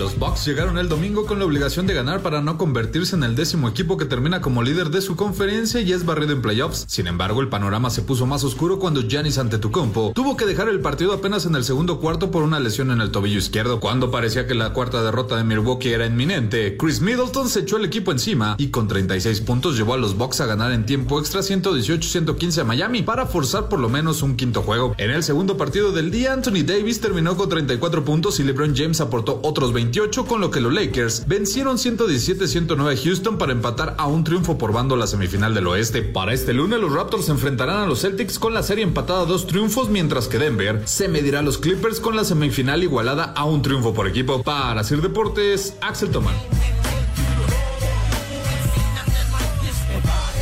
Los 0.00 0.18
Bucks 0.18 0.46
llegaron 0.46 0.78
el 0.78 0.88
domingo 0.88 1.26
con 1.26 1.38
la 1.38 1.44
obligación 1.44 1.86
de 1.86 1.92
ganar 1.92 2.22
para 2.22 2.40
no 2.40 2.56
convertirse 2.56 3.14
en 3.14 3.22
el 3.22 3.36
décimo 3.36 3.68
equipo 3.68 3.98
que 3.98 4.06
termina 4.06 4.40
como 4.40 4.62
líder 4.62 4.88
de 4.88 5.02
su 5.02 5.14
conferencia 5.14 5.82
y 5.82 5.92
es 5.92 6.06
barrido 6.06 6.32
en 6.32 6.40
playoffs. 6.40 6.86
Sin 6.88 7.06
embargo, 7.06 7.42
el 7.42 7.50
panorama 7.50 7.90
se 7.90 8.00
puso 8.00 8.24
más 8.24 8.42
oscuro 8.42 8.78
cuando 8.78 9.02
Giannis 9.02 9.36
Antetokounmpo 9.36 10.12
tuvo 10.14 10.38
que 10.38 10.46
dejar 10.46 10.70
el 10.70 10.80
partido 10.80 11.12
apenas 11.12 11.44
en 11.44 11.54
el 11.54 11.64
segundo 11.64 12.00
cuarto 12.00 12.30
por 12.30 12.44
una 12.44 12.58
lesión 12.60 12.90
en 12.92 13.02
el 13.02 13.10
tobillo 13.10 13.36
izquierdo. 13.36 13.78
Cuando 13.78 14.10
parecía 14.10 14.46
que 14.46 14.54
la 14.54 14.72
cuarta 14.72 15.02
derrota 15.02 15.36
de 15.36 15.44
Milwaukee 15.44 15.90
era 15.90 16.06
inminente, 16.06 16.78
Chris 16.78 17.02
Middleton 17.02 17.50
se 17.50 17.60
echó 17.60 17.76
el 17.76 17.84
equipo 17.84 18.10
encima 18.10 18.54
y 18.56 18.68
con 18.68 18.88
36 18.88 19.42
puntos 19.42 19.76
llevó 19.76 19.92
a 19.92 19.98
los 19.98 20.16
Bucks 20.16 20.40
a 20.40 20.46
ganar 20.46 20.72
en 20.72 20.86
tiempo 20.86 21.20
extra 21.20 21.42
118-115 21.42 22.62
a 22.62 22.64
Miami 22.64 23.02
para 23.02 23.26
forzar 23.26 23.68
por 23.68 23.78
lo 23.78 23.90
menos 23.90 24.22
un 24.22 24.36
quinto 24.36 24.62
juego. 24.62 24.94
En 24.96 25.10
el 25.10 25.22
segundo 25.22 25.58
partido 25.58 25.92
del 25.92 26.10
día, 26.10 26.32
Anthony 26.32 26.64
Davis 26.64 27.02
terminó 27.02 27.36
con 27.36 27.50
34 27.50 28.02
puntos 28.02 28.40
y 28.40 28.44
LeBron 28.44 28.74
James 28.74 29.02
aportó 29.02 29.40
otros 29.42 29.74
20 29.74 29.89
con 30.28 30.40
lo 30.40 30.50
que 30.50 30.60
los 30.60 30.72
Lakers 30.72 31.26
vencieron 31.26 31.76
117-109 31.76 32.92
a 32.92 33.04
Houston 33.04 33.38
para 33.38 33.52
empatar 33.52 33.96
a 33.98 34.06
un 34.06 34.22
triunfo 34.22 34.56
por 34.56 34.72
bando 34.72 34.94
la 34.94 35.06
semifinal 35.06 35.52
del 35.52 35.66
oeste. 35.66 36.02
Para 36.02 36.32
este 36.32 36.52
lunes 36.52 36.80
los 36.80 36.92
Raptors 36.92 37.26
se 37.26 37.32
enfrentarán 37.32 37.82
a 37.82 37.86
los 37.86 38.02
Celtics 38.02 38.38
con 38.38 38.54
la 38.54 38.62
serie 38.62 38.84
empatada 38.84 39.22
a 39.22 39.24
dos 39.24 39.46
triunfos, 39.46 39.88
mientras 39.88 40.28
que 40.28 40.38
Denver 40.38 40.86
se 40.86 41.08
medirá 41.08 41.40
a 41.40 41.42
los 41.42 41.58
Clippers 41.58 41.98
con 41.98 42.14
la 42.14 42.24
semifinal 42.24 42.82
igualada 42.84 43.32
a 43.36 43.44
un 43.44 43.62
triunfo 43.62 43.92
por 43.92 44.06
equipo. 44.06 44.42
Para 44.42 44.84
Sir 44.84 45.02
Deportes, 45.02 45.76
Axel 45.80 46.10
Tomán. 46.10 46.36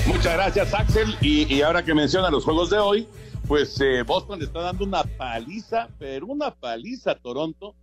Muchas 0.07 0.35
gracias 0.35 0.75
Axel 0.75 1.17
y, 1.21 1.53
y 1.53 1.63
ahora 1.63 1.85
que 1.85 1.95
menciona 1.95 2.31
los 2.31 2.45
juegos 2.45 2.71
de 2.71 2.79
hoy, 2.79 3.09
pues 3.47 3.81
eh, 3.81 4.03
Boston 4.03 4.41
le 4.41 4.45
está 4.45 4.61
dando 4.61 4.85
una 4.85 5.05
paliza, 5.05 5.89
pero 5.99 6.27
una 6.27 6.51
paliza 6.51 7.13
a 7.13 7.15
Toronto 7.15 7.75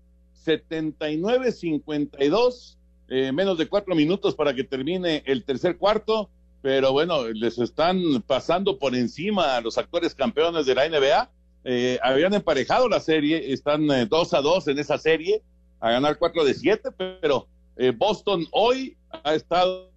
79-52, 0.46 2.78
eh, 3.10 3.32
menos 3.32 3.58
de 3.58 3.68
cuatro 3.68 3.96
minutos 3.96 4.36
para 4.36 4.54
que 4.54 4.64
termine 4.64 5.24
el 5.26 5.44
tercer 5.44 5.78
cuarto, 5.78 6.30
pero 6.66 6.94
bueno, 6.94 7.28
les 7.28 7.60
están 7.60 8.24
pasando 8.26 8.80
por 8.80 8.96
encima 8.96 9.56
a 9.56 9.62
los 9.62 9.78
actuales 9.78 10.16
campeones 10.16 10.66
de 10.66 10.74
la 10.74 10.90
NBA. 10.90 11.30
Eh, 11.64 12.00
habían 12.02 12.34
emparejado 12.34 12.90
la 12.90 13.00
serie, 13.00 13.54
están 13.54 13.84
eh, 13.92 14.08
2 14.08 14.34
a 14.34 14.42
2 14.42 14.70
en 14.70 14.80
esa 14.80 14.98
serie, 14.98 15.44
a 15.80 15.92
ganar 15.92 16.18
4 16.18 16.44
de 16.44 16.56
7, 16.56 16.90
pero 17.22 17.48
eh, 17.76 17.94
Boston 17.96 18.48
hoy 18.52 18.98
ha 19.24 19.36
estado 19.36 19.92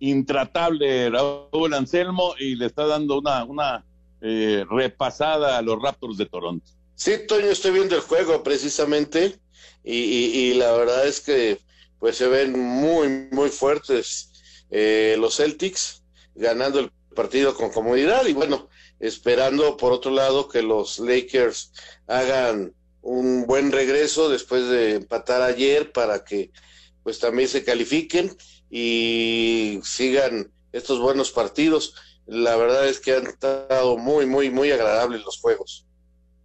intratable 0.00 1.10
Raúl 1.10 1.74
Anselmo 1.74 2.32
y 2.38 2.54
le 2.54 2.64
está 2.64 2.86
dando 2.86 3.18
una, 3.18 3.44
una 3.44 3.84
repasada 4.20 5.58
a 5.58 5.62
los 5.62 5.78
Raptors 5.82 6.16
de 6.16 6.24
Toronto. 6.24 6.72
Sí, 6.94 7.16
Toño, 7.28 7.48
estoy 7.48 7.72
viendo 7.72 7.96
el 7.96 8.00
juego 8.00 8.42
precisamente 8.42 9.38
y, 9.90 10.50
y, 10.50 10.54
la 10.54 10.72
verdad 10.72 11.06
es 11.06 11.20
que 11.20 11.60
pues 11.98 12.16
se 12.16 12.28
ven 12.28 12.58
muy, 12.58 13.08
muy 13.30 13.48
fuertes 13.48 14.30
eh, 14.70 15.16
los 15.18 15.36
Celtics 15.36 16.02
ganando 16.34 16.80
el 16.80 16.92
partido 17.16 17.54
con 17.54 17.70
comodidad 17.70 18.26
y 18.26 18.34
bueno, 18.34 18.68
esperando 19.00 19.78
por 19.78 19.92
otro 19.92 20.10
lado 20.10 20.48
que 20.48 20.62
los 20.62 20.98
Lakers 20.98 21.72
hagan 22.06 22.74
un 23.00 23.46
buen 23.46 23.72
regreso 23.72 24.28
después 24.28 24.68
de 24.68 24.96
empatar 24.96 25.40
ayer 25.40 25.90
para 25.90 26.22
que 26.22 26.50
pues 27.02 27.18
también 27.18 27.48
se 27.48 27.64
califiquen 27.64 28.36
y 28.70 29.80
sigan 29.82 30.52
estos 30.72 31.00
buenos 31.00 31.30
partidos. 31.30 31.94
La 32.26 32.56
verdad 32.56 32.86
es 32.86 33.00
que 33.00 33.14
han 33.14 33.26
estado 33.26 33.96
muy, 33.96 34.26
muy, 34.26 34.50
muy 34.50 34.70
agradables 34.70 35.24
los 35.24 35.40
juegos 35.40 35.87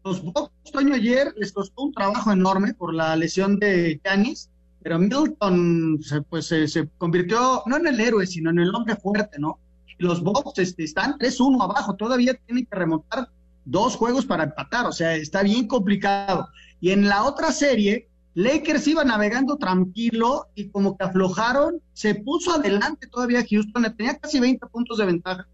los 0.03 0.21
Bucks, 0.21 0.71
Toño, 0.71 0.95
ayer 0.95 1.33
les 1.37 1.51
costó 1.51 1.83
un 1.83 1.93
trabajo 1.93 2.31
enorme 2.31 2.73
por 2.73 2.93
la 2.93 3.15
lesión 3.15 3.57
de 3.57 3.99
Giannis, 4.03 4.49
pero 4.81 4.99
Middleton 4.99 5.99
se, 6.01 6.21
pues, 6.21 6.47
se, 6.47 6.89
convirtió 6.97 7.63
no 7.65 7.77
en 7.77 7.87
el 7.87 7.99
héroe, 7.99 8.27
sino 8.27 8.49
en 8.49 8.59
el 8.59 8.75
hombre 8.75 8.95
fuerte, 8.95 9.39
¿no? 9.39 9.59
Los 9.99 10.21
Bucks 10.21 10.59
este, 10.59 10.83
están 10.83 11.17
3-1 11.17 11.63
abajo, 11.63 11.95
todavía 11.95 12.33
tienen 12.33 12.65
que 12.65 12.75
remontar 12.75 13.29
dos 13.63 13.95
juegos 13.95 14.25
para 14.25 14.43
empatar, 14.43 14.85
o 14.85 14.91
sea, 14.91 15.15
está 15.15 15.41
bien 15.41 15.67
complicado. 15.67 16.49
Y 16.81 16.91
en 16.91 17.07
la 17.07 17.23
otra 17.23 17.53
serie, 17.53 18.09
Lakers 18.33 18.87
iba 18.87 19.05
navegando 19.05 19.57
tranquilo 19.57 20.47
y 20.55 20.67
como 20.67 20.97
que 20.97 21.05
aflojaron, 21.05 21.79
se 21.93 22.15
puso 22.15 22.51
adelante 22.51 23.07
todavía 23.07 23.45
Houston, 23.49 23.85
tenía 23.95 24.17
casi 24.17 24.39
20 24.39 24.65
puntos 24.67 24.97
de 24.97 25.05
ventaja 25.05 25.47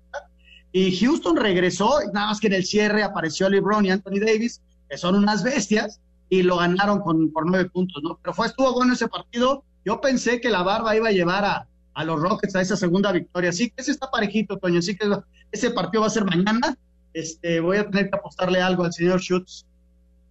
y 0.71 0.97
Houston 0.97 1.35
regresó, 1.35 1.99
nada 2.13 2.27
más 2.27 2.39
que 2.39 2.47
en 2.47 2.53
el 2.53 2.65
cierre 2.65 3.03
apareció 3.03 3.49
LeBron 3.49 3.85
y 3.85 3.91
Anthony 3.91 4.19
Davis, 4.19 4.61
que 4.89 4.97
son 4.97 5.15
unas 5.15 5.43
bestias, 5.43 5.99
y 6.29 6.43
lo 6.43 6.57
ganaron 6.57 6.99
con, 6.99 7.31
por 7.31 7.47
nueve 7.47 7.69
puntos, 7.69 8.03
¿no? 8.03 8.19
Pero 8.21 8.33
fue, 8.33 8.47
estuvo 8.47 8.71
bueno 8.73 8.93
ese 8.93 9.07
partido. 9.07 9.63
Yo 9.83 9.99
pensé 9.99 10.39
que 10.39 10.49
la 10.49 10.61
barba 10.61 10.95
iba 10.95 11.07
a 11.07 11.11
llevar 11.11 11.43
a, 11.43 11.67
a 11.93 12.03
los 12.03 12.19
Rockets 12.19 12.55
a 12.55 12.61
esa 12.61 12.77
segunda 12.77 13.11
victoria. 13.11 13.51
Sí 13.51 13.69
que 13.69 13.81
ese 13.81 13.91
está 13.91 14.11
parejito, 14.11 14.57
Toño. 14.57 14.81
Sí 14.81 14.95
que 14.95 15.09
ese 15.51 15.71
partido 15.71 16.01
va 16.01 16.07
a 16.07 16.11
ser 16.11 16.25
mañana 16.25 16.77
este, 17.13 17.59
voy 17.59 17.77
a 17.77 17.89
tener 17.89 18.09
que 18.09 18.17
apostarle 18.17 18.61
algo 18.61 18.83
al 18.83 18.93
señor 18.93 19.19
Schutz. 19.19 19.65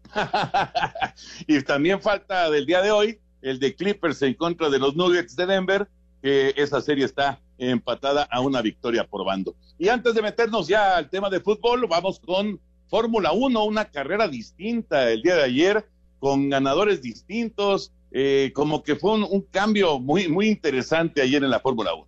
y 1.46 1.61
también 1.62 2.01
falta 2.01 2.51
del 2.51 2.64
día 2.64 2.81
de 2.81 2.90
hoy 2.90 3.20
el 3.42 3.59
de 3.59 3.74
Clippers 3.74 4.22
en 4.22 4.35
contra 4.35 4.70
de 4.70 4.79
los 4.79 4.96
Nuggets 4.96 5.37
de 5.37 5.46
Denver, 5.46 5.88
que 6.22 6.54
esa 6.57 6.81
serie 6.81 7.04
está 7.04 7.40
empatada 7.59 8.22
a 8.31 8.40
una 8.40 8.62
victoria 8.62 9.04
por 9.07 9.24
bando. 9.24 9.54
Y 9.78 9.88
antes 9.88 10.14
de 10.14 10.22
meternos 10.22 10.68
ya 10.68 10.96
al 10.96 11.11
tema 11.11 11.31
de 11.31 11.40
fútbol, 11.40 11.87
vamos 11.88 12.20
con 12.20 12.61
Fórmula 12.88 13.33
1, 13.33 13.64
una 13.64 13.85
carrera 13.87 14.28
distinta 14.28 15.11
el 15.11 15.22
día 15.22 15.37
de 15.37 15.44
ayer, 15.44 15.88
con 16.18 16.48
ganadores 16.48 17.02
distintos, 17.02 17.92
eh, 18.11 18.52
como 18.54 18.83
que 18.83 18.96
fue 18.96 19.12
un, 19.12 19.42
cambio 19.50 20.00
muy, 20.00 20.28
muy 20.28 20.48
interesante 20.48 21.20
ayer 21.20 21.44
en 21.44 21.50
la 21.50 21.61
Fórmula 21.61 21.92
1. 21.94 22.07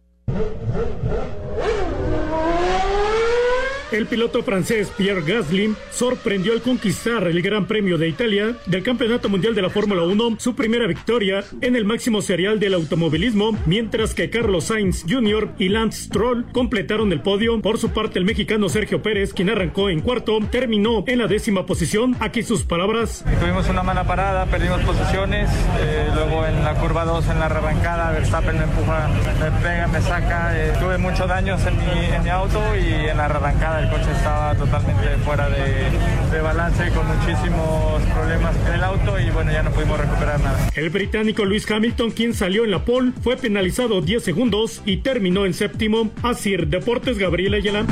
El 3.93 4.07
piloto 4.07 4.45
francés 4.45 4.93
Pierre 4.97 5.23
Gasly 5.23 5.75
sorprendió 5.91 6.53
al 6.53 6.63
conquistar 6.63 7.27
el 7.27 7.43
Gran 7.43 7.67
Premio 7.67 7.99
de 7.99 8.07
Italia 8.07 8.55
del 8.67 8.85
Campeonato 8.85 9.29
Mundial 9.29 9.57
de 9.57 9.63
la 9.63 9.71
Fórmula 9.71 10.05
1, 10.05 10.37
su 10.39 10.55
primera 10.55 10.87
victoria 10.87 11.43
en 11.61 11.75
el 11.75 11.85
máximo 11.85 12.23
serial 12.23 12.61
del 12.61 12.75
automovilismo, 12.75 13.59
mientras 13.67 14.15
que 14.15 14.31
Carlos 14.31 14.67
Sainz 14.67 15.05
Jr. 15.09 15.49
y 15.59 15.71
Lance 15.71 16.05
Stroll 16.05 16.47
completaron 16.53 17.11
el 17.11 17.21
podio. 17.21 17.61
Por 17.61 17.79
su 17.79 17.91
parte, 17.91 18.21
el 18.21 18.25
mexicano 18.25 18.69
Sergio 18.69 19.03
Pérez, 19.03 19.35
quien 19.35 19.51
arrancó 19.51 19.91
en 19.91 20.03
cuarto, 20.03 20.39
terminó 20.53 21.03
en 21.09 21.19
la 21.19 21.27
décima 21.27 21.67
posición. 21.67 22.15
Aquí 22.21 22.45
sus 22.45 22.63
palabras. 22.63 23.25
Tuvimos 23.41 23.69
una 23.69 23.83
mala 23.83 24.05
parada, 24.05 24.47
perdimos 24.47 24.81
posiciones, 24.83 25.51
eh, 25.81 26.09
luego 26.15 26.47
en 26.47 26.63
la 26.63 26.75
curva 26.75 27.05
2, 27.05 27.29
en 27.29 27.41
la 27.41 27.49
rebancada, 27.49 28.13
Verstappen 28.13 28.57
me 28.57 28.65
empuja, 28.65 29.09
me 29.41 29.51
pega, 29.63 29.89
me 29.89 30.01
saca, 30.01 30.57
eh, 30.57 30.73
tuve 30.79 30.97
muchos 30.97 31.27
daños 31.27 31.61
en 31.67 31.77
mi, 31.77 32.05
en 32.15 32.23
mi 32.23 32.31
auto 32.31 32.61
y 32.77 33.09
en 33.09 33.17
la 33.17 33.27
rebancada 33.27 33.80
el 33.81 33.89
coche 33.89 34.13
estaba 34.13 34.55
totalmente 34.55 35.17
fuera 35.25 35.49
de, 35.49 35.91
de, 36.31 36.41
balance 36.41 36.91
con 36.91 37.07
muchísimos 37.07 38.03
problemas 38.15 38.55
en 38.67 38.75
el 38.75 38.85
auto 38.85 39.19
y 39.19 39.31
bueno, 39.31 39.53
ya 39.53 39.63
no 39.63 39.71
pudimos 39.71 39.99
recuperar 39.99 40.41
nada. 40.41 40.69
El 40.75 40.91
británico 40.91 41.45
Luis 41.45 41.71
Hamilton, 41.71 42.11
quien 42.11 42.35
salió 42.35 42.65
en 42.65 42.71
la 42.71 42.85
pole, 42.85 43.13
fue 43.23 43.37
penalizado 43.37 44.03
10 44.03 44.23
segundos 44.23 44.83
y 44.85 44.99
terminó 44.99 45.47
en 45.47 45.55
séptimo. 45.55 46.11
Así, 46.23 46.57
Deportes 46.57 47.19
Gabriel 47.19 47.55
Ayala. 47.55 47.87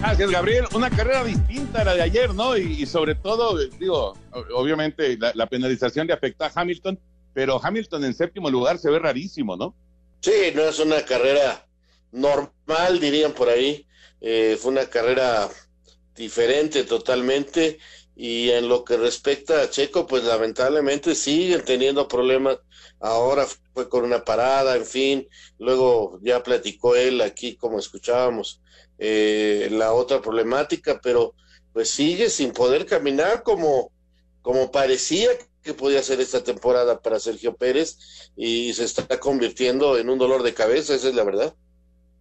Gracias, 0.00 0.30
Gabriel. 0.30 0.64
Una 0.74 0.88
carrera 0.88 1.22
distinta 1.24 1.82
a 1.82 1.84
la 1.84 1.94
de 1.94 2.02
ayer, 2.02 2.34
¿no? 2.34 2.56
Y, 2.56 2.62
y 2.82 2.86
sobre 2.86 3.14
todo, 3.14 3.58
digo, 3.78 4.16
obviamente 4.54 5.18
la, 5.18 5.32
la 5.34 5.46
penalización 5.46 6.06
le 6.06 6.14
afecta 6.14 6.46
a 6.46 6.52
Hamilton, 6.54 6.98
pero 7.34 7.62
Hamilton 7.62 8.04
en 8.04 8.14
séptimo 8.14 8.48
lugar 8.48 8.78
se 8.78 8.90
ve 8.90 8.98
rarísimo, 8.98 9.56
¿no? 9.56 9.74
Sí, 10.20 10.52
no 10.54 10.62
es 10.62 10.78
una 10.80 11.04
carrera 11.04 11.66
normal, 12.12 13.00
dirían 13.00 13.32
por 13.32 13.48
ahí. 13.48 13.86
Eh, 14.20 14.58
fue 14.60 14.72
una 14.72 14.86
carrera 14.86 15.48
diferente 16.14 16.84
totalmente. 16.84 17.78
Y 18.16 18.50
en 18.50 18.68
lo 18.68 18.84
que 18.84 18.96
respecta 18.96 19.62
a 19.62 19.70
Checo, 19.70 20.06
pues 20.06 20.24
lamentablemente 20.24 21.14
siguen 21.14 21.64
teniendo 21.64 22.08
problemas. 22.08 22.58
Ahora 23.00 23.46
fue 23.72 23.88
con 23.88 24.04
una 24.04 24.24
parada, 24.24 24.74
en 24.76 24.86
fin. 24.86 25.28
Luego 25.58 26.18
ya 26.22 26.42
platicó 26.42 26.96
él 26.96 27.20
aquí, 27.20 27.54
como 27.56 27.78
escuchábamos, 27.78 28.60
eh, 28.98 29.68
la 29.70 29.92
otra 29.92 30.20
problemática, 30.20 31.00
pero 31.00 31.34
pues 31.72 31.90
sigue 31.90 32.28
sin 32.28 32.52
poder 32.52 32.86
caminar 32.86 33.44
como, 33.44 33.92
como 34.42 34.72
parecía 34.72 35.30
que 35.68 35.74
podía 35.74 36.02
ser 36.02 36.18
esta 36.18 36.42
temporada 36.42 36.98
para 36.98 37.20
Sergio 37.20 37.54
Pérez 37.54 38.30
y 38.36 38.72
se 38.72 38.84
está 38.84 39.20
convirtiendo 39.20 39.98
en 39.98 40.08
un 40.08 40.18
dolor 40.18 40.42
de 40.42 40.54
cabeza, 40.54 40.94
esa 40.94 41.08
es 41.08 41.14
la 41.14 41.24
verdad. 41.24 41.54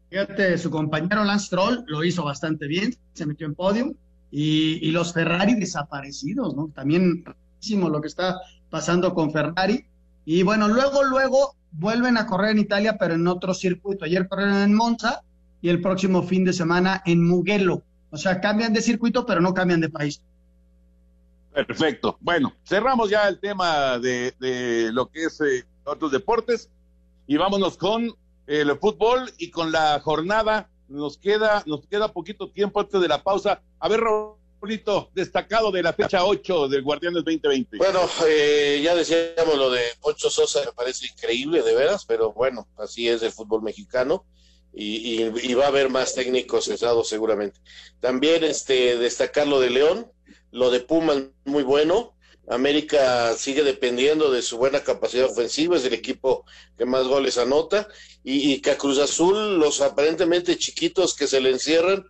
Fíjate, 0.09 0.57
su 0.57 0.69
compañero 0.69 1.23
Lance 1.23 1.47
Troll 1.49 1.85
lo 1.87 2.03
hizo 2.03 2.25
bastante 2.25 2.67
bien, 2.67 2.93
se 3.13 3.25
metió 3.25 3.47
en 3.47 3.55
podio 3.55 3.95
y, 4.31 4.85
y 4.85 4.91
los 4.91 5.13
Ferrari 5.13 5.55
desaparecidos, 5.55 6.57
¿no? 6.57 6.69
También 6.75 7.23
rarísimo 7.23 7.87
lo 7.87 8.01
que 8.01 8.09
está 8.09 8.37
pasando 8.69 9.13
con 9.13 9.31
Ferrari. 9.31 9.85
Y 10.25 10.43
bueno, 10.43 10.67
luego, 10.67 11.05
luego 11.05 11.55
vuelven 11.71 12.17
a 12.17 12.25
correr 12.25 12.51
en 12.51 12.59
Italia, 12.59 12.97
pero 12.99 13.13
en 13.13 13.25
otro 13.27 13.53
circuito. 13.53 14.03
Ayer 14.03 14.27
corrieron 14.27 14.57
en 14.57 14.73
Monza 14.73 15.21
y 15.61 15.69
el 15.69 15.81
próximo 15.81 16.21
fin 16.21 16.43
de 16.43 16.51
semana 16.51 17.01
en 17.05 17.25
Mugello. 17.25 17.81
O 18.09 18.17
sea, 18.17 18.41
cambian 18.41 18.73
de 18.73 18.81
circuito, 18.81 19.25
pero 19.25 19.39
no 19.39 19.53
cambian 19.53 19.79
de 19.79 19.89
país. 19.89 20.21
Perfecto. 21.65 22.17
Bueno, 22.19 22.53
cerramos 22.63 23.09
ya 23.09 23.27
el 23.27 23.39
tema 23.39 23.97
de, 23.97 24.91
lo 24.93 25.09
que 25.09 25.23
es 25.23 25.41
eh, 25.41 25.65
otros 25.85 26.11
deportes 26.11 26.69
y 27.25 27.37
vámonos 27.37 27.77
con 27.77 28.15
el 28.45 28.77
fútbol 28.77 29.31
y 29.39 29.49
con 29.49 29.71
la 29.71 29.99
jornada. 30.01 30.69
Nos 30.87 31.17
queda, 31.17 31.63
nos 31.65 31.87
queda 31.87 32.13
poquito 32.13 32.51
tiempo 32.51 32.79
antes 32.79 33.01
de 33.01 33.07
la 33.07 33.23
pausa. 33.23 33.63
A 33.79 33.89
ver, 33.89 34.01
Raulito, 34.01 35.09
destacado 35.15 35.71
de 35.71 35.81
la 35.81 35.93
fecha 35.93 36.23
8 36.23 36.67
del 36.67 36.83
Guardianes 36.83 37.23
2020. 37.25 37.77
Bueno, 37.77 38.01
eh, 38.27 38.79
ya 38.83 38.93
decíamos 38.93 39.57
lo 39.57 39.71
de 39.71 39.81
Ocho 40.01 40.29
Sosa, 40.29 40.59
me 40.63 40.73
parece 40.73 41.07
increíble, 41.07 41.63
de 41.63 41.73
veras, 41.73 42.05
pero 42.05 42.33
bueno, 42.33 42.67
así 42.77 43.09
es 43.09 43.23
el 43.23 43.31
fútbol 43.31 43.63
mexicano. 43.63 44.25
Y 44.79 45.55
va 45.55 45.65
a 45.65 45.69
haber 45.69 45.89
más 45.89 46.13
técnicos 46.13 46.65
cesados 46.65 47.09
seguramente. 47.09 47.59
También 47.99 48.43
este, 48.43 48.95
destacar 48.97 49.47
lo 49.47 49.59
de 49.59 49.71
León, 49.71 50.11
lo 50.51 50.69
de 50.71 50.79
Pumas 50.79 51.23
muy 51.45 51.63
bueno. 51.63 52.13
América 52.49 53.33
sigue 53.33 53.63
dependiendo 53.63 54.31
de 54.31 54.41
su 54.41 54.57
buena 54.57 54.79
capacidad 54.79 55.25
ofensiva, 55.25 55.75
es 55.75 55.83
el 55.83 55.93
equipo 55.93 56.45
que 56.77 56.85
más 56.85 57.05
goles 57.05 57.37
anota, 57.37 57.89
y, 58.23 58.53
y 58.53 58.61
que 58.61 58.71
a 58.71 58.77
Cruz 58.77 58.99
Azul, 58.99 59.59
los 59.59 59.81
aparentemente 59.81 60.57
chiquitos 60.57 61.13
que 61.13 61.27
se 61.27 61.41
le 61.41 61.51
encierran, 61.51 62.05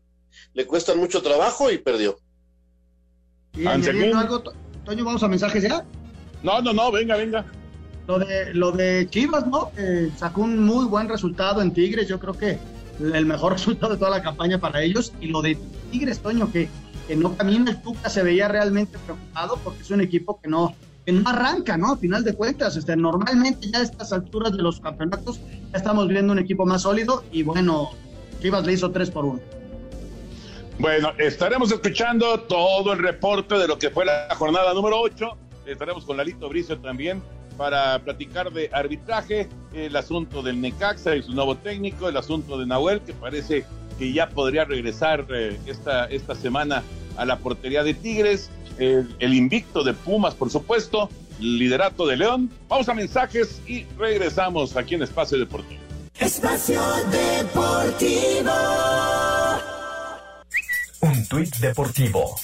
le 0.53 0.65
cuestan 0.67 0.99
mucho 0.99 1.21
trabajo 1.21 1.71
y 1.71 1.79
perdió. 1.79 2.19
Y 3.53 3.65
añadiendo 3.65 4.17
algo, 4.17 4.43
Toño, 4.85 5.03
vamos 5.03 5.23
a 5.23 5.27
mensajes 5.27 5.63
ya. 5.63 5.83
No, 6.43 6.61
no, 6.61 6.73
no, 6.73 6.91
venga, 6.91 7.17
venga. 7.17 7.45
Lo 8.07 8.19
de, 8.19 8.53
lo 8.53 8.71
de 8.71 9.07
Chivas, 9.09 9.47
¿no? 9.47 9.71
Eh, 9.77 10.11
sacó 10.15 10.41
un 10.41 10.63
muy 10.63 10.85
buen 10.85 11.09
resultado 11.09 11.61
en 11.61 11.73
Tigres, 11.73 12.07
yo 12.07 12.19
creo 12.19 12.33
que 12.33 12.57
el 12.99 13.25
mejor 13.25 13.53
resultado 13.57 13.93
de 13.93 13.99
toda 13.99 14.11
la 14.11 14.21
campaña 14.21 14.59
para 14.59 14.81
ellos, 14.81 15.13
y 15.19 15.27
lo 15.27 15.41
de 15.41 15.57
Tigres, 15.91 16.19
Toño, 16.19 16.51
que 16.51 16.69
que 17.07 17.15
no 17.15 17.35
camina 17.35 17.71
el 17.71 17.81
Tuca 17.81 18.09
se 18.09 18.21
veía 18.21 18.47
realmente 18.47 18.97
preocupado 18.99 19.57
porque 19.63 19.81
es 19.81 19.91
un 19.91 20.01
equipo 20.01 20.39
que 20.41 20.49
no, 20.49 20.75
que 21.05 21.11
no 21.13 21.27
arranca, 21.29 21.77
¿no? 21.77 21.93
A 21.93 21.97
final 21.97 22.23
de 22.23 22.33
cuentas, 22.33 22.75
este, 22.75 22.95
normalmente 22.95 23.69
ya 23.71 23.79
a 23.79 23.83
estas 23.83 24.11
alturas 24.11 24.51
de 24.51 24.61
los 24.61 24.79
campeonatos 24.79 25.39
ya 25.71 25.77
estamos 25.77 26.07
viendo 26.07 26.33
un 26.33 26.39
equipo 26.39 26.65
más 26.65 26.81
sólido 26.83 27.23
y 27.31 27.43
bueno, 27.43 27.91
Chivas 28.41 28.65
le 28.65 28.73
hizo 28.73 28.91
3 28.91 29.09
por 29.11 29.25
1. 29.25 29.39
Bueno, 30.79 31.11
estaremos 31.17 31.71
escuchando 31.71 32.41
todo 32.41 32.93
el 32.93 32.99
reporte 32.99 33.55
de 33.57 33.67
lo 33.67 33.79
que 33.79 33.89
fue 33.89 34.05
la 34.05 34.27
jornada 34.35 34.73
número 34.75 34.99
8. 35.01 35.37
Estaremos 35.65 36.05
con 36.05 36.17
Lalito 36.17 36.47
Bricio 36.49 36.77
también 36.77 37.23
para 37.57 37.97
platicar 37.99 38.51
de 38.51 38.69
arbitraje, 38.71 39.49
el 39.73 39.95
asunto 39.95 40.43
del 40.43 40.61
Necaxa 40.61 41.15
y 41.15 41.23
su 41.23 41.33
nuevo 41.33 41.57
técnico, 41.57 42.07
el 42.07 42.15
asunto 42.15 42.59
de 42.59 42.67
Nahuel, 42.67 43.01
que 43.01 43.13
parece 43.13 43.65
que 43.97 44.13
ya 44.13 44.29
podría 44.29 44.65
regresar 44.65 45.25
eh, 45.29 45.59
esta, 45.65 46.05
esta 46.05 46.35
semana 46.35 46.83
a 47.17 47.25
la 47.25 47.37
portería 47.37 47.83
de 47.83 47.93
Tigres, 47.93 48.49
el, 48.77 49.15
el, 49.19 49.33
invicto 49.33 49.83
de 49.83 49.93
Pumas, 49.93 50.35
por 50.35 50.49
supuesto, 50.51 51.09
liderato 51.39 52.05
de 52.05 52.17
León. 52.17 52.51
Vamos 52.67 52.87
a 52.89 52.93
mensajes 52.93 53.61
y 53.67 53.85
regresamos 53.97 54.75
aquí 54.75 54.95
en 54.95 55.03
Espacio 55.03 55.37
Deportivo. 55.37 55.81
Espacio 56.19 56.81
Deportivo. 57.11 58.51
Un 61.01 61.27
tuit 61.27 61.55
deportivo. 61.57 62.35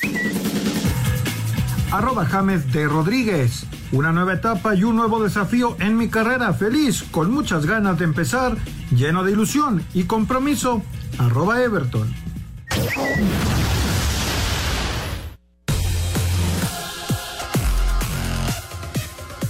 Arroba 1.92 2.26
James 2.26 2.72
de 2.72 2.88
Rodríguez. 2.88 3.66
Una 3.94 4.12
nueva 4.12 4.34
etapa 4.34 4.74
y 4.74 4.84
un 4.84 4.96
nuevo 4.96 5.22
desafío 5.22 5.78
en 5.80 5.96
mi 5.96 6.10
carrera. 6.10 6.52
Feliz, 6.52 7.04
con 7.04 7.30
muchas 7.30 7.68
ganas 7.68 8.00
de 8.00 8.06
empezar, 8.06 8.58
lleno 8.90 9.24
de 9.24 9.34
ilusión 9.34 9.86
y 9.94 10.06
compromiso. 10.06 10.82
Arroba 11.20 11.64
Everton. 11.64 12.12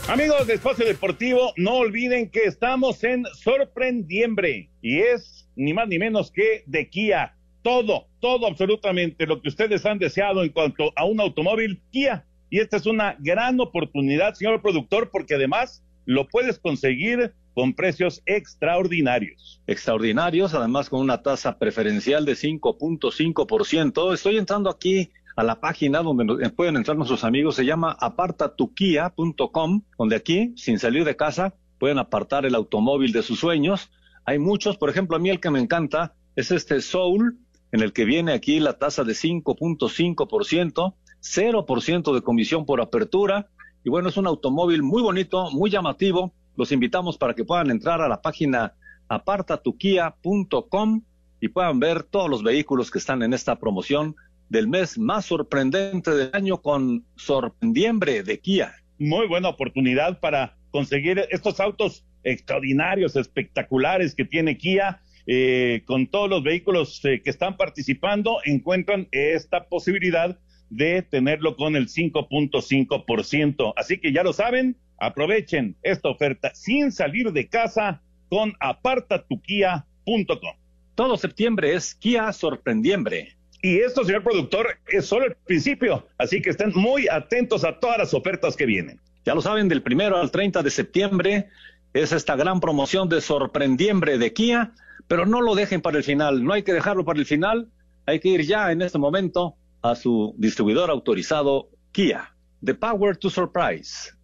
Amigos 0.09 0.45
de 0.45 0.55
Espacio 0.55 0.85
Deportivo, 0.85 1.53
no 1.55 1.75
olviden 1.75 2.29
que 2.29 2.43
estamos 2.43 3.01
en 3.05 3.23
Sorprendiembre 3.35 4.69
y 4.81 4.99
es 4.99 5.47
ni 5.55 5.73
más 5.73 5.87
ni 5.87 5.99
menos 5.99 6.31
que 6.31 6.65
de 6.67 6.89
Kia. 6.89 7.37
Todo, 7.61 8.07
todo 8.19 8.47
absolutamente 8.47 9.25
lo 9.25 9.41
que 9.41 9.47
ustedes 9.47 9.85
han 9.85 9.99
deseado 9.99 10.43
en 10.43 10.49
cuanto 10.49 10.91
a 10.97 11.05
un 11.05 11.21
automóvil 11.21 11.81
Kia. 11.91 12.25
Y 12.53 12.59
esta 12.59 12.77
es 12.77 12.85
una 12.85 13.15
gran 13.17 13.59
oportunidad, 13.59 14.35
señor 14.35 14.61
productor, 14.61 15.09
porque 15.09 15.33
además 15.33 15.83
lo 16.05 16.27
puedes 16.27 16.59
conseguir 16.59 17.33
con 17.55 17.73
precios 17.73 18.21
extraordinarios. 18.27 19.59
Extraordinarios, 19.65 20.53
además 20.53 20.87
con 20.87 21.01
una 21.01 21.23
tasa 21.23 21.57
preferencial 21.57 22.25
de 22.25 22.33
5.5%. 22.33 24.13
Estoy 24.13 24.37
entrando 24.37 24.69
aquí 24.69 25.09
a 25.35 25.41
la 25.41 25.59
página 25.59 26.03
donde 26.03 26.47
pueden 26.51 26.75
entrar 26.77 26.95
nuestros 26.95 27.23
amigos, 27.23 27.55
se 27.55 27.65
llama 27.65 27.97
apartatukia.com, 27.99 29.81
donde 29.97 30.15
aquí, 30.15 30.53
sin 30.55 30.77
salir 30.77 31.05
de 31.05 31.15
casa, 31.15 31.55
pueden 31.79 31.97
apartar 31.97 32.45
el 32.45 32.53
automóvil 32.53 33.13
de 33.13 33.23
sus 33.23 33.39
sueños. 33.39 33.89
Hay 34.25 34.37
muchos, 34.37 34.77
por 34.77 34.91
ejemplo, 34.91 35.17
a 35.17 35.19
mí 35.19 35.31
el 35.31 35.39
que 35.39 35.49
me 35.49 35.59
encanta 35.59 36.13
es 36.35 36.51
este 36.51 36.81
Soul, 36.81 37.39
en 37.71 37.81
el 37.81 37.93
que 37.93 38.05
viene 38.05 38.31
aquí 38.31 38.59
la 38.59 38.77
tasa 38.77 39.03
de 39.03 39.13
5.5%, 39.13 40.93
0% 41.23 42.13
de 42.13 42.21
comisión 42.21 42.65
por 42.65 42.81
apertura. 42.81 43.47
Y 43.83 43.89
bueno, 43.89 44.09
es 44.09 44.17
un 44.17 44.27
automóvil 44.27 44.83
muy 44.83 45.01
bonito, 45.01 45.49
muy 45.51 45.69
llamativo. 45.69 46.33
Los 46.55 46.71
invitamos 46.71 47.17
para 47.17 47.33
que 47.33 47.45
puedan 47.45 47.71
entrar 47.71 48.01
a 48.01 48.07
la 48.07 48.21
página 48.21 48.75
apartatukia.com 49.07 51.01
y 51.41 51.47
puedan 51.49 51.79
ver 51.79 52.03
todos 52.03 52.29
los 52.29 52.43
vehículos 52.43 52.91
que 52.91 52.99
están 52.99 53.23
en 53.23 53.33
esta 53.33 53.57
promoción 53.57 54.15
del 54.49 54.67
mes 54.67 54.97
más 54.97 55.25
sorprendente 55.25 56.11
del 56.11 56.29
año 56.33 56.61
con 56.61 57.05
Sorprendiembre 57.15 58.23
de 58.23 58.39
Kia. 58.39 58.73
Muy 58.99 59.27
buena 59.27 59.49
oportunidad 59.49 60.19
para 60.19 60.55
conseguir 60.71 61.25
estos 61.31 61.59
autos 61.59 62.05
extraordinarios, 62.23 63.15
espectaculares 63.15 64.15
que 64.15 64.25
tiene 64.25 64.57
Kia. 64.57 65.01
Eh, 65.25 65.83
con 65.85 66.07
todos 66.07 66.29
los 66.29 66.43
vehículos 66.43 67.03
eh, 67.05 67.21
que 67.23 67.29
están 67.29 67.55
participando, 67.55 68.39
encuentran 68.43 69.07
esta 69.11 69.69
posibilidad 69.69 70.37
de 70.75 71.01
tenerlo 71.03 71.55
con 71.55 71.75
el 71.75 71.87
5.5%. 71.87 73.73
Así 73.75 73.99
que 73.99 74.11
ya 74.11 74.23
lo 74.23 74.33
saben, 74.33 74.75
aprovechen 74.97 75.75
esta 75.83 76.09
oferta 76.09 76.53
sin 76.55 76.91
salir 76.91 77.31
de 77.31 77.47
casa 77.47 78.01
con 78.29 78.53
apartatukia.com. 78.59 80.55
Todo 80.95 81.17
septiembre 81.17 81.73
es 81.73 81.93
Kia 81.95 82.31
Sorprendiembre. 82.33 83.35
Y 83.61 83.77
esto, 83.79 84.03
señor 84.03 84.23
productor, 84.23 84.77
es 84.87 85.05
solo 85.05 85.25
el 85.25 85.35
principio, 85.45 86.05
así 86.17 86.41
que 86.41 86.49
estén 86.49 86.73
muy 86.75 87.07
atentos 87.07 87.63
a 87.63 87.79
todas 87.79 87.97
las 87.97 88.13
ofertas 88.13 88.57
que 88.57 88.65
vienen. 88.65 88.99
Ya 89.25 89.33
lo 89.33 89.41
saben, 89.41 89.69
del 89.69 89.81
primero 89.81 90.17
al 90.17 90.31
30 90.31 90.63
de 90.63 90.69
septiembre 90.69 91.47
es 91.93 92.11
esta 92.11 92.35
gran 92.35 92.59
promoción 92.59 93.07
de 93.07 93.21
Sorprendiembre 93.21 94.17
de 94.17 94.33
Kia, 94.33 94.73
pero 95.07 95.25
no 95.25 95.41
lo 95.41 95.55
dejen 95.55 95.81
para 95.81 95.97
el 95.97 96.03
final, 96.03 96.43
no 96.43 96.53
hay 96.53 96.63
que 96.63 96.73
dejarlo 96.73 97.05
para 97.05 97.19
el 97.19 97.25
final, 97.25 97.69
hay 98.05 98.19
que 98.19 98.29
ir 98.29 98.41
ya 98.41 98.71
en 98.71 98.81
este 98.81 98.97
momento 98.97 99.55
a 99.83 99.95
su 99.95 100.33
distribuidor 100.37 100.89
autorizado 100.89 101.69
Kia. 101.91 102.35
The 102.63 102.73
Power 102.73 103.15
to 103.17 103.29
Surprise. 103.29 104.17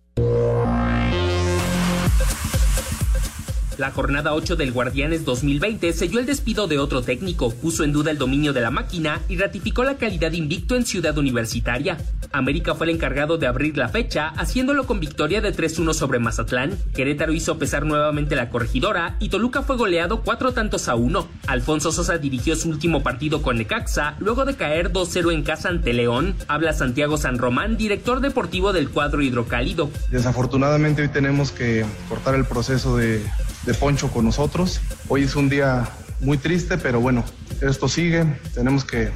La 3.80 3.92
jornada 3.92 4.34
8 4.34 4.58
del 4.58 4.74
Guardianes 4.74 5.24
2020 5.24 5.94
selló 5.94 6.20
el 6.20 6.26
despido 6.26 6.68
de 6.68 6.78
otro 6.78 7.02
técnico, 7.02 7.50
puso 7.50 7.86
en 7.86 7.94
duda 7.94 8.12
el 8.12 8.18
dominio 8.18 8.52
de 8.52 8.60
la 8.60 8.72
máquina 8.72 9.22
y 9.30 9.38
ratificó 9.38 9.86
la 9.86 9.96
calidad 9.96 10.34
invicto 10.34 10.76
en 10.76 10.86
Ciudad 10.86 11.18
Universitaria. 11.18 11.98
América 12.34 12.76
fue 12.76 12.88
el 12.88 12.96
encargado 12.96 13.38
de 13.38 13.48
abrir 13.48 13.78
la 13.78 13.88
fecha, 13.88 14.34
haciéndolo 14.36 14.86
con 14.86 15.00
victoria 15.00 15.40
de 15.40 15.56
3-1 15.56 15.94
sobre 15.94 16.20
Mazatlán. 16.20 16.78
Querétaro 16.94 17.32
hizo 17.32 17.58
pesar 17.58 17.86
nuevamente 17.86 18.36
la 18.36 18.50
corregidora 18.50 19.16
y 19.22 19.30
Toluca 19.30 19.62
fue 19.62 19.78
goleado 19.78 20.24
cuatro 20.24 20.52
tantos 20.52 20.90
a 20.90 20.96
uno. 20.96 21.30
Alfonso 21.48 21.94
Sosa 21.94 22.18
dirigió 22.18 22.58
su 22.58 22.68
último 22.68 23.02
partido 23.02 23.42
con 23.42 23.58
Necaxa, 23.58 24.16
luego 24.20 24.44
de 24.44 24.58
caer 24.58 24.92
2-0 24.92 25.34
en 25.34 25.44
casa 25.44 25.70
ante 25.70 25.94
León. 25.94 26.36
Habla 26.50 26.74
Santiago 26.74 27.16
San 27.16 27.38
Román, 27.38 27.78
director 27.78 28.20
deportivo 28.20 28.74
del 28.74 28.90
cuadro 28.90 29.22
hidrocálido. 29.22 29.90
Desafortunadamente 30.12 31.02
hoy 31.02 31.08
tenemos 31.08 31.54
que 31.54 31.86
cortar 32.10 32.36
el 32.36 32.44
proceso 32.44 32.98
de 32.98 33.24
de 33.70 33.76
Poncho 33.76 34.10
con 34.12 34.26
nosotros. 34.26 34.82
Hoy 35.10 35.22
es 35.22 35.36
un 35.36 35.48
día 35.48 35.88
muy 36.22 36.40
triste, 36.40 36.80
pero 36.80 37.00
bueno, 37.02 37.24
esto 37.62 37.88
sigue, 37.88 38.26
tenemos 38.56 38.84
que 38.84 39.12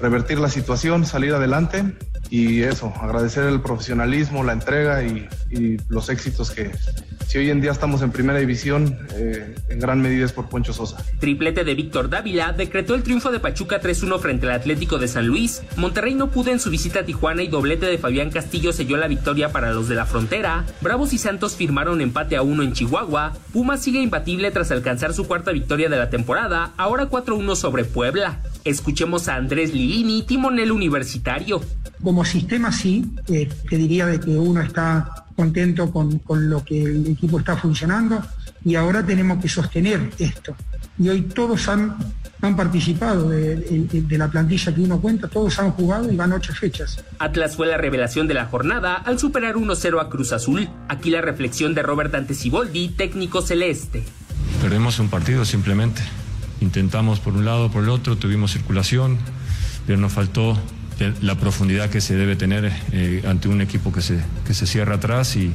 revertir 0.00 0.40
la 0.40 0.48
situación, 0.48 1.06
salir 1.06 1.32
adelante 1.32 1.96
y 2.28 2.62
eso, 2.62 2.92
agradecer 3.00 3.44
el 3.44 3.60
profesionalismo, 3.60 4.42
la 4.42 4.52
entrega 4.52 5.04
y, 5.04 5.28
los 5.88 6.08
éxitos 6.08 6.50
que 6.50 6.72
si 7.26 7.38
hoy 7.38 7.50
en 7.50 7.60
día 7.60 7.72
estamos 7.72 8.02
en 8.02 8.10
primera 8.10 8.38
división, 8.38 8.96
eh, 9.14 9.54
en 9.68 9.78
gran 9.78 10.00
medida 10.00 10.24
es 10.24 10.32
por 10.32 10.48
Poncho 10.48 10.72
Sosa. 10.72 10.96
Triplete 11.20 11.64
de 11.64 11.74
Víctor 11.74 12.10
Dávila 12.10 12.52
decretó 12.52 12.94
el 12.94 13.02
triunfo 13.02 13.30
de 13.30 13.40
Pachuca 13.40 13.80
3-1 13.80 14.18
frente 14.18 14.46
al 14.46 14.52
Atlético 14.52 14.98
de 14.98 15.08
San 15.08 15.26
Luis. 15.26 15.62
Monterrey 15.76 16.14
no 16.14 16.30
pudo 16.30 16.50
en 16.50 16.60
su 16.60 16.70
visita 16.70 17.00
a 17.00 17.04
Tijuana 17.04 17.42
y 17.42 17.48
doblete 17.48 17.86
de 17.86 17.98
Fabián 17.98 18.30
Castillo 18.30 18.72
selló 18.72 18.96
la 18.96 19.08
victoria 19.08 19.50
para 19.50 19.72
los 19.72 19.88
de 19.88 19.94
la 19.94 20.06
frontera. 20.06 20.64
Bravos 20.80 21.12
y 21.12 21.18
Santos 21.18 21.56
firmaron 21.56 22.00
empate 22.00 22.36
a 22.36 22.42
uno 22.42 22.62
en 22.62 22.72
Chihuahua. 22.72 23.32
Puma 23.52 23.76
sigue 23.76 24.00
imbatible 24.00 24.50
tras 24.50 24.70
alcanzar 24.70 25.14
su 25.14 25.26
cuarta 25.26 25.52
victoria 25.52 25.88
de 25.88 25.96
la 25.96 26.10
temporada, 26.10 26.72
ahora 26.76 27.08
4-1 27.08 27.56
sobre 27.56 27.84
Puebla. 27.84 28.40
Escuchemos 28.64 29.28
a 29.28 29.36
Andrés 29.36 29.72
Lilini, 29.72 30.22
timonel 30.22 30.72
universitario. 30.72 31.60
Como 32.02 32.24
sistema 32.24 32.72
sí, 32.72 33.04
eh, 33.28 33.48
te 33.68 33.76
diría 33.76 34.06
de 34.06 34.20
que 34.20 34.30
uno 34.30 34.60
está 34.60 35.23
contento 35.34 35.90
con, 35.90 36.20
lo 36.48 36.64
que 36.64 36.82
el 36.82 37.06
equipo 37.08 37.38
está 37.38 37.56
funcionando 37.56 38.22
y 38.64 38.74
ahora 38.74 39.04
tenemos 39.04 39.42
que 39.42 39.48
sostener 39.48 40.10
esto. 40.18 40.54
Y 40.98 41.08
hoy 41.08 41.22
todos 41.22 41.68
han, 41.68 41.96
han 42.40 42.56
participado 42.56 43.28
de, 43.28 44.04
la 44.10 44.28
plantilla 44.28 44.74
que 44.74 44.80
uno 44.80 45.00
cuenta, 45.00 45.28
todos 45.28 45.58
han 45.58 45.72
jugado 45.72 46.10
y 46.10 46.16
van 46.16 46.32
ocho 46.32 46.54
fechas. 46.54 47.04
Atlas 47.18 47.56
fue 47.56 47.66
la 47.66 47.76
revelación 47.76 48.28
de 48.28 48.34
la 48.34 48.46
jornada 48.46 48.94
al 48.94 49.18
superar 49.18 49.56
1-0 49.56 50.00
a 50.00 50.08
Cruz 50.08 50.32
Azul. 50.32 50.68
Aquí 50.88 51.10
la 51.10 51.20
reflexión 51.20 51.74
de 51.74 51.82
Robert 51.82 52.14
Antesiboldi, 52.14 52.90
técnico 52.90 53.42
celeste. 53.42 54.04
Perdemos 54.62 54.98
un 54.98 55.08
partido 55.08 55.44
simplemente 55.44 56.02
Intentamos 56.64 57.20
por 57.20 57.34
un 57.34 57.44
lado, 57.44 57.70
por 57.70 57.82
el 57.82 57.90
otro, 57.90 58.16
tuvimos 58.16 58.52
circulación, 58.52 59.18
pero 59.86 59.98
nos 59.98 60.12
faltó 60.12 60.58
la 61.20 61.34
profundidad 61.36 61.90
que 61.90 62.00
se 62.00 62.16
debe 62.16 62.36
tener 62.36 62.72
eh, 62.92 63.22
ante 63.26 63.48
un 63.48 63.60
equipo 63.60 63.92
que 63.92 64.00
se, 64.00 64.18
que 64.46 64.54
se 64.54 64.66
cierra 64.66 64.96
atrás 64.96 65.36
y, 65.36 65.52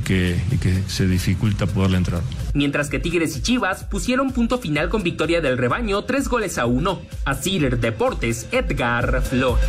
que, 0.00 0.36
que, 0.60 0.82
se 0.88 1.06
dificulta 1.06 1.66
poderle 1.66 1.96
entrar. 1.98 2.22
Mientras 2.54 2.88
que 2.88 2.98
Tigres 2.98 3.36
y 3.36 3.42
Chivas 3.42 3.84
pusieron 3.84 4.32
punto 4.32 4.58
final 4.58 4.88
con 4.88 5.02
victoria 5.02 5.40
del 5.40 5.58
rebaño, 5.58 6.04
tres 6.04 6.28
goles 6.28 6.58
a 6.58 6.66
uno. 6.66 7.02
A 7.24 7.34
Cider 7.34 7.78
Deportes, 7.78 8.46
Edgar 8.52 9.22
Flores. 9.22 9.64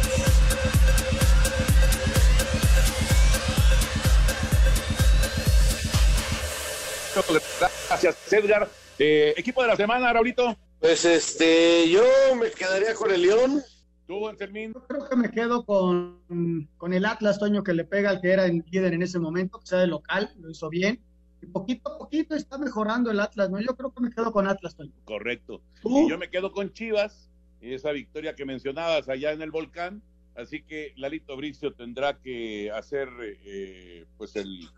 Gracias, 7.89 8.15
Edgar. 8.31 8.67
Eh, 8.99 9.33
equipo 9.37 9.61
de 9.61 9.67
la 9.67 9.75
semana, 9.75 10.11
Raulito. 10.13 10.55
Pues 10.79 11.05
este, 11.05 11.89
yo 11.89 12.03
me 12.35 12.51
quedaría 12.51 12.93
con 12.93 13.11
el 13.11 13.21
León. 13.21 13.63
¿Tú, 14.07 14.27
Anselmín? 14.27 14.73
creo 14.87 15.07
que 15.07 15.15
me 15.15 15.29
quedo 15.29 15.65
con, 15.65 16.69
con 16.77 16.93
el 16.93 17.05
Atlas, 17.05 17.39
Toño, 17.39 17.63
que 17.63 17.73
le 17.73 17.83
pega 17.83 18.09
al 18.09 18.21
que 18.21 18.31
era 18.31 18.45
el 18.45 18.63
líder 18.71 18.93
en 18.93 19.01
ese 19.01 19.19
momento, 19.19 19.59
que 19.59 19.67
sea 19.67 19.79
de 19.79 19.87
local, 19.87 20.31
lo 20.39 20.49
hizo 20.49 20.69
bien. 20.69 21.01
Y 21.41 21.47
poquito 21.47 21.93
a 21.93 21.97
poquito 21.97 22.33
está 22.33 22.57
mejorando 22.57 23.11
el 23.11 23.19
Atlas, 23.19 23.49
¿no? 23.49 23.59
Yo 23.59 23.75
creo 23.75 23.93
que 23.93 24.01
me 24.01 24.09
quedo 24.09 24.31
con 24.31 24.47
Atlas, 24.47 24.75
Toño. 24.75 24.93
Correcto. 25.03 25.61
Y 25.83 26.09
yo 26.09 26.17
me 26.17 26.29
quedo 26.29 26.51
con 26.51 26.71
Chivas, 26.71 27.29
y 27.61 27.73
esa 27.73 27.91
victoria 27.91 28.35
que 28.35 28.45
mencionabas 28.45 29.09
allá 29.09 29.33
en 29.33 29.41
el 29.41 29.51
volcán. 29.51 30.01
Así 30.35 30.61
que 30.61 30.93
Lalito 30.95 31.35
Bricio 31.35 31.73
tendrá 31.73 32.19
que 32.19 32.71
hacer 32.71 33.09
eh, 33.43 34.05
pues 34.17 34.35
el, 34.35 34.69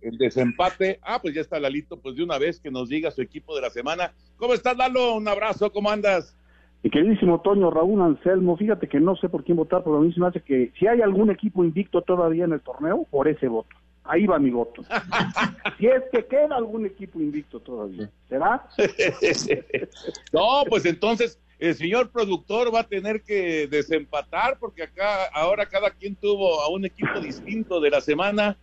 el 0.00 0.18
desempate. 0.18 0.98
Ah, 1.02 1.22
pues 1.22 1.34
ya 1.34 1.40
está 1.40 1.60
Lalito, 1.60 2.00
pues 2.00 2.16
de 2.16 2.24
una 2.24 2.38
vez 2.38 2.60
que 2.60 2.70
nos 2.70 2.88
diga 2.88 3.10
su 3.10 3.22
equipo 3.22 3.54
de 3.54 3.62
la 3.62 3.70
semana. 3.70 4.12
¿Cómo 4.36 4.52
estás, 4.52 4.76
Lalo? 4.76 5.14
Un 5.14 5.28
abrazo, 5.28 5.72
¿cómo 5.72 5.90
andas? 5.90 6.36
Mi 6.82 6.90
queridísimo 6.90 7.40
Toño, 7.40 7.70
Raúl 7.70 8.00
Anselmo, 8.00 8.56
fíjate 8.56 8.88
que 8.88 9.00
no 9.00 9.16
sé 9.16 9.28
por 9.28 9.44
quién 9.44 9.56
votar, 9.56 9.82
pero 9.82 9.96
a 9.96 10.00
mí 10.00 10.12
se 10.12 10.20
me 10.20 10.28
hace 10.28 10.40
que 10.40 10.72
si 10.78 10.86
hay 10.86 11.00
algún 11.00 11.30
equipo 11.30 11.64
invicto 11.64 12.02
todavía 12.02 12.44
en 12.44 12.52
el 12.52 12.60
torneo, 12.60 13.06
por 13.10 13.28
ese 13.28 13.48
voto. 13.48 13.74
Ahí 14.04 14.24
va 14.26 14.38
mi 14.38 14.50
voto. 14.50 14.84
si 15.78 15.86
es 15.86 16.02
que 16.12 16.24
queda 16.26 16.56
algún 16.56 16.86
equipo 16.86 17.20
invicto 17.20 17.58
todavía, 17.58 18.08
¿será? 18.28 18.66
no, 20.32 20.62
pues 20.68 20.84
entonces 20.86 21.40
el 21.58 21.74
señor 21.74 22.10
productor 22.10 22.72
va 22.72 22.80
a 22.80 22.86
tener 22.86 23.22
que 23.22 23.66
desempatar 23.66 24.58
porque 24.60 24.84
acá 24.84 25.24
ahora 25.34 25.66
cada 25.66 25.90
quien 25.90 26.14
tuvo 26.14 26.60
a 26.60 26.68
un 26.68 26.84
equipo 26.84 27.18
distinto 27.18 27.80
de 27.80 27.90
la 27.90 28.00
semana 28.00 28.56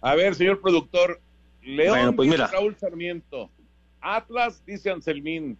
a 0.00 0.14
ver, 0.14 0.34
señor 0.34 0.60
productor, 0.60 1.20
León 1.62 2.16
pues 2.16 2.30
dice 2.30 2.46
Raúl 2.46 2.76
Sarmiento, 2.76 3.50
Atlas 4.00 4.64
dice 4.66 4.90
Anselmín, 4.90 5.58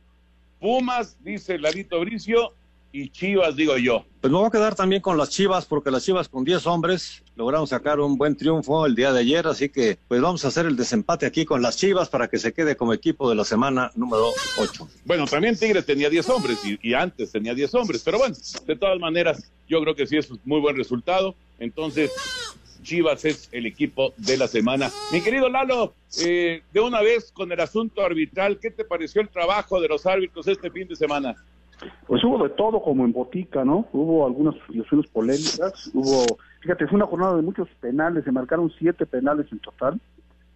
Pumas 0.60 1.16
dice 1.24 1.58
Lalito 1.58 1.98
Bricio 2.00 2.52
y 2.92 3.08
Chivas 3.08 3.56
digo 3.56 3.76
yo. 3.78 4.04
Pues 4.20 4.30
me 4.30 4.38
voy 4.38 4.48
a 4.48 4.50
quedar 4.50 4.74
también 4.74 5.00
con 5.00 5.16
las 5.16 5.30
Chivas 5.30 5.64
porque 5.64 5.90
las 5.90 6.04
Chivas 6.04 6.28
con 6.28 6.44
10 6.44 6.66
hombres 6.66 7.22
lograron 7.36 7.66
sacar 7.66 8.00
un 8.00 8.18
buen 8.18 8.36
triunfo 8.36 8.84
el 8.84 8.94
día 8.94 9.12
de 9.12 9.20
ayer, 9.20 9.46
así 9.46 9.68
que 9.68 9.96
pues 10.08 10.20
vamos 10.20 10.44
a 10.44 10.48
hacer 10.48 10.66
el 10.66 10.76
desempate 10.76 11.24
aquí 11.24 11.44
con 11.44 11.62
las 11.62 11.76
Chivas 11.76 12.08
para 12.08 12.28
que 12.28 12.38
se 12.38 12.52
quede 12.52 12.76
como 12.76 12.92
equipo 12.92 13.30
de 13.30 13.36
la 13.36 13.44
semana 13.44 13.90
número 13.94 14.32
8. 14.58 14.88
Bueno, 15.04 15.26
también 15.26 15.56
Tigres 15.56 15.86
tenía 15.86 16.10
10 16.10 16.28
hombres 16.28 16.58
y, 16.64 16.78
y 16.82 16.94
antes 16.94 17.32
tenía 17.32 17.54
10 17.54 17.74
hombres, 17.76 18.02
pero 18.04 18.18
bueno, 18.18 18.36
de 18.66 18.76
todas 18.76 18.98
maneras 18.98 19.50
yo 19.68 19.80
creo 19.80 19.94
que 19.94 20.06
sí 20.06 20.18
es 20.18 20.30
un 20.30 20.40
muy 20.44 20.60
buen 20.60 20.76
resultado. 20.76 21.34
Entonces, 21.58 22.10
Chivas 22.82 23.24
es 23.24 23.48
el 23.52 23.66
equipo 23.66 24.12
de 24.16 24.36
la 24.36 24.46
semana. 24.46 24.88
Mi 25.12 25.20
querido 25.20 25.48
Lalo, 25.48 25.94
eh, 26.24 26.62
de 26.72 26.80
una 26.80 27.00
vez 27.00 27.32
con 27.32 27.50
el 27.52 27.60
asunto 27.60 28.02
arbitral, 28.02 28.58
¿qué 28.58 28.70
te 28.70 28.84
pareció 28.84 29.20
el 29.20 29.28
trabajo 29.28 29.80
de 29.80 29.88
los 29.88 30.06
árbitros 30.06 30.46
este 30.48 30.70
fin 30.70 30.88
de 30.88 30.96
semana? 30.96 31.34
Pues 32.06 32.22
hubo 32.24 32.42
de 32.42 32.50
todo 32.50 32.82
como 32.82 33.04
en 33.04 33.12
botica, 33.12 33.64
¿no? 33.64 33.86
Hubo 33.92 34.26
algunas 34.26 34.54
situaciones 34.66 35.10
polémicas, 35.10 35.90
hubo, 35.94 36.38
fíjate, 36.60 36.86
fue 36.86 36.96
una 36.96 37.06
jornada 37.06 37.36
de 37.36 37.42
muchos 37.42 37.68
penales, 37.80 38.24
se 38.24 38.32
marcaron 38.32 38.70
siete 38.78 39.06
penales 39.06 39.46
en 39.50 39.60
total, 39.60 40.00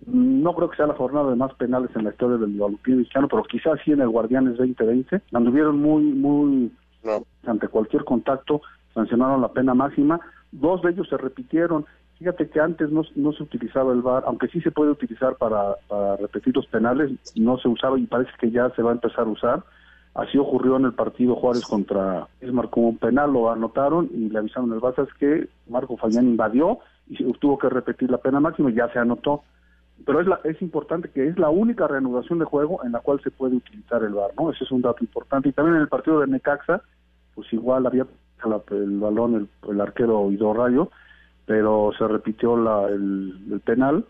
No 0.07 0.55
creo 0.55 0.69
que 0.69 0.77
sea 0.77 0.87
la 0.87 0.95
jornada 0.95 1.31
de 1.31 1.37
más 1.37 1.55
penales 1.55 1.91
en 1.97 2.05
la 2.05 2.11
historia 2.11 2.37
del 2.37 2.59
balompié 2.59 2.95
mexicano, 2.95 3.29
pero 3.29 3.43
quizás 3.45 3.81
sí 3.85 3.93
en 3.93 4.03
el 4.03 4.09
Guardianes 4.09 4.59
2020. 4.59 5.23
Anduvieron 5.33 5.81
muy, 5.81 6.03
muy 6.03 6.71
ante 7.47 7.69
cualquier 7.69 8.05
contacto, 8.05 8.63
sancionaron 8.93 9.41
la 9.41 9.53
pena 9.53 9.75
máxima. 9.75 10.21
Dos 10.53 10.83
de 10.83 10.91
ellos 10.91 11.09
se 11.09 11.17
repitieron. 11.17 11.87
Fíjate 12.19 12.49
que 12.49 12.61
antes 12.61 12.91
no, 12.91 13.03
no 13.17 13.33
se 13.33 13.43
utilizaba 13.43 13.93
el 13.93 14.03
VAR, 14.03 14.23
aunque 14.27 14.49
sí 14.49 14.61
se 14.61 14.71
puede 14.71 14.93
utilizar 14.93 15.37
para, 15.37 15.75
para 15.89 16.17
repetir 16.17 16.55
los 16.55 16.67
penales, 16.67 17.11
no 17.35 17.59
se 17.59 17.69
usaba 17.69 17.99
y 17.99 18.07
parece 18.07 18.31
que 18.39 18.51
ya 18.51 18.71
se 18.71 18.83
va 18.83 18.91
a 18.91 18.95
empezar 18.95 19.27
a 19.27 19.31
usar. 19.31 19.65
Así 20.15 20.39
ocurrió 20.39 20.77
en 20.77 20.85
el 20.85 20.93
partido 20.93 21.35
Juárez 21.35 21.65
contra 21.67 22.29
Esmar 22.41 22.71
como 22.71 22.91
un 22.91 22.99
penal, 22.99 23.33
lo 23.33 23.51
anotaron 23.51 24.09
y 24.15 24.29
le 24.29 24.39
avisaron 24.39 24.73
el 24.73 24.81
Barça 24.81 25.09
que 25.19 25.49
Marco 25.69 25.97
Fabián 25.97 26.27
invadió 26.27 26.79
y 27.09 27.25
tuvo 27.35 27.59
que 27.59 27.69
repetir 27.69 28.11
la 28.11 28.19
pena 28.19 28.39
máxima 28.39 28.71
y 28.71 28.75
ya 28.75 28.89
se 28.93 29.01
anotó. 29.01 29.43
Pero 30.07 30.21
es, 30.21 30.27
la, 30.29 30.41
es 30.45 30.63
importante 30.63 31.09
que 31.11 31.27
es 31.27 31.37
la 31.37 31.51
única 31.51 31.89
reanudación 31.89 32.39
de 32.39 32.45
juego 32.45 32.85
en 32.85 32.93
la 32.93 33.01
cual 33.01 33.21
se 33.23 33.33
puede 33.33 33.57
utilizar 33.57 34.05
el 34.05 34.13
VAR, 34.13 34.31
¿no? 34.39 34.53
Ese 34.53 34.63
es 34.63 34.71
un 34.71 34.83
dato 34.83 35.03
importante. 35.03 35.49
Y 35.49 35.53
también 35.53 35.77
en 35.77 35.83
el 35.83 35.89
partido 35.89 36.21
de 36.21 36.29
Necaxa, 36.29 36.83
pues 37.35 37.53
igual 37.53 37.85
había 37.87 38.07
el 38.71 38.99
balón 39.01 39.35
el, 39.35 39.71
el 39.71 39.81
arquero 39.81 40.31
Ido 40.31 40.55
Rayo, 40.55 40.91
pero 41.47 41.93
se 41.99 42.07
repitió 42.07 42.57
la, 42.57 42.89
el, 42.89 43.61
penal 43.65 44.05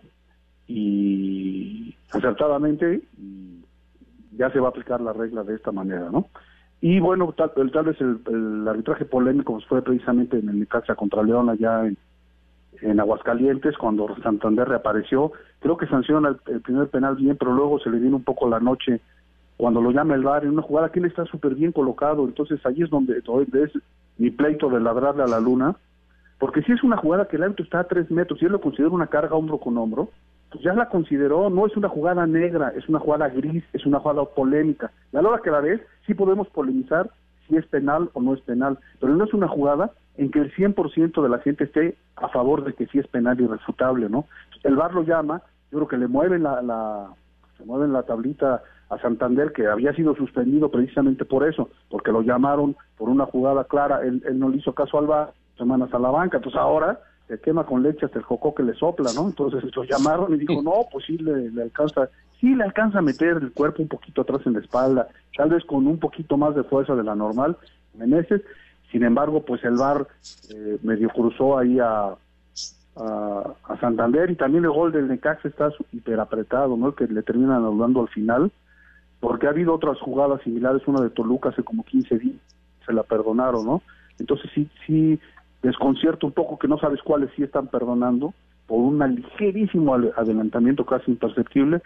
y 0.66 1.94
acertadamente 2.12 3.02
ya 4.32 4.50
se 4.50 4.60
va 4.60 4.68
a 4.68 4.70
aplicar 4.70 5.00
la 5.00 5.12
regla 5.12 5.44
de 5.44 5.54
esta 5.54 5.72
manera, 5.72 6.10
¿no? 6.10 6.28
Y 6.80 7.00
bueno, 7.00 7.32
tal, 7.36 7.52
tal 7.70 7.84
vez 7.84 8.00
el, 8.00 8.20
el 8.26 8.68
arbitraje 8.68 9.04
polémico 9.04 9.54
pues, 9.54 9.64
fue 9.66 9.82
precisamente 9.82 10.38
en 10.38 10.48
el 10.48 10.60
Necaxa 10.60 10.94
contra 10.94 11.22
León 11.22 11.48
allá 11.48 11.86
en, 11.86 11.96
en 12.82 13.00
Aguascalientes, 13.00 13.76
cuando 13.78 14.14
Santander 14.22 14.68
reapareció. 14.68 15.32
Creo 15.60 15.76
que 15.76 15.86
sanciona 15.86 16.36
el, 16.46 16.60
primer 16.60 16.88
penal 16.88 17.16
bien, 17.16 17.36
pero 17.38 17.52
luego 17.52 17.78
se 17.78 17.90
le 17.90 17.98
viene 17.98 18.16
un 18.16 18.24
poco 18.24 18.48
la 18.48 18.60
noche 18.60 19.00
cuando 19.56 19.80
lo 19.80 19.92
llama 19.92 20.14
el 20.14 20.22
VAR 20.22 20.44
en 20.44 20.50
una 20.50 20.62
jugada 20.62 20.90
que 20.90 20.98
él 20.98 21.06
está 21.06 21.24
súper 21.26 21.54
bien 21.54 21.72
colocado. 21.72 22.24
Entonces 22.24 22.64
ahí 22.66 22.82
es 22.82 22.90
donde, 22.90 23.20
donde 23.20 23.64
es 23.64 23.72
mi 24.18 24.30
pleito 24.30 24.68
de 24.68 24.80
ladrarle 24.80 25.22
a 25.22 25.28
la 25.28 25.40
luna, 25.40 25.76
porque 26.38 26.62
si 26.62 26.72
es 26.72 26.82
una 26.82 26.96
jugada 26.96 27.26
que 27.26 27.36
el 27.36 27.42
árbitro 27.42 27.64
está 27.64 27.80
a 27.80 27.84
tres 27.88 28.10
metros 28.10 28.40
y 28.40 28.44
él 28.44 28.52
lo 28.52 28.60
considera 28.60 28.90
una 28.90 29.06
carga 29.06 29.36
hombro 29.36 29.58
con 29.58 29.78
hombro, 29.78 30.10
pues 30.50 30.62
ya 30.64 30.72
la 30.72 30.88
consideró, 30.88 31.50
no 31.50 31.66
es 31.66 31.76
una 31.76 31.88
jugada 31.88 32.26
negra, 32.26 32.72
es 32.76 32.88
una 32.88 33.00
jugada 33.00 33.28
gris, 33.28 33.64
es 33.72 33.84
una 33.86 33.98
jugada 33.98 34.24
polémica. 34.24 34.92
Y 35.12 35.16
a 35.16 35.22
la 35.22 35.30
hora 35.30 35.42
que 35.42 35.50
la 35.50 35.60
ves, 35.60 35.80
sí 36.06 36.14
podemos 36.14 36.48
polemizar 36.48 37.10
si 37.48 37.56
es 37.56 37.66
penal 37.66 38.10
o 38.12 38.22
no 38.22 38.34
es 38.34 38.40
penal, 38.42 38.78
pero 39.00 39.14
no 39.14 39.24
es 39.24 39.34
una 39.34 39.48
jugada 39.48 39.90
en 40.16 40.30
que 40.30 40.38
el 40.38 40.54
100% 40.54 41.22
de 41.22 41.28
la 41.28 41.38
gente 41.40 41.64
esté 41.64 41.96
a 42.16 42.28
favor 42.28 42.64
de 42.64 42.72
que 42.72 42.86
sí 42.86 42.98
es 42.98 43.06
penal 43.08 43.40
irrefutable, 43.40 44.08
¿no? 44.08 44.26
El 44.62 44.76
VAR 44.76 44.94
lo 44.94 45.02
llama, 45.02 45.42
yo 45.70 45.78
creo 45.78 45.88
que 45.88 45.98
le 45.98 46.06
mueven 46.06 46.44
la, 46.44 46.62
la, 46.62 47.08
se 47.58 47.64
mueven 47.64 47.92
la 47.92 48.04
tablita 48.04 48.62
a 48.90 48.98
Santander, 48.98 49.52
que 49.52 49.66
había 49.66 49.92
sido 49.94 50.14
suspendido 50.14 50.70
precisamente 50.70 51.24
por 51.24 51.46
eso, 51.46 51.70
porque 51.90 52.12
lo 52.12 52.22
llamaron 52.22 52.76
por 52.96 53.08
una 53.08 53.26
jugada 53.26 53.64
clara, 53.64 54.02
él, 54.02 54.22
él 54.26 54.38
no 54.38 54.48
le 54.48 54.58
hizo 54.58 54.72
caso 54.72 54.98
al 54.98 55.06
VAR, 55.06 55.32
semanas 55.56 55.92
a 55.92 55.98
la 55.98 56.10
banca, 56.10 56.38
entonces 56.38 56.60
ahora 56.60 57.00
se 57.28 57.40
quema 57.40 57.64
con 57.64 57.82
leche 57.82 58.06
hasta 58.06 58.18
el 58.18 58.24
jocó 58.24 58.54
que 58.54 58.62
le 58.62 58.74
sopla, 58.74 59.10
¿no? 59.14 59.26
Entonces 59.26 59.64
lo 59.74 59.84
llamaron 59.84 60.34
y 60.34 60.38
dijo, 60.38 60.62
no, 60.62 60.86
pues 60.92 61.06
sí 61.06 61.16
le, 61.18 61.50
le, 61.50 61.62
alcanza, 61.62 62.08
sí 62.40 62.54
le 62.54 62.64
alcanza 62.64 62.98
a 62.98 63.02
meter 63.02 63.38
el 63.40 63.52
cuerpo 63.52 63.82
un 63.82 63.88
poquito 63.88 64.22
atrás 64.22 64.42
en 64.46 64.54
la 64.54 64.60
espalda, 64.60 65.08
tal 65.36 65.50
vez 65.50 65.64
con 65.64 65.86
un 65.86 65.98
poquito 65.98 66.36
más 66.36 66.54
de 66.54 66.64
fuerza 66.64 66.94
de 66.94 67.04
la 67.04 67.14
normal, 67.14 67.56
Meneses, 67.94 68.42
sin 68.90 69.02
embargo, 69.02 69.42
pues 69.44 69.64
el 69.64 69.74
VAR 69.74 70.06
eh, 70.50 70.78
medio 70.82 71.08
cruzó 71.08 71.58
ahí 71.58 71.78
a, 71.80 72.14
a, 72.96 73.54
a, 73.64 73.80
Santander 73.80 74.30
y 74.30 74.36
también 74.36 74.64
el 74.64 74.70
gol 74.70 74.92
del 74.92 75.08
Necaxa 75.08 75.48
está 75.48 75.70
hiper 75.92 76.20
apretado, 76.20 76.76
¿no? 76.76 76.88
El 76.88 76.94
que 76.94 77.06
le 77.06 77.22
terminan 77.22 77.56
anulando 77.56 78.02
al 78.02 78.08
final, 78.08 78.52
porque 79.20 79.46
ha 79.46 79.50
habido 79.50 79.74
otras 79.74 79.98
jugadas 79.98 80.42
similares, 80.42 80.82
una 80.86 81.00
de 81.00 81.10
Toluca 81.10 81.48
hace 81.48 81.62
como 81.62 81.84
15 81.84 82.18
días, 82.18 82.36
se 82.86 82.92
la 82.92 83.02
perdonaron, 83.02 83.64
¿no? 83.64 83.82
Entonces 84.18 84.50
sí, 84.54 84.68
sí, 84.86 85.18
desconcierto 85.64 86.26
un 86.26 86.32
poco 86.32 86.58
que 86.58 86.68
no 86.68 86.78
sabes 86.78 87.00
cuáles 87.02 87.30
sí 87.34 87.42
están 87.42 87.68
perdonando 87.68 88.34
por 88.66 88.78
un 88.78 88.98
ligerísimo 89.14 89.94
adelantamiento 89.94 90.86
casi 90.86 91.10
imperceptible 91.10 91.82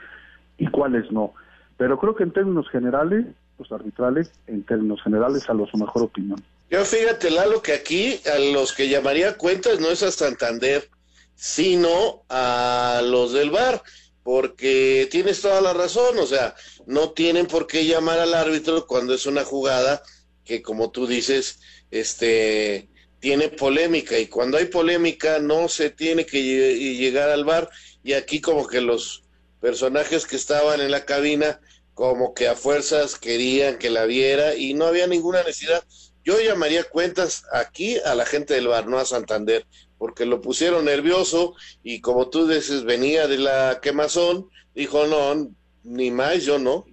y 0.58 0.66
cuáles 0.66 1.10
no. 1.10 1.32
Pero 1.76 1.98
creo 1.98 2.14
que 2.14 2.24
en 2.24 2.32
términos 2.32 2.68
generales, 2.70 3.24
los 3.58 3.70
arbitrales, 3.72 4.32
en 4.46 4.64
términos 4.64 5.02
generales, 5.02 5.48
a 5.48 5.54
lo 5.54 5.66
su 5.66 5.78
mejor 5.78 6.02
opinión. 6.02 6.42
Yo 6.70 6.84
fíjate, 6.84 7.30
Lalo, 7.30 7.62
que 7.62 7.72
aquí 7.72 8.20
a 8.34 8.38
los 8.52 8.74
que 8.74 8.88
llamaría 8.88 9.36
cuentas 9.36 9.80
no 9.80 9.88
es 9.88 10.02
a 10.02 10.10
Santander, 10.10 10.88
sino 11.34 12.22
a 12.28 13.00
los 13.04 13.32
del 13.32 13.50
bar, 13.50 13.80
porque 14.24 15.08
tienes 15.10 15.40
toda 15.40 15.60
la 15.60 15.72
razón, 15.72 16.18
o 16.18 16.26
sea, 16.26 16.54
no 16.86 17.10
tienen 17.10 17.46
por 17.46 17.66
qué 17.68 17.86
llamar 17.86 18.18
al 18.18 18.34
árbitro 18.34 18.86
cuando 18.86 19.14
es 19.14 19.24
una 19.26 19.44
jugada 19.44 20.02
que, 20.44 20.62
como 20.62 20.90
tú 20.90 21.06
dices, 21.06 21.60
este 21.90 22.88
tiene 23.20 23.48
polémica 23.48 24.18
y 24.18 24.26
cuando 24.26 24.58
hay 24.58 24.66
polémica 24.66 25.38
no 25.38 25.68
se 25.68 25.90
tiene 25.90 26.24
que 26.24 26.42
llegar 26.42 27.30
al 27.30 27.44
bar 27.44 27.68
y 28.02 28.12
aquí 28.12 28.40
como 28.40 28.66
que 28.66 28.80
los 28.80 29.24
personajes 29.60 30.26
que 30.26 30.36
estaban 30.36 30.80
en 30.80 30.90
la 30.90 31.04
cabina 31.04 31.60
como 31.94 32.32
que 32.32 32.46
a 32.46 32.54
fuerzas 32.54 33.18
querían 33.18 33.76
que 33.78 33.90
la 33.90 34.04
viera 34.04 34.54
y 34.54 34.74
no 34.74 34.84
había 34.84 35.08
ninguna 35.08 35.42
necesidad. 35.42 35.82
Yo 36.24 36.40
llamaría 36.40 36.84
cuentas 36.84 37.44
aquí 37.52 37.96
a 37.98 38.14
la 38.14 38.24
gente 38.24 38.54
del 38.54 38.68
bar, 38.68 38.86
no 38.86 38.98
a 38.98 39.04
Santander, 39.04 39.66
porque 39.98 40.24
lo 40.24 40.40
pusieron 40.40 40.84
nervioso 40.84 41.54
y 41.82 42.00
como 42.00 42.28
tú 42.28 42.46
dices, 42.46 42.84
venía 42.84 43.26
de 43.26 43.38
la 43.38 43.80
quemazón, 43.82 44.46
dijo, 44.76 45.06
no, 45.06 45.50
ni 45.82 46.12
más, 46.12 46.44
yo 46.44 46.60
no. 46.60 46.84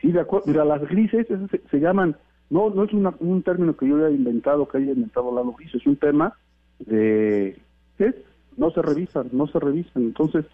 Sí, 0.00 0.12
de 0.12 0.20
acuerdo, 0.20 0.46
mira, 0.46 0.64
las 0.64 0.82
grises 0.82 1.26
se, 1.26 1.60
se 1.68 1.78
llaman 1.78 2.16
no, 2.50 2.70
no 2.70 2.84
es 2.84 2.92
una, 2.92 3.14
un 3.20 3.42
término 3.42 3.76
que 3.76 3.88
yo 3.88 3.96
haya 3.96 4.10
inventado, 4.10 4.68
que 4.68 4.78
haya 4.78 4.92
inventado 4.92 5.34
Lalo 5.34 5.52
Gris, 5.52 5.74
es 5.74 5.86
un 5.86 5.96
tema 5.96 6.34
de... 6.78 7.56
¿qué? 7.98 8.14
No 8.56 8.70
se 8.70 8.82
revisan, 8.82 9.28
no 9.32 9.46
se 9.48 9.58
revisan. 9.58 10.04
Entonces, 10.04 10.46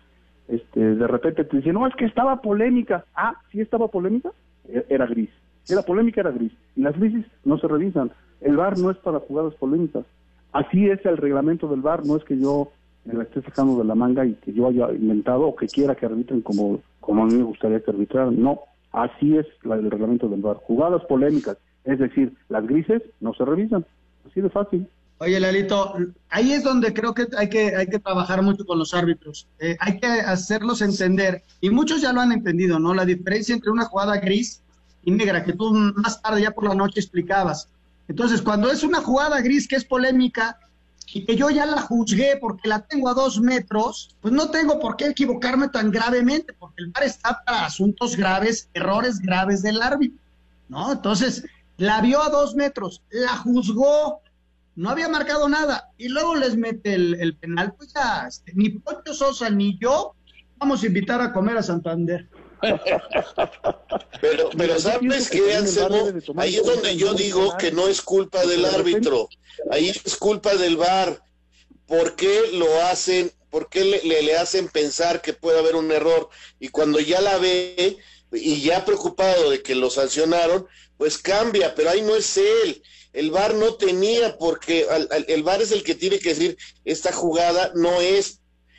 este, 0.48 0.80
de 0.80 1.06
repente 1.06 1.44
te 1.44 1.56
dicen, 1.56 1.74
no, 1.74 1.86
es 1.86 1.94
que 1.94 2.04
estaba 2.04 2.40
polémica. 2.40 3.04
Ah, 3.14 3.34
sí 3.50 3.60
estaba 3.60 3.88
polémica, 3.88 4.30
e, 4.68 4.84
era 4.88 5.06
gris. 5.06 5.30
Era 5.68 5.82
polémica, 5.82 6.20
era 6.20 6.30
gris. 6.30 6.52
Y 6.74 6.82
las 6.82 6.94
crisis 6.94 7.26
no 7.44 7.58
se 7.58 7.68
revisan. 7.68 8.10
El 8.40 8.56
VAR 8.56 8.78
no 8.78 8.90
es 8.90 8.96
para 8.98 9.20
jugadas 9.20 9.54
polémicas. 9.54 10.04
Así 10.52 10.88
es 10.88 11.04
el 11.06 11.16
reglamento 11.16 11.68
del 11.68 11.80
VAR, 11.80 12.04
no 12.04 12.16
es 12.16 12.24
que 12.24 12.38
yo 12.38 12.72
me 13.04 13.14
la 13.14 13.22
esté 13.24 13.42
sacando 13.42 13.78
de 13.78 13.84
la 13.84 13.94
manga 13.94 14.24
y 14.24 14.34
que 14.34 14.52
yo 14.52 14.68
haya 14.68 14.92
inventado 14.92 15.46
o 15.46 15.56
que 15.56 15.66
quiera 15.66 15.94
que 15.94 16.06
arbitren 16.06 16.40
como, 16.40 16.80
como 17.00 17.22
a 17.22 17.26
mí 17.26 17.34
me 17.34 17.44
gustaría 17.44 17.80
que 17.80 17.90
arbitraran. 17.90 18.40
No, 18.40 18.60
así 18.92 19.36
es 19.36 19.46
la, 19.62 19.76
el 19.76 19.90
reglamento 19.90 20.28
del 20.28 20.40
VAR. 20.40 20.56
Jugadas 20.56 21.04
polémicas 21.04 21.58
es 21.84 21.98
decir, 21.98 22.32
las 22.48 22.66
grises 22.66 23.02
no 23.20 23.34
se 23.34 23.44
revisan. 23.44 23.84
Así 24.28 24.40
de 24.40 24.50
fácil. 24.50 24.88
Oye, 25.18 25.38
Lalito, 25.38 25.94
ahí 26.30 26.52
es 26.52 26.64
donde 26.64 26.92
creo 26.92 27.14
que 27.14 27.28
hay 27.38 27.48
que, 27.48 27.76
hay 27.76 27.86
que 27.86 28.00
trabajar 28.00 28.42
mucho 28.42 28.64
con 28.64 28.78
los 28.78 28.92
árbitros. 28.92 29.46
Eh, 29.60 29.76
hay 29.78 30.00
que 30.00 30.06
hacerlos 30.06 30.82
entender, 30.82 31.44
y 31.60 31.70
muchos 31.70 32.02
ya 32.02 32.12
lo 32.12 32.20
han 32.20 32.32
entendido, 32.32 32.80
¿no? 32.80 32.92
La 32.92 33.04
diferencia 33.04 33.54
entre 33.54 33.70
una 33.70 33.84
jugada 33.84 34.16
gris 34.16 34.62
y 35.04 35.12
negra, 35.12 35.44
que 35.44 35.52
tú 35.52 35.72
más 35.94 36.20
tarde 36.20 36.42
ya 36.42 36.50
por 36.50 36.64
la 36.64 36.74
noche 36.74 36.98
explicabas. 36.98 37.68
Entonces, 38.08 38.42
cuando 38.42 38.70
es 38.70 38.82
una 38.82 39.00
jugada 39.00 39.40
gris 39.40 39.68
que 39.68 39.76
es 39.76 39.84
polémica 39.84 40.58
y 41.14 41.24
que 41.24 41.36
yo 41.36 41.50
ya 41.50 41.66
la 41.66 41.82
juzgué 41.82 42.36
porque 42.40 42.68
la 42.68 42.80
tengo 42.80 43.08
a 43.08 43.14
dos 43.14 43.40
metros, 43.40 44.16
pues 44.20 44.34
no 44.34 44.50
tengo 44.50 44.80
por 44.80 44.96
qué 44.96 45.06
equivocarme 45.06 45.68
tan 45.68 45.92
gravemente, 45.92 46.52
porque 46.52 46.82
el 46.82 46.88
VAR 46.90 47.04
está 47.04 47.42
para 47.44 47.66
asuntos 47.66 48.16
graves, 48.16 48.68
errores 48.74 49.20
graves 49.20 49.62
del 49.62 49.80
árbitro, 49.82 50.18
¿no? 50.68 50.92
Entonces, 50.92 51.44
la 51.76 52.00
vio 52.00 52.22
a 52.22 52.28
dos 52.28 52.54
metros, 52.54 53.02
la 53.10 53.36
juzgó, 53.36 54.20
no 54.74 54.90
había 54.90 55.08
marcado 55.08 55.48
nada, 55.48 55.90
y 55.98 56.08
luego 56.08 56.34
les 56.34 56.56
mete 56.56 56.94
el, 56.94 57.14
el 57.20 57.36
penal, 57.36 57.74
pues 57.74 57.92
ya, 57.92 58.26
este, 58.28 58.52
ni 58.54 58.70
Poncho 58.70 59.14
Sosa 59.14 59.50
ni 59.50 59.78
yo 59.78 60.14
vamos 60.56 60.82
a 60.82 60.86
invitar 60.86 61.20
a 61.20 61.32
comer 61.32 61.56
a 61.58 61.62
Santander. 61.62 62.28
pero, 64.20 64.50
pero 64.56 64.78
sabes 64.78 65.28
que 65.28 65.56
Anselmo, 65.56 66.12
ahí 66.36 66.54
es 66.54 66.64
donde 66.64 66.96
yo 66.96 67.12
digo 67.14 67.56
que 67.58 67.72
no 67.72 67.88
es 67.88 68.00
culpa 68.00 68.46
del 68.46 68.64
árbitro, 68.64 69.28
ahí 69.72 69.88
es 69.88 70.16
culpa 70.16 70.54
del 70.54 70.76
VAR. 70.76 71.20
¿Por 71.86 72.14
qué 72.14 72.42
lo 72.52 72.82
hacen? 72.84 73.32
¿Por 73.50 73.68
qué 73.68 73.84
le, 73.84 74.02
le, 74.04 74.22
le 74.22 74.36
hacen 74.36 74.68
pensar 74.68 75.20
que 75.20 75.32
puede 75.32 75.58
haber 75.58 75.74
un 75.74 75.90
error? 75.90 76.30
Y 76.60 76.68
cuando 76.68 77.00
ya 77.00 77.20
la 77.20 77.36
ve 77.38 77.98
y 78.32 78.62
ya 78.62 78.84
preocupado 78.84 79.50
de 79.50 79.62
que 79.62 79.74
lo 79.74 79.90
sancionaron, 79.90 80.66
pues 80.96 81.18
cambia, 81.18 81.74
pero 81.74 81.90
ahí 81.90 82.02
no 82.02 82.16
es 82.16 82.36
él. 82.36 82.82
El 83.12 83.30
VAR 83.30 83.54
no 83.54 83.74
tenía 83.74 84.38
porque 84.38 84.86
al, 84.88 85.08
el 85.28 85.42
VAR 85.42 85.60
es 85.60 85.72
el 85.72 85.82
que 85.82 85.94
tiene 85.94 86.18
que 86.18 86.30
decir 86.30 86.56
esta 86.84 87.12
jugada 87.12 87.72
no 87.74 88.00
es 88.00 88.38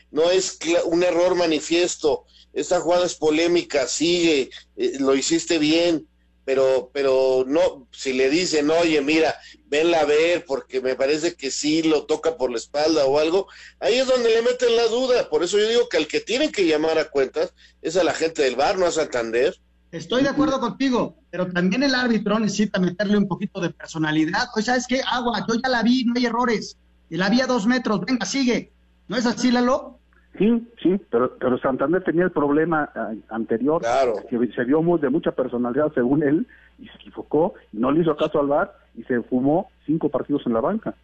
no 0.10 0.30
es 0.30 0.60
un 0.86 1.04
error 1.04 1.34
manifiesto, 1.34 2.26
esta 2.54 2.80
jugada 2.80 3.08
es 3.08 3.16
polémica, 3.16 3.88
sigue, 3.88 4.52
eh, 4.78 4.94
lo 5.00 5.16
hiciste 5.16 5.58
bien, 5.58 6.08
pero, 6.46 6.90
pero 6.94 7.46
no, 7.48 7.88
si 7.92 8.14
le 8.14 8.30
dicen, 8.30 8.70
oye, 8.70 9.02
mira, 9.02 9.36
venla 9.68 10.02
a 10.02 10.06
ver, 10.06 10.46
porque 10.46 10.82
me 10.82 10.96
parece 10.96 11.36
que 11.36 11.52
sí 11.52 11.84
lo 11.84 12.06
toca 12.06 12.38
por 12.38 12.52
la 12.52 12.58
espalda 12.58 13.06
o 13.06 13.20
algo, 13.20 13.48
ahí 13.80 13.96
es 13.96 14.08
donde 14.08 14.30
le 14.30 14.42
meten 14.42 14.76
la 14.76 14.88
duda. 14.88 15.30
Por 15.30 15.44
eso 15.44 15.58
yo 15.58 15.68
digo 15.68 15.90
que 15.90 15.98
al 15.98 16.08
que 16.08 16.20
tienen 16.20 16.52
que 16.52 16.68
llamar 16.68 16.98
a 17.00 17.10
cuentas 17.10 17.54
es 17.82 17.96
a 17.98 18.04
la 18.04 18.14
gente 18.14 18.42
del 18.42 18.56
bar, 18.56 18.78
no 18.78 18.86
a 18.86 18.92
Santander. 18.92 19.58
Estoy 19.92 20.24
de 20.24 20.30
acuerdo 20.30 20.60
contigo, 20.60 21.18
pero 21.30 21.52
también 21.52 21.84
el 21.84 21.94
árbitro 21.94 22.40
necesita 22.40 22.80
meterle 22.80 23.18
un 23.18 23.28
poquito 23.28 23.62
de 23.62 23.70
personalidad. 23.70 24.48
O 24.56 24.62
sea, 24.62 24.76
es 24.76 24.88
que 24.88 25.02
agua, 25.06 25.46
yo 25.48 25.56
ya 25.56 25.70
la 25.70 25.84
vi, 25.84 26.04
no 26.04 26.14
hay 26.16 26.26
errores. 26.26 26.78
Y 27.10 27.18
la 27.18 27.30
vi 27.30 27.42
a 27.42 27.48
dos 27.48 27.68
metros, 27.68 28.02
venga, 28.02 28.26
sigue. 28.26 28.72
¿No 29.08 29.18
es 29.18 29.26
así, 29.26 29.52
Lalo? 29.52 30.00
Sí, 30.38 30.68
sí, 30.82 31.00
pero, 31.12 31.36
pero 31.38 31.58
Santander 31.60 32.04
tenía 32.04 32.24
el 32.24 32.32
problema 32.32 32.90
eh, 32.96 33.20
anterior, 33.30 33.82
que 34.30 34.48
se 34.48 34.64
vio 34.64 34.82
muy, 34.82 35.00
de 35.00 35.10
mucha 35.10 35.32
personalidad 35.32 35.94
según 35.94 36.24
él, 36.24 36.48
y 36.80 36.88
se 36.88 36.96
equivocó, 36.96 37.54
y 37.72 37.78
no 37.78 37.92
le 37.92 38.02
hizo 38.02 38.16
caso 38.16 38.40
al 38.40 38.48
VAR, 38.48 38.74
y 38.96 39.04
se 39.04 39.22
fumó 39.22 39.70
cinco 39.86 40.10
partidos 40.10 40.44
en 40.48 40.54
la 40.54 40.62
banca. 40.62 40.96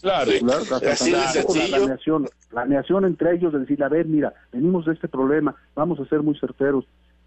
Claro, 0.00 0.30
la, 0.42 0.78
planeación, 0.78 2.28
planeación 2.50 3.04
entre 3.06 3.34
ellos 3.34 3.52
de 3.52 3.60
decir, 3.60 3.82
a 3.82 3.88
ver, 3.88 4.06
mira, 4.06 4.34
venimos 4.52 4.84
de 4.86 4.92
este 4.92 5.08
problema, 5.08 5.56
vamos 5.74 5.98
a 5.98 6.04
ser 6.04 6.22
muy 6.22 6.38
certeros. 6.38 6.84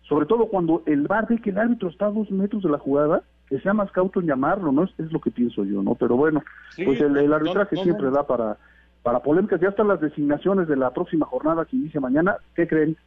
Sobre 0.07 0.27
todo 0.27 0.47
cuando 0.47 0.83
el 0.85 1.07
VAR 1.07 1.27
ve 1.27 1.41
que 1.41 1.49
el 1.49 1.57
árbitro 1.57 1.89
está 1.89 2.05
a 2.05 2.11
dos 2.11 2.31
metros 2.31 2.63
de 2.63 2.69
la 2.69 2.77
jugada, 2.77 3.23
que 3.47 3.59
sea 3.59 3.73
más 3.73 3.91
cauto 3.91 4.21
en 4.21 4.27
llamarlo, 4.27 4.71
¿no? 4.71 4.83
Es, 4.83 4.91
es 4.97 5.11
lo 5.11 5.19
que 5.19 5.31
pienso 5.31 5.65
yo, 5.65 5.81
¿no? 5.83 5.95
Pero 5.95 6.15
bueno, 6.15 6.43
pues 6.83 7.01
el, 7.01 7.33
arbitraje 7.33 7.75
siempre 7.77 8.11
da 8.11 8.25
para 8.25 8.57
para 9.03 9.19
polémicas. 9.19 9.61
Ya 9.61 9.69
están 9.69 9.87
las 9.87 10.01
designaciones 10.01 10.67
de 10.67 10.75
la 10.75 10.91
próxima 10.91 11.25
jornada 11.25 11.65
que 11.65 11.75
inicia 11.75 11.99
mañana. 11.99 12.37
¿Qué 12.55 12.67
creen? 12.67 12.97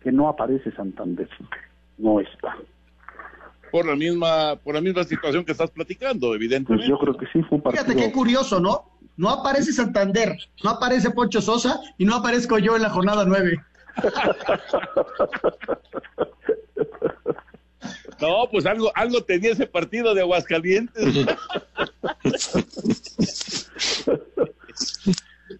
Que 0.00 0.12
no 0.12 0.28
aparece 0.28 0.72
Santander. 0.72 1.28
No 1.98 2.20
está. 2.20 2.56
Por 3.70 3.86
la 3.86 3.96
misma, 3.96 4.56
por 4.62 4.74
la 4.74 4.80
misma 4.80 5.04
situación 5.04 5.44
que 5.44 5.52
estás 5.52 5.70
platicando, 5.70 6.34
evidentemente. 6.34 6.86
Pues 6.86 6.88
yo 6.88 6.98
creo 6.98 7.16
que 7.16 7.26
sí 7.26 7.42
fue 7.42 7.56
un 7.56 7.62
partido. 7.62 7.84
Fíjate 7.84 8.02
qué 8.02 8.12
curioso, 8.12 8.60
¿no? 8.60 8.84
No 9.16 9.30
aparece 9.30 9.72
Santander, 9.72 10.36
no 10.62 10.70
aparece 10.70 11.10
Poncho 11.10 11.40
Sosa 11.40 11.80
y 11.98 12.04
no 12.04 12.16
aparezco 12.16 12.58
yo 12.58 12.76
en 12.76 12.82
la 12.82 12.90
jornada 12.90 13.24
nueve. 13.26 13.60
No, 18.20 18.48
pues 18.50 18.64
algo, 18.64 18.90
algo 18.94 19.22
tenía 19.22 19.52
ese 19.52 19.66
partido 19.66 20.14
de 20.14 20.22
Aguascalientes. 20.22 21.04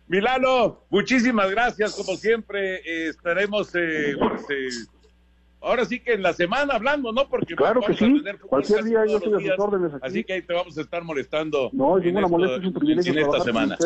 Milano, 0.07 0.81
muchísimas 0.91 1.51
gracias, 1.51 1.95
como 1.95 2.17
siempre, 2.17 2.77
eh, 2.77 3.09
estaremos, 3.09 3.75
eh, 3.75 4.15
pues, 4.19 4.43
eh, 4.51 4.69
ahora 5.61 5.85
sí 5.85 6.01
que 6.01 6.15
en 6.15 6.23
la 6.23 6.33
semana 6.33 6.75
hablando, 6.75 7.13
¿no? 7.13 7.29
Porque 7.29 7.55
claro 7.55 7.81
que 7.81 7.95
sí, 7.95 8.23
cualquier 8.49 8.85
día 8.85 9.05
yo 9.07 9.17
estoy 9.17 9.35
a 9.35 9.57
sus 9.57 9.59
órdenes 9.59 9.95
aquí. 9.95 10.07
Así 10.07 10.25
que 10.25 10.33
ahí 10.35 10.43
te 10.43 10.53
vamos 10.53 10.77
a 10.77 10.81
estar 10.81 11.03
molestando. 11.03 11.71
No, 11.73 11.99
es 11.99 12.05
ninguna 12.05 12.29
molestia, 12.29 12.59
es 12.59 12.65
un 12.67 12.73
privilegio 12.73 13.13
en 13.13 13.19
esta 13.19 13.41
semana. 13.41 13.77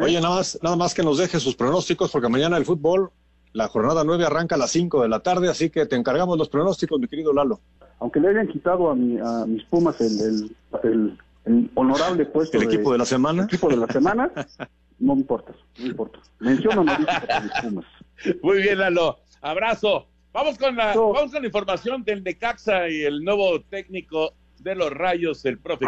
Oye, 0.00 0.20
nada 0.20 0.36
más, 0.36 0.58
nada 0.62 0.76
más 0.76 0.94
que 0.94 1.02
nos 1.02 1.18
deje 1.18 1.38
sus 1.40 1.54
pronósticos, 1.54 2.10
porque 2.10 2.28
mañana 2.28 2.56
el 2.56 2.64
fútbol, 2.64 3.10
la 3.52 3.68
jornada 3.68 4.02
9 4.04 4.24
arranca 4.24 4.54
a 4.54 4.58
las 4.58 4.70
5 4.70 5.02
de 5.02 5.08
la 5.08 5.20
tarde, 5.20 5.48
así 5.48 5.70
que 5.70 5.86
te 5.86 5.96
encargamos 5.96 6.38
los 6.38 6.48
pronósticos, 6.48 6.98
mi 6.98 7.08
querido 7.08 7.32
Lalo. 7.32 7.60
Aunque 8.00 8.20
le 8.20 8.28
hayan 8.28 8.48
quitado 8.48 8.90
a, 8.90 8.94
mi, 8.94 9.18
a 9.18 9.46
mis 9.46 9.64
Pumas 9.64 10.00
el, 10.00 10.50
el, 10.82 11.18
el, 11.44 11.70
honorable 11.74 12.26
puesto. 12.26 12.58
¿El 12.58 12.64
equipo 12.64 12.92
de 12.92 12.98
la 12.98 13.04
semana? 13.04 13.42
El 13.42 13.48
equipo 13.48 13.68
de 13.68 13.76
la 13.76 13.86
semana. 13.86 14.30
No 14.98 15.14
me 15.14 15.22
importa, 15.22 15.52
no 15.78 15.86
importa. 15.86 16.20
Menciono 16.38 16.84
Muy 18.42 18.62
bien, 18.62 18.78
Lalo. 18.78 19.18
Abrazo. 19.40 20.08
Vamos 20.32 20.58
con 20.58 20.74
la, 20.74 20.94
vamos 20.94 21.30
con 21.30 21.42
la 21.42 21.46
información 21.46 22.02
del 22.02 22.24
Necaxa 22.24 22.88
y 22.88 23.02
el 23.02 23.22
nuevo 23.22 23.60
técnico 23.62 24.34
de 24.58 24.74
los 24.74 24.90
Rayos, 24.90 25.44
el 25.44 25.58
profe 25.58 25.86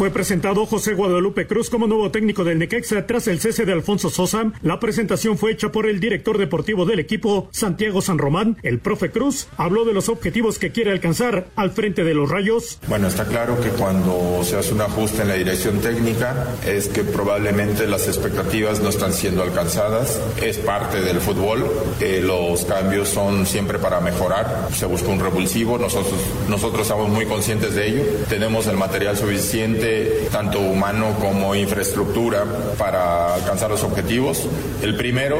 Fue 0.00 0.08
presentado 0.08 0.64
José 0.64 0.94
Guadalupe 0.94 1.46
Cruz 1.46 1.68
como 1.68 1.86
nuevo 1.86 2.10
técnico 2.10 2.42
del 2.42 2.58
Necaxa 2.58 3.06
tras 3.06 3.28
el 3.28 3.38
cese 3.38 3.66
de 3.66 3.74
Alfonso 3.74 4.08
Sosa. 4.08 4.50
La 4.62 4.80
presentación 4.80 5.36
fue 5.36 5.52
hecha 5.52 5.70
por 5.70 5.86
el 5.86 6.00
director 6.00 6.38
deportivo 6.38 6.86
del 6.86 7.00
equipo, 7.00 7.50
Santiago 7.52 8.00
San 8.00 8.16
Román. 8.16 8.56
El 8.62 8.78
profe 8.78 9.10
Cruz 9.10 9.48
habló 9.58 9.84
de 9.84 9.92
los 9.92 10.08
objetivos 10.08 10.58
que 10.58 10.72
quiere 10.72 10.90
alcanzar 10.90 11.48
al 11.54 11.72
frente 11.72 12.02
de 12.02 12.14
los 12.14 12.30
Rayos. 12.30 12.78
Bueno, 12.88 13.08
está 13.08 13.26
claro 13.26 13.60
que 13.60 13.68
cuando 13.68 14.40
se 14.42 14.56
hace 14.56 14.72
un 14.72 14.80
ajuste 14.80 15.20
en 15.20 15.28
la 15.28 15.34
dirección 15.34 15.80
técnica 15.80 16.46
es 16.66 16.88
que 16.88 17.04
probablemente 17.04 17.86
las 17.86 18.08
expectativas 18.08 18.80
no 18.80 18.88
están 18.88 19.12
siendo 19.12 19.42
alcanzadas. 19.42 20.18
Es 20.40 20.56
parte 20.56 21.02
del 21.02 21.20
fútbol. 21.20 21.66
Eh, 22.00 22.22
los 22.24 22.64
cambios 22.64 23.10
son 23.10 23.44
siempre 23.44 23.78
para 23.78 24.00
mejorar. 24.00 24.68
Se 24.72 24.86
busca 24.86 25.08
un 25.08 25.20
revulsivo. 25.20 25.76
Nosotros, 25.76 26.18
nosotros 26.48 26.80
estamos 26.84 27.10
muy 27.10 27.26
conscientes 27.26 27.74
de 27.74 27.86
ello. 27.86 28.02
Tenemos 28.30 28.66
el 28.66 28.78
material 28.78 29.14
suficiente 29.14 29.89
tanto 30.30 30.60
humano 30.60 31.16
como 31.20 31.54
infraestructura, 31.54 32.44
para 32.78 33.34
alcanzar 33.34 33.70
los 33.70 33.82
objetivos. 33.82 34.46
El 34.82 34.96
primero 34.96 35.38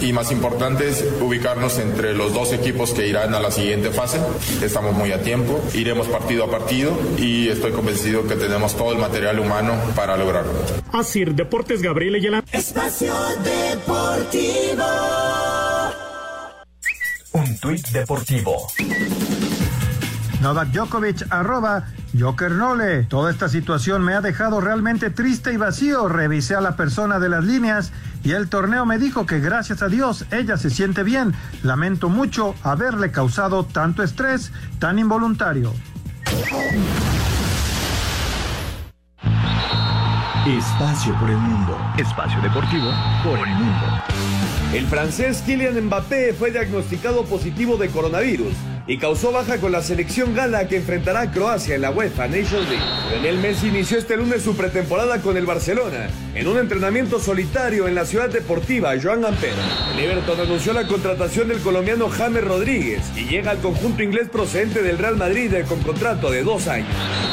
y 0.00 0.12
más 0.12 0.30
importante 0.30 0.88
es 0.88 1.04
ubicarnos 1.20 1.78
entre 1.78 2.14
los 2.14 2.32
dos 2.32 2.52
equipos 2.52 2.92
que 2.92 3.06
irán 3.06 3.34
a 3.34 3.40
la 3.40 3.50
siguiente 3.50 3.90
fase. 3.90 4.18
Estamos 4.62 4.94
muy 4.94 5.12
a 5.12 5.22
tiempo, 5.22 5.60
iremos 5.74 6.06
partido 6.08 6.44
a 6.44 6.50
partido 6.50 6.92
y 7.18 7.48
estoy 7.48 7.72
convencido 7.72 8.26
que 8.26 8.36
tenemos 8.36 8.76
todo 8.76 8.92
el 8.92 8.98
material 8.98 9.38
humano 9.38 9.74
para 9.94 10.16
lograrlo. 10.16 10.52
Así, 10.92 11.24
Deportes 11.24 11.82
Gabriel 11.82 12.14
Ayala. 12.14 12.44
Espacio 12.52 13.14
Deportivo. 13.42 14.84
Un 17.32 17.58
tuit 17.58 17.86
deportivo. 17.88 18.66
Novak 20.40 20.68
Djokovic, 20.68 21.26
arroba 21.30 21.84
Jokernole. 22.16 23.04
Toda 23.04 23.30
esta 23.30 23.48
situación 23.48 24.02
me 24.02 24.14
ha 24.14 24.20
dejado 24.20 24.60
realmente 24.60 25.10
triste 25.10 25.52
y 25.52 25.56
vacío. 25.56 26.08
Revisé 26.08 26.54
a 26.54 26.60
la 26.60 26.76
persona 26.76 27.18
de 27.18 27.28
las 27.28 27.44
líneas 27.44 27.92
y 28.24 28.32
el 28.32 28.48
torneo 28.48 28.86
me 28.86 28.98
dijo 28.98 29.26
que 29.26 29.40
gracias 29.40 29.82
a 29.82 29.88
Dios 29.88 30.24
ella 30.30 30.56
se 30.56 30.70
siente 30.70 31.02
bien. 31.02 31.34
Lamento 31.62 32.08
mucho 32.08 32.54
haberle 32.62 33.10
causado 33.10 33.64
tanto 33.64 34.02
estrés 34.02 34.52
tan 34.78 34.98
involuntario. 34.98 35.72
Espacio 40.46 41.14
por 41.20 41.28
el 41.28 41.36
mundo. 41.36 41.78
Espacio 41.98 42.40
deportivo 42.40 42.90
por 43.22 43.38
el 43.38 43.54
mundo. 43.54 43.86
El 44.72 44.86
francés 44.86 45.42
Kylian 45.44 45.86
Mbappé 45.86 46.32
fue 46.32 46.50
diagnosticado 46.50 47.24
positivo 47.24 47.76
de 47.76 47.88
coronavirus 47.88 48.54
y 48.88 48.96
causó 48.96 49.30
baja 49.30 49.58
con 49.58 49.70
la 49.70 49.82
selección 49.82 50.34
gala 50.34 50.66
que 50.66 50.76
enfrentará 50.76 51.20
a 51.20 51.30
Croacia 51.30 51.74
en 51.74 51.82
la 51.82 51.90
UEFA 51.90 52.26
Nations 52.26 52.68
League. 52.70 52.84
Lionel 53.10 53.38
Messi 53.38 53.68
inició 53.68 53.98
este 53.98 54.16
lunes 54.16 54.42
su 54.42 54.56
pretemporada 54.56 55.20
con 55.20 55.36
el 55.36 55.44
Barcelona 55.44 56.08
en 56.34 56.48
un 56.48 56.56
entrenamiento 56.56 57.20
solitario 57.20 57.86
en 57.86 57.94
la 57.94 58.06
ciudad 58.06 58.30
deportiva 58.30 58.94
Joan 59.00 59.20
Gamper. 59.20 59.52
El 59.94 60.04
Everton 60.04 60.40
anunció 60.40 60.72
la 60.72 60.86
contratación 60.86 61.48
del 61.48 61.60
colombiano 61.60 62.08
James 62.08 62.42
Rodríguez 62.42 63.02
y 63.14 63.24
llega 63.24 63.50
al 63.50 63.58
conjunto 63.58 64.02
inglés 64.02 64.28
procedente 64.30 64.82
del 64.82 64.96
Real 64.96 65.16
Madrid 65.16 65.52
con 65.68 65.82
contrato 65.82 66.30
de 66.30 66.42
dos 66.42 66.66
años. 66.66 66.88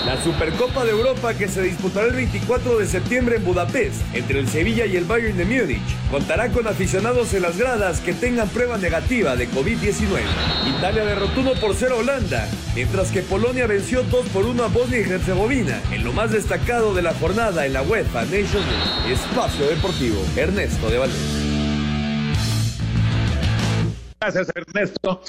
La 0.05 0.21
Supercopa 0.21 0.83
de 0.83 0.91
Europa 0.91 1.33
que 1.33 1.47
se 1.47 1.61
disputará 1.61 2.07
el 2.07 2.15
24 2.15 2.79
de 2.79 2.85
septiembre 2.85 3.37
en 3.37 3.45
Budapest 3.45 4.01
entre 4.13 4.39
el 4.39 4.49
Sevilla 4.49 4.85
y 4.85 4.97
el 4.97 5.05
Bayern 5.05 5.37
de 5.37 5.45
Múnich 5.45 5.81
contará 6.11 6.49
con 6.49 6.67
aficionados 6.67 7.33
en 7.33 7.43
las 7.43 7.57
gradas 7.57 8.01
que 8.01 8.13
tengan 8.13 8.49
prueba 8.49 8.77
negativa 8.77 9.35
de 9.35 9.49
COVID-19. 9.49 10.19
Italia 10.77 11.05
derrotó 11.05 11.44
por 11.53 11.75
0 11.75 11.95
a 11.95 11.99
Holanda, 11.99 12.49
mientras 12.73 13.11
que 13.11 13.21
Polonia 13.21 13.67
venció 13.67 14.01
2 14.03 14.29
por 14.29 14.45
1 14.45 14.63
a 14.63 14.67
Bosnia 14.67 14.99
y 14.99 15.03
Herzegovina, 15.03 15.79
en 15.91 16.03
lo 16.03 16.11
más 16.11 16.31
destacado 16.31 16.95
de 16.95 17.03
la 17.03 17.13
jornada 17.13 17.67
en 17.67 17.73
la 17.73 17.83
UEFA 17.83 18.23
Nations. 18.25 18.65
Espacio 19.07 19.67
Deportivo, 19.67 20.17
Ernesto 20.35 20.89
de 20.89 20.97
Valdés. 20.97 21.45
Gracias, 24.19 24.51
Ernesto, 24.55 25.21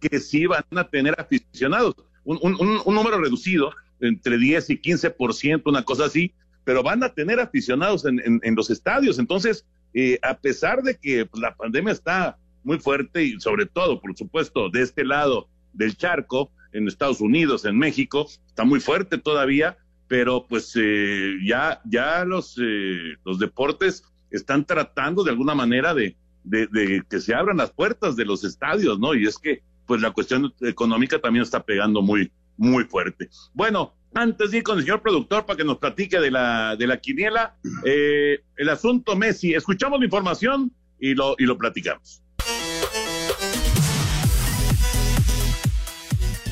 que 0.00 0.18
sí 0.18 0.46
van 0.46 0.64
a 0.74 0.88
tener 0.88 1.14
aficionados, 1.20 1.94
un, 2.24 2.40
número 2.84 3.20
reducido, 3.20 3.72
entre 4.00 4.38
10 4.38 4.70
y 4.70 4.78
15%, 4.80 5.62
una 5.66 5.84
cosa 5.84 6.06
así, 6.06 6.32
pero 6.64 6.82
van 6.82 7.04
a 7.04 7.14
tener 7.14 7.38
aficionados 7.38 8.04
en, 8.04 8.54
los 8.56 8.70
estadios. 8.70 9.20
Entonces, 9.20 9.64
eh, 9.94 10.18
a 10.22 10.34
pesar 10.34 10.82
de 10.82 10.96
que 10.96 11.28
la 11.34 11.54
pandemia 11.54 11.92
está 11.92 12.38
muy 12.64 12.78
fuerte 12.78 13.22
y 13.22 13.40
sobre 13.40 13.66
todo, 13.66 14.00
por 14.00 14.16
supuesto, 14.16 14.68
de 14.68 14.82
este 14.82 15.04
lado 15.04 15.48
del 15.72 15.96
charco, 15.96 16.52
en 16.72 16.86
Estados 16.86 17.20
Unidos, 17.20 17.64
en 17.64 17.78
México, 17.78 18.26
está 18.46 18.64
muy 18.64 18.80
fuerte 18.80 19.18
todavía, 19.18 19.78
pero 20.08 20.46
pues 20.48 20.72
eh, 20.76 21.36
ya, 21.44 21.80
ya 21.84 22.24
los, 22.24 22.56
eh, 22.60 23.16
los 23.24 23.38
deportes 23.38 24.04
están 24.30 24.64
tratando 24.64 25.24
de 25.24 25.30
alguna 25.30 25.54
manera 25.54 25.94
de, 25.94 26.16
de, 26.44 27.02
que 27.08 27.20
se 27.20 27.34
abran 27.34 27.56
las 27.56 27.72
puertas 27.72 28.16
de 28.16 28.24
los 28.24 28.44
estadios, 28.44 28.98
¿no? 28.98 29.14
Y 29.14 29.26
es 29.26 29.38
que 29.38 29.62
pues 29.86 30.00
la 30.00 30.12
cuestión 30.12 30.52
económica 30.60 31.18
también 31.20 31.42
está 31.42 31.64
pegando 31.64 32.02
muy, 32.02 32.30
muy 32.56 32.84
fuerte. 32.84 33.28
Bueno, 33.54 33.94
antes 34.14 34.50
de 34.50 34.58
ir 34.58 34.62
con 34.62 34.78
el 34.78 34.84
señor 34.84 35.02
productor 35.02 35.46
para 35.46 35.56
que 35.56 35.64
nos 35.64 35.78
platique 35.78 36.20
de 36.20 36.30
la, 36.30 36.76
de 36.76 36.86
la 36.86 36.98
quiniela, 36.98 37.56
eh, 37.84 38.40
el 38.56 38.68
asunto 38.68 39.16
Messi, 39.16 39.54
escuchamos 39.54 39.98
la 39.98 40.04
información 40.04 40.72
y 41.00 41.14
lo, 41.14 41.34
y 41.38 41.44
lo 41.44 41.58
platicamos. 41.58 42.22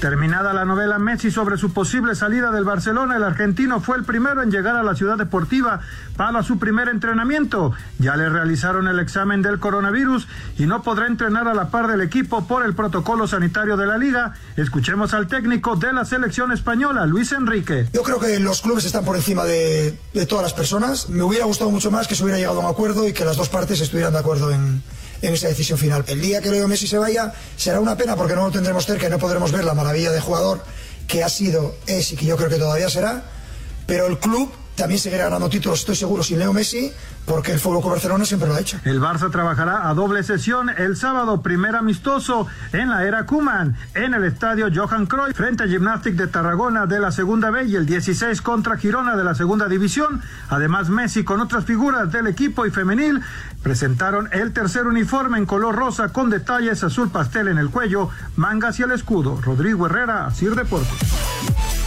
Terminada 0.01 0.53
la 0.53 0.65
novela 0.65 1.01
Messi 1.01 1.33
sobre 1.33 1.59
su 1.59 1.73
posible 1.73 2.15
salida 2.15 2.53
del 2.53 2.63
Barcelona, 2.63 3.17
el 3.17 3.25
argentino 3.25 3.81
fue 3.81 3.97
el 3.97 4.05
primero 4.05 4.43
en 4.43 4.51
llegar 4.53 4.77
a 4.77 4.85
la 4.85 4.95
ciudad 4.95 5.19
deportiva 5.19 5.81
para 6.17 6.45
su 6.45 6.61
primer 6.61 6.89
entrenamiento. 6.89 7.73
Ya 7.99 8.15
le 8.15 8.29
realizaron 8.29 8.87
el 8.87 9.01
examen 9.01 9.43
del 9.43 9.59
coronavirus 9.59 10.29
y 10.57 10.67
no 10.67 10.83
podrá 10.83 11.09
entrenar 11.09 11.49
a 11.49 11.55
la 11.55 11.71
par 11.71 11.89
del 11.89 12.01
equipo 12.01 12.47
por 12.47 12.65
el 12.65 12.75
protocolo 12.75 13.27
sanitario 13.27 13.77
de 13.77 13.87
la 13.87 13.99
liga. 13.99 14.35
Escuchemos 14.57 15.15
al 15.15 15.27
técnico 15.27 15.75
de 15.75 15.93
la 15.93 16.05
selección 16.05 16.53
española, 16.53 17.05
Luis 17.05 17.33
Enrique. 17.33 17.89
Yo 17.93 18.05
creo 18.05 18.21
que 18.21 18.39
los 18.39 18.63
clubes 18.63 18.85
están 18.85 19.05
por 19.05 19.17
encima 19.17 19.45
de, 19.47 19.99
todas 20.29 20.45
las 20.45 20.55
personas. 20.55 21.09
Me 21.09 21.25
hubiera 21.25 21.45
gustado 21.45 21.73
mucho 21.73 21.91
más 21.91 22.07
que 22.07 22.15
se 22.15 22.23
hubiera 22.23 22.39
llegado 22.39 22.61
a 22.61 22.67
un 22.67 22.71
acuerdo 22.71 23.09
y 23.09 23.13
que 23.13 23.25
las 23.25 23.37
dos 23.37 23.49
partes 23.49 23.81
estuvieran 23.81 24.13
de 24.13 24.21
acuerdo 24.21 24.53
en, 24.53 24.81
en 25.23 25.35
esa 25.35 25.49
decisión 25.49 25.79
final. 25.79 26.05
El 26.07 26.21
día 26.21 26.41
que 26.41 26.51
Leo 26.51 26.69
Messi 26.69 26.87
se 26.87 26.99
vaya 26.99 27.33
será 27.57 27.81
una 27.81 27.97
pena 27.97 28.17
porque 28.17 28.35
no 28.35 28.47
lo 28.47 28.51
tendremos 28.51 28.87
cerca 28.87 29.07
y 29.07 29.11
no 29.11 29.19
podremos 29.19 29.53
ver 29.53 29.65
la 29.65 29.75
maravilla 29.75 30.11
de 30.11 30.21
jugador 30.21 30.63
que 31.07 31.25
ha 31.25 31.29
sido, 31.29 31.75
es 31.87 32.13
y 32.13 32.17
que 32.17 32.27
yo 32.27 32.37
creo 32.37 32.51
que 32.51 32.57
todavía 32.57 32.91
será, 32.91 33.25
pero 33.87 34.07
el 34.07 34.19
club 34.19 34.53
también 34.79 35.01
seguirá 35.01 35.25
ganando 35.25 35.49
títulos, 35.49 35.81
estoy 35.81 35.97
seguro, 35.97 36.23
sin 36.23 36.39
Leo 36.39 36.53
Messi, 36.53 36.93
porque 37.27 37.53
el 37.53 37.59
Fútbol 37.59 37.83
Barcelona 37.91 38.25
siempre 38.25 38.49
lo 38.49 38.55
ha 38.55 38.61
hecho. 38.61 38.79
El 38.85 39.01
Barça 39.01 39.31
trabajará 39.31 39.91
a 39.91 39.95
doble 39.95 40.23
sesión 40.23 40.71
el 40.71 40.97
sábado, 40.97 41.43
primer 41.43 41.75
amistoso 41.75 42.47
en 42.73 42.89
la 42.89 43.05
era 43.05 43.27
Kuman, 43.27 43.77
en 43.95 44.15
el 44.15 44.25
estadio 44.25 44.69
Johan 44.73 45.07
Cruyff, 45.07 45.37
frente 45.37 45.65
a 45.65 45.67
Gymnastic 45.67 46.15
de 46.15 46.29
Tarragona 46.29 46.87
de 46.87 47.01
la 47.01 47.11
Segunda 47.11 47.51
B 47.51 47.65
y 47.65 47.75
el 47.75 47.87
16 47.87 48.41
contra 48.41 48.77
Girona 48.77 49.17
de 49.17 49.25
la 49.25 49.35
Segunda 49.35 49.67
División. 49.67 50.23
Además, 50.49 50.89
Messi 50.91 51.25
con 51.25 51.41
otras 51.41 51.65
figuras 51.65 52.13
del 52.13 52.29
equipo 52.29 52.65
y 52.65 52.71
femenil 52.71 53.21
presentaron 53.63 54.29
el 54.33 54.53
tercer 54.53 54.87
uniforme 54.87 55.39
en 55.39 55.47
color 55.47 55.75
rosa 55.75 56.11
con 56.11 56.31
detalles 56.31 56.85
azul 56.85 57.11
pastel 57.11 57.49
en 57.49 57.59
el 57.59 57.71
cuello, 57.71 58.11
mangas 58.37 58.79
y 58.79 58.85
el 58.85 58.93
escudo. 58.93 59.41
Rodrigo 59.43 59.87
Herrera, 59.87 60.31
Sir 60.31 60.55
Deportes. 60.55 61.78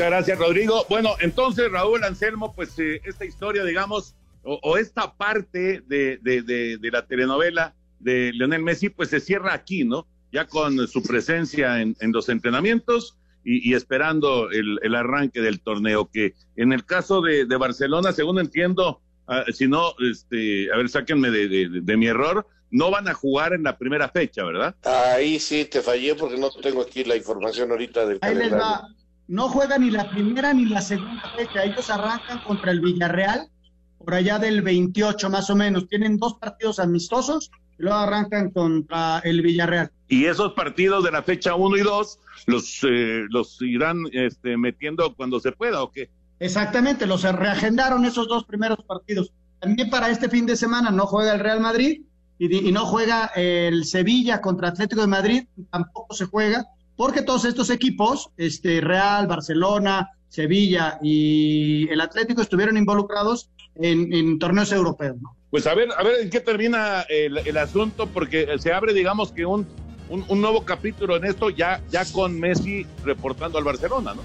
Muchas 0.00 0.12
gracias, 0.12 0.38
Rodrigo. 0.38 0.86
Bueno, 0.88 1.10
entonces, 1.20 1.70
Raúl 1.70 2.02
Anselmo, 2.04 2.54
pues 2.54 2.78
eh, 2.78 3.02
esta 3.04 3.26
historia, 3.26 3.64
digamos, 3.64 4.14
o, 4.42 4.58
o 4.62 4.78
esta 4.78 5.12
parte 5.12 5.82
de, 5.86 6.16
de, 6.22 6.40
de, 6.40 6.78
de, 6.78 6.90
la 6.90 7.04
telenovela 7.04 7.74
de 7.98 8.32
Leonel 8.32 8.62
Messi, 8.62 8.88
pues 8.88 9.10
se 9.10 9.20
cierra 9.20 9.52
aquí, 9.52 9.84
¿no? 9.84 10.06
Ya 10.32 10.46
con 10.46 10.88
su 10.88 11.02
presencia 11.02 11.82
en, 11.82 11.98
en 12.00 12.12
los 12.12 12.30
entrenamientos 12.30 13.18
y, 13.44 13.68
y 13.68 13.74
esperando 13.74 14.50
el, 14.50 14.78
el, 14.82 14.94
arranque 14.94 15.42
del 15.42 15.60
torneo, 15.60 16.08
que 16.10 16.32
en 16.56 16.72
el 16.72 16.86
caso 16.86 17.20
de, 17.20 17.44
Barcelona, 17.44 18.12
según 18.12 18.38
entiendo, 18.38 19.02
uh, 19.28 19.52
si 19.52 19.68
no, 19.68 19.92
este, 20.10 20.72
a 20.72 20.78
ver, 20.78 20.88
sáquenme 20.88 21.30
de, 21.30 21.96
mi 21.98 22.06
error, 22.06 22.46
no 22.70 22.90
van 22.90 23.06
a 23.06 23.12
jugar 23.12 23.52
en 23.52 23.64
la 23.64 23.76
primera 23.76 24.08
fecha, 24.08 24.44
¿verdad? 24.44 24.74
Ahí 24.82 25.38
sí 25.38 25.66
te 25.66 25.82
fallé 25.82 26.14
porque 26.14 26.38
no 26.38 26.48
tengo 26.50 26.80
aquí 26.80 27.04
la 27.04 27.16
información 27.16 27.70
ahorita 27.70 28.06
del 28.06 28.18
Ahí 28.22 28.34
les 28.34 28.50
va 28.50 28.88
no 29.30 29.48
juega 29.48 29.78
ni 29.78 29.92
la 29.92 30.10
primera 30.10 30.52
ni 30.52 30.64
la 30.64 30.82
segunda 30.82 31.22
fecha. 31.36 31.62
Ellos 31.62 31.88
arrancan 31.88 32.40
contra 32.40 32.72
el 32.72 32.80
Villarreal, 32.80 33.48
por 33.96 34.14
allá 34.14 34.40
del 34.40 34.60
28 34.60 35.30
más 35.30 35.48
o 35.50 35.54
menos. 35.54 35.86
Tienen 35.86 36.18
dos 36.18 36.34
partidos 36.34 36.80
amistosos 36.80 37.48
y 37.78 37.82
luego 37.84 37.98
arrancan 37.98 38.50
contra 38.50 39.20
el 39.20 39.40
Villarreal. 39.40 39.92
Y 40.08 40.24
esos 40.24 40.52
partidos 40.54 41.04
de 41.04 41.12
la 41.12 41.22
fecha 41.22 41.54
1 41.54 41.76
y 41.76 41.80
2 41.82 42.18
los, 42.46 42.80
eh, 42.82 43.26
los 43.30 43.62
irán 43.62 43.98
este, 44.12 44.56
metiendo 44.56 45.14
cuando 45.14 45.38
se 45.38 45.52
pueda 45.52 45.80
o 45.80 45.92
qué? 45.92 46.10
Exactamente, 46.40 47.06
los 47.06 47.22
reagendaron 47.22 48.04
esos 48.04 48.26
dos 48.26 48.44
primeros 48.44 48.82
partidos. 48.84 49.30
También 49.60 49.90
para 49.90 50.10
este 50.10 50.28
fin 50.28 50.44
de 50.44 50.56
semana 50.56 50.90
no 50.90 51.06
juega 51.06 51.34
el 51.34 51.38
Real 51.38 51.60
Madrid 51.60 52.02
y, 52.36 52.68
y 52.68 52.72
no 52.72 52.84
juega 52.84 53.26
el 53.36 53.84
Sevilla 53.84 54.40
contra 54.40 54.68
Atlético 54.70 55.02
de 55.02 55.06
Madrid, 55.06 55.44
tampoco 55.70 56.14
se 56.14 56.24
juega 56.24 56.66
porque 57.00 57.22
todos 57.22 57.46
estos 57.46 57.70
equipos, 57.70 58.28
este 58.36 58.82
Real, 58.82 59.26
Barcelona, 59.26 60.10
Sevilla 60.28 60.98
y 61.00 61.88
el 61.88 61.98
Atlético 61.98 62.42
estuvieron 62.42 62.76
involucrados 62.76 63.48
en, 63.76 64.12
en 64.12 64.38
torneos 64.38 64.70
europeos. 64.70 65.16
¿no? 65.18 65.34
Pues 65.50 65.66
a 65.66 65.74
ver, 65.74 65.88
a 65.96 66.02
ver 66.02 66.20
en 66.20 66.28
qué 66.28 66.40
termina 66.40 67.06
el, 67.08 67.38
el 67.38 67.56
asunto, 67.56 68.06
porque 68.06 68.46
se 68.58 68.74
abre, 68.74 68.92
digamos 68.92 69.32
que 69.32 69.46
un, 69.46 69.66
un, 70.10 70.26
un, 70.28 70.42
nuevo 70.42 70.66
capítulo 70.66 71.16
en 71.16 71.24
esto, 71.24 71.48
ya, 71.48 71.80
ya 71.90 72.04
con 72.04 72.38
Messi 72.38 72.84
reportando 73.02 73.56
al 73.56 73.64
Barcelona, 73.64 74.12
¿no? 74.12 74.20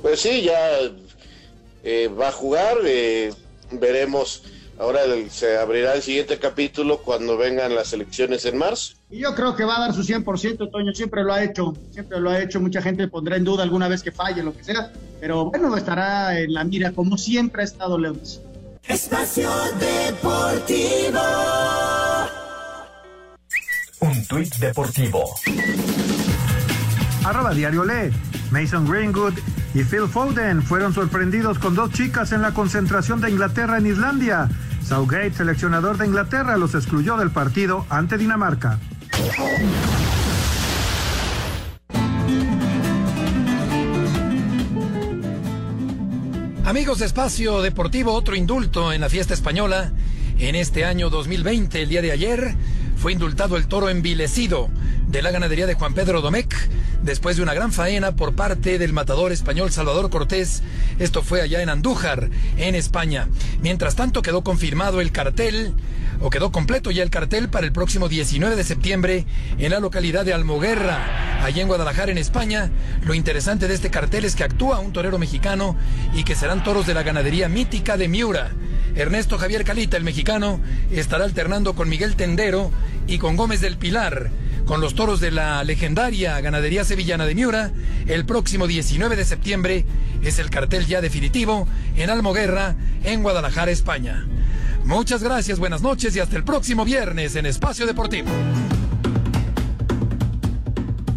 Pues 0.00 0.20
sí, 0.20 0.42
ya 0.42 0.78
eh, 1.82 2.06
va 2.06 2.28
a 2.28 2.32
jugar, 2.32 2.76
eh, 2.84 3.34
veremos. 3.72 4.44
Ahora 4.78 5.04
el, 5.04 5.30
se 5.30 5.56
abrirá 5.56 5.94
el 5.94 6.02
siguiente 6.02 6.38
capítulo 6.38 6.98
cuando 6.98 7.38
vengan 7.38 7.74
las 7.74 7.92
elecciones 7.92 8.44
en 8.44 8.58
marzo. 8.58 8.94
Y 9.10 9.18
yo 9.18 9.34
creo 9.34 9.56
que 9.56 9.64
va 9.64 9.76
a 9.76 9.80
dar 9.80 9.94
su 9.94 10.02
100%, 10.02 10.70
Toño, 10.70 10.92
siempre 10.92 11.22
lo 11.22 11.32
ha 11.32 11.42
hecho, 11.42 11.74
siempre 11.92 12.20
lo 12.20 12.30
ha 12.30 12.40
hecho, 12.40 12.60
mucha 12.60 12.82
gente 12.82 13.08
pondrá 13.08 13.36
en 13.36 13.44
duda 13.44 13.62
alguna 13.62 13.88
vez 13.88 14.02
que 14.02 14.12
falle, 14.12 14.42
lo 14.42 14.54
que 14.54 14.64
sea, 14.64 14.92
pero 15.18 15.46
bueno, 15.46 15.74
estará 15.76 16.38
en 16.38 16.52
la 16.52 16.64
mira 16.64 16.92
como 16.92 17.16
siempre 17.16 17.62
ha 17.62 17.64
estado 17.64 17.98
Leones. 17.98 18.40
Espacio 18.86 19.50
Deportivo. 19.80 21.20
Un 24.00 24.26
tuit 24.26 24.54
deportivo. 24.56 25.24
Arroba 27.24 27.54
Diario 27.54 27.84
Le. 27.84 28.12
Mason 28.52 28.86
Greenwood 28.86 29.34
y 29.76 29.84
Phil 29.84 30.08
Foden 30.08 30.62
fueron 30.62 30.94
sorprendidos 30.94 31.58
con 31.58 31.74
dos 31.74 31.90
chicas 31.92 32.32
en 32.32 32.40
la 32.40 32.54
concentración 32.54 33.20
de 33.20 33.28
Inglaterra 33.28 33.76
en 33.76 33.84
Islandia. 33.84 34.48
Southgate, 34.82 35.34
seleccionador 35.34 35.98
de 35.98 36.06
Inglaterra, 36.06 36.56
los 36.56 36.74
excluyó 36.74 37.18
del 37.18 37.30
partido 37.30 37.84
ante 37.90 38.16
Dinamarca. 38.16 38.78
Amigos 46.64 47.00
de 47.00 47.04
Espacio 47.04 47.60
Deportivo, 47.60 48.14
otro 48.14 48.34
indulto 48.34 48.94
en 48.94 49.02
la 49.02 49.10
fiesta 49.10 49.34
española. 49.34 49.92
En 50.38 50.54
este 50.54 50.86
año 50.86 51.10
2020, 51.10 51.82
el 51.82 51.88
día 51.90 52.00
de 52.00 52.12
ayer, 52.12 52.54
fue 53.06 53.12
indultado 53.12 53.56
el 53.56 53.68
toro 53.68 53.88
envilecido 53.88 54.68
de 55.06 55.22
la 55.22 55.30
ganadería 55.30 55.68
de 55.68 55.74
Juan 55.74 55.94
Pedro 55.94 56.22
Domecq 56.22 56.52
después 57.02 57.36
de 57.36 57.44
una 57.44 57.54
gran 57.54 57.70
faena 57.70 58.16
por 58.16 58.34
parte 58.34 58.80
del 58.80 58.92
matador 58.92 59.30
español 59.30 59.70
Salvador 59.70 60.10
Cortés. 60.10 60.64
Esto 60.98 61.22
fue 61.22 61.40
allá 61.40 61.62
en 61.62 61.68
Andújar, 61.68 62.30
en 62.56 62.74
España. 62.74 63.28
Mientras 63.60 63.94
tanto 63.94 64.22
quedó 64.22 64.42
confirmado 64.42 65.00
el 65.00 65.12
cartel, 65.12 65.72
o 66.20 66.30
quedó 66.30 66.52
completo 66.52 66.90
ya 66.90 67.02
el 67.02 67.10
cartel 67.10 67.48
para 67.48 67.66
el 67.66 67.72
próximo 67.72 68.08
19 68.08 68.56
de 68.56 68.64
septiembre 68.64 69.26
en 69.58 69.70
la 69.70 69.80
localidad 69.80 70.24
de 70.24 70.32
Almoguerra, 70.32 71.44
allá 71.44 71.62
en 71.62 71.68
Guadalajara, 71.68 72.12
en 72.12 72.18
España. 72.18 72.70
Lo 73.04 73.14
interesante 73.14 73.68
de 73.68 73.74
este 73.74 73.90
cartel 73.90 74.24
es 74.24 74.36
que 74.36 74.44
actúa 74.44 74.80
un 74.80 74.92
torero 74.92 75.18
mexicano 75.18 75.76
y 76.14 76.24
que 76.24 76.34
serán 76.34 76.64
toros 76.64 76.86
de 76.86 76.94
la 76.94 77.02
ganadería 77.02 77.48
mítica 77.48 77.96
de 77.96 78.08
Miura. 78.08 78.50
Ernesto 78.94 79.38
Javier 79.38 79.64
Calita, 79.64 79.96
el 79.96 80.04
mexicano, 80.04 80.60
estará 80.90 81.24
alternando 81.24 81.74
con 81.74 81.88
Miguel 81.88 82.16
Tendero 82.16 82.70
y 83.06 83.18
con 83.18 83.36
Gómez 83.36 83.60
del 83.60 83.76
Pilar 83.76 84.30
con 84.66 84.80
los 84.80 84.96
toros 84.96 85.20
de 85.20 85.30
la 85.30 85.62
legendaria 85.62 86.40
ganadería 86.40 86.84
sevillana 86.84 87.24
de 87.24 87.34
Miura. 87.34 87.70
El 88.06 88.26
próximo 88.26 88.66
19 88.66 89.14
de 89.14 89.24
septiembre 89.24 89.86
es 90.22 90.38
el 90.40 90.50
cartel 90.50 90.86
ya 90.86 91.00
definitivo 91.00 91.68
en 91.96 92.10
Almoguerra, 92.10 92.74
en 93.04 93.22
Guadalajara, 93.22 93.70
España. 93.70 94.26
Muchas 94.86 95.20
gracias, 95.20 95.58
buenas 95.58 95.82
noches 95.82 96.14
y 96.14 96.20
hasta 96.20 96.36
el 96.36 96.44
próximo 96.44 96.84
viernes 96.84 97.34
en 97.34 97.44
Espacio 97.44 97.86
Deportivo. 97.86 98.28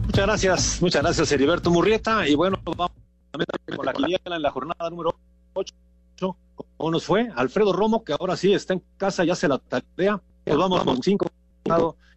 Muchas 0.07 0.26
gracias, 0.26 0.82
muchas 0.82 1.03
gracias 1.03 1.32
Heriberto 1.32 1.70
Murrieta. 1.70 2.28
Y 2.28 2.34
bueno, 2.34 2.59
vamos 2.65 2.91
con 3.32 3.86
la 3.86 3.93
quiniela 3.93 4.36
en 4.38 4.41
la 4.41 4.49
jornada 4.49 4.89
número 4.89 5.15
8. 5.53 5.76
¿Cómo 6.17 6.91
nos 6.91 7.05
fue? 7.05 7.30
Alfredo 7.36 7.72
Romo, 7.72 8.03
que 8.03 8.13
ahora 8.13 8.36
sí 8.36 8.53
está 8.53 8.74
en 8.74 8.82
casa, 8.97 9.24
ya 9.24 9.36
se 9.36 9.47
la 9.47 9.59
tarea. 9.59 10.20
Pues 10.43 10.57
vamos 10.57 10.84
con 10.84 11.03
cinco 11.03 11.28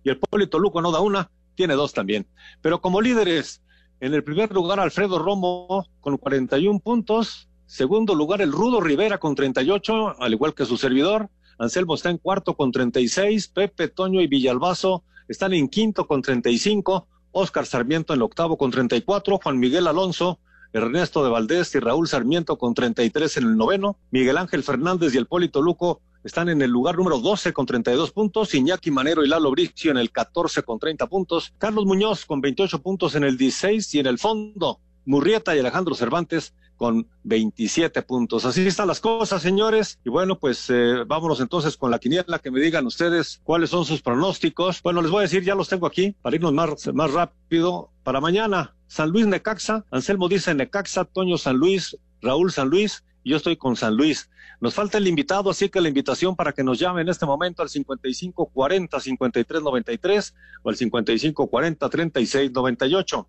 y 0.04 0.08
el 0.08 0.18
Polito 0.18 0.58
Luco 0.58 0.80
no 0.80 0.90
da 0.90 1.00
una, 1.00 1.30
tiene 1.54 1.74
dos 1.74 1.92
también. 1.92 2.26
Pero 2.62 2.80
como 2.80 3.02
líderes, 3.02 3.60
en 4.00 4.14
el 4.14 4.24
primer 4.24 4.50
lugar 4.52 4.80
Alfredo 4.80 5.18
Romo 5.18 5.86
con 6.00 6.16
41 6.16 6.80
puntos, 6.80 7.50
segundo 7.66 8.14
lugar 8.14 8.40
el 8.40 8.52
Rudo 8.52 8.80
Rivera 8.80 9.18
con 9.18 9.34
38, 9.34 10.16
al 10.18 10.32
igual 10.32 10.54
que 10.54 10.64
su 10.64 10.78
servidor, 10.78 11.28
Anselmo 11.58 11.94
está 11.94 12.10
en 12.10 12.18
cuarto 12.18 12.54
con 12.54 12.72
36, 12.72 13.48
Pepe 13.48 13.88
Toño 13.88 14.20
y 14.20 14.26
Villalbazo 14.26 15.04
están 15.28 15.52
en 15.52 15.68
quinto 15.68 16.06
con 16.06 16.22
35, 16.22 17.06
Oscar 17.32 17.66
Sarmiento 17.66 18.12
en 18.12 18.18
el 18.18 18.22
octavo 18.22 18.56
con 18.56 18.70
34, 18.70 19.38
Juan 19.42 19.58
Miguel 19.58 19.86
Alonso 19.86 20.38
Ernesto 20.72 21.22
de 21.22 21.30
Valdés 21.30 21.74
y 21.74 21.80
Raúl 21.80 22.08
Sarmiento 22.08 22.56
con 22.56 22.74
33 22.74 23.36
en 23.38 23.44
el 23.44 23.56
noveno, 23.56 23.98
Miguel 24.10 24.38
Ángel 24.38 24.62
Fernández 24.62 25.14
y 25.14 25.18
el 25.18 25.26
Polito 25.26 25.60
Luco 25.60 26.00
están 26.24 26.48
en 26.48 26.62
el 26.62 26.70
lugar 26.70 26.96
número 26.96 27.18
12 27.18 27.52
con 27.52 27.66
32 27.66 28.12
puntos, 28.12 28.54
Iñaki 28.54 28.90
Manero 28.90 29.24
y 29.24 29.28
Lalo 29.28 29.50
Bricio 29.50 29.90
en 29.90 29.98
el 29.98 30.10
14 30.10 30.62
con 30.62 30.78
30 30.78 31.06
puntos, 31.08 31.52
Carlos 31.58 31.84
Muñoz 31.84 32.24
con 32.24 32.40
28 32.40 32.80
puntos 32.80 33.14
en 33.14 33.24
el 33.24 33.36
16 33.36 33.94
y 33.94 33.98
en 33.98 34.06
el 34.06 34.18
fondo 34.18 34.80
Murrieta 35.04 35.54
y 35.54 35.58
Alejandro 35.58 35.94
Cervantes 35.94 36.54
con 36.82 37.06
27 37.22 38.02
puntos. 38.02 38.44
Así 38.44 38.66
están 38.66 38.88
las 38.88 38.98
cosas, 38.98 39.40
señores. 39.40 40.00
Y 40.04 40.10
bueno, 40.10 40.40
pues 40.40 40.68
eh, 40.68 41.04
vámonos 41.06 41.38
entonces 41.38 41.76
con 41.76 41.92
la 41.92 42.00
quiniela, 42.00 42.40
que 42.40 42.50
me 42.50 42.58
digan 42.58 42.84
ustedes 42.86 43.40
cuáles 43.44 43.70
son 43.70 43.84
sus 43.84 44.02
pronósticos. 44.02 44.82
Bueno, 44.82 45.00
les 45.00 45.12
voy 45.12 45.20
a 45.20 45.22
decir, 45.22 45.44
ya 45.44 45.54
los 45.54 45.68
tengo 45.68 45.86
aquí, 45.86 46.16
para 46.22 46.34
irnos 46.34 46.52
más, 46.52 46.92
más 46.92 47.12
rápido. 47.12 47.92
Para 48.02 48.20
mañana, 48.20 48.74
San 48.88 49.10
Luis 49.10 49.28
Necaxa, 49.28 49.84
Anselmo 49.92 50.28
dice 50.28 50.56
Necaxa, 50.56 51.04
Toño 51.04 51.38
San 51.38 51.56
Luis, 51.56 51.96
Raúl 52.20 52.50
San 52.50 52.68
Luis, 52.68 53.04
y 53.22 53.30
yo 53.30 53.36
estoy 53.36 53.56
con 53.56 53.76
San 53.76 53.94
Luis. 53.94 54.28
Nos 54.60 54.74
falta 54.74 54.98
el 54.98 55.06
invitado, 55.06 55.50
así 55.50 55.68
que 55.68 55.80
la 55.80 55.86
invitación 55.86 56.34
para 56.34 56.52
que 56.52 56.64
nos 56.64 56.80
llame 56.80 57.02
en 57.02 57.10
este 57.10 57.26
momento 57.26 57.62
al 57.62 57.68
5540-5393 57.68 60.34
o 60.64 60.68
al 60.68 60.76
5540-3698. 60.76 63.26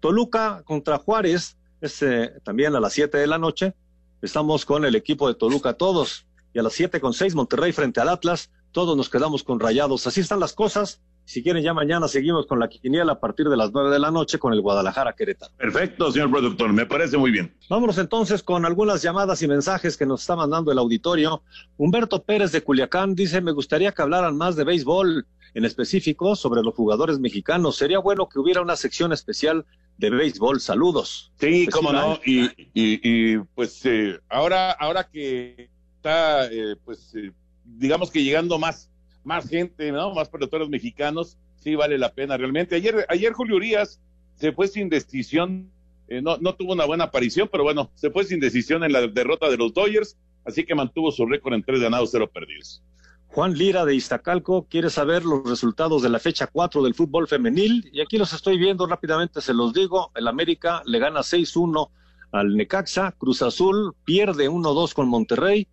Toluca 0.00 0.62
contra 0.66 0.98
Juárez, 0.98 1.56
es 1.80 2.02
eh, 2.02 2.32
también 2.44 2.74
a 2.74 2.80
las 2.80 2.92
7 2.92 3.18
de 3.18 3.26
la 3.26 3.38
noche. 3.38 3.74
Estamos 4.22 4.66
con 4.66 4.84
el 4.84 4.94
equipo 4.94 5.28
de 5.28 5.34
Toluca 5.34 5.72
todos. 5.74 6.26
Y 6.52 6.58
a 6.58 6.62
las 6.62 6.72
siete 6.72 7.00
con 7.00 7.14
seis 7.14 7.34
Monterrey 7.34 7.72
frente 7.72 8.00
al 8.00 8.08
Atlas. 8.08 8.50
Todos 8.72 8.96
nos 8.96 9.08
quedamos 9.08 9.42
con 9.44 9.60
rayados. 9.60 10.06
Así 10.06 10.20
están 10.20 10.40
las 10.40 10.52
cosas. 10.52 11.00
Si 11.24 11.42
quieren, 11.44 11.62
ya 11.62 11.72
mañana 11.72 12.08
seguimos 12.08 12.46
con 12.46 12.58
la 12.58 12.68
quiniela 12.68 13.12
a 13.12 13.20
partir 13.20 13.48
de 13.48 13.56
las 13.56 13.70
nueve 13.72 13.90
de 13.90 14.00
la 14.00 14.10
noche 14.10 14.38
con 14.38 14.52
el 14.52 14.60
Guadalajara 14.60 15.12
Querétaro. 15.12 15.52
Perfecto, 15.56 16.10
señor 16.10 16.30
productor, 16.30 16.72
me 16.72 16.86
parece 16.86 17.18
muy 17.18 17.30
bien. 17.30 17.54
Vámonos 17.68 17.98
entonces 17.98 18.42
con 18.42 18.66
algunas 18.66 19.00
llamadas 19.00 19.40
y 19.42 19.46
mensajes 19.46 19.96
que 19.96 20.06
nos 20.06 20.22
está 20.22 20.34
mandando 20.34 20.72
el 20.72 20.78
auditorio. 20.78 21.42
Humberto 21.76 22.22
Pérez 22.24 22.50
de 22.50 22.62
Culiacán 22.62 23.14
dice, 23.14 23.40
me 23.40 23.52
gustaría 23.52 23.92
que 23.92 24.02
hablaran 24.02 24.36
más 24.36 24.56
de 24.56 24.64
béisbol, 24.64 25.24
en 25.54 25.64
específico 25.64 26.34
sobre 26.34 26.62
los 26.62 26.74
jugadores 26.74 27.20
mexicanos. 27.20 27.76
Sería 27.76 28.00
bueno 28.00 28.28
que 28.28 28.40
hubiera 28.40 28.60
una 28.60 28.76
sección 28.76 29.12
especial 29.12 29.66
de 30.00 30.10
béisbol. 30.10 30.60
Saludos. 30.60 31.30
Sí, 31.38 31.66
cómo 31.66 31.92
no. 31.92 32.18
Y, 32.24 32.50
y, 32.74 33.36
pues 33.54 33.84
eh, 33.84 34.18
ahora, 34.28 34.72
ahora 34.72 35.04
que 35.04 35.68
está, 35.96 36.46
eh, 36.46 36.74
pues, 36.84 37.14
eh, 37.14 37.32
digamos 37.64 38.10
que 38.10 38.24
llegando 38.24 38.58
más, 38.58 38.90
más 39.22 39.48
gente, 39.48 39.92
¿no? 39.92 40.14
Más 40.14 40.30
peloteros 40.30 40.70
mexicanos, 40.70 41.36
sí 41.56 41.74
vale 41.74 41.98
la 41.98 42.12
pena 42.12 42.36
realmente. 42.38 42.74
Ayer, 42.76 43.04
ayer 43.08 43.32
Julio 43.34 43.56
Urias 43.56 44.00
se 44.36 44.52
fue 44.52 44.68
sin 44.68 44.88
decisión, 44.88 45.70
no, 46.08 46.38
no 46.38 46.54
tuvo 46.54 46.72
una 46.72 46.86
buena 46.86 47.04
aparición, 47.04 47.48
pero 47.52 47.62
bueno, 47.62 47.90
se 47.94 48.10
fue 48.10 48.24
sin 48.24 48.40
decisión 48.40 48.82
en 48.82 48.92
la 48.92 49.06
derrota 49.06 49.50
de 49.50 49.58
los 49.58 49.74
Dodgers, 49.74 50.16
así 50.44 50.64
que 50.64 50.74
mantuvo 50.74 51.12
su 51.12 51.26
récord 51.26 51.54
en 51.54 51.62
tres 51.62 51.78
ganados, 51.80 52.08
cero 52.10 52.28
perdidos. 52.32 52.82
Juan 53.32 53.54
Lira 53.54 53.84
de 53.84 53.94
Iztacalco 53.94 54.66
quiere 54.68 54.90
saber 54.90 55.24
los 55.24 55.48
resultados 55.48 56.02
de 56.02 56.08
la 56.08 56.18
fecha 56.18 56.48
4 56.48 56.82
del 56.82 56.96
fútbol 56.96 57.28
femenil 57.28 57.88
y 57.92 58.00
aquí 58.00 58.18
los 58.18 58.32
estoy 58.32 58.58
viendo 58.58 58.86
rápidamente, 58.86 59.40
se 59.40 59.54
los 59.54 59.72
digo. 59.72 60.10
El 60.16 60.26
América 60.26 60.82
le 60.84 60.98
gana 60.98 61.20
6-1 61.20 61.90
al 62.32 62.56
Necaxa, 62.56 63.12
Cruz 63.12 63.42
Azul 63.42 63.94
pierde 64.04 64.50
1-2 64.50 64.94
con 64.94 65.08
Monterrey, 65.08 65.68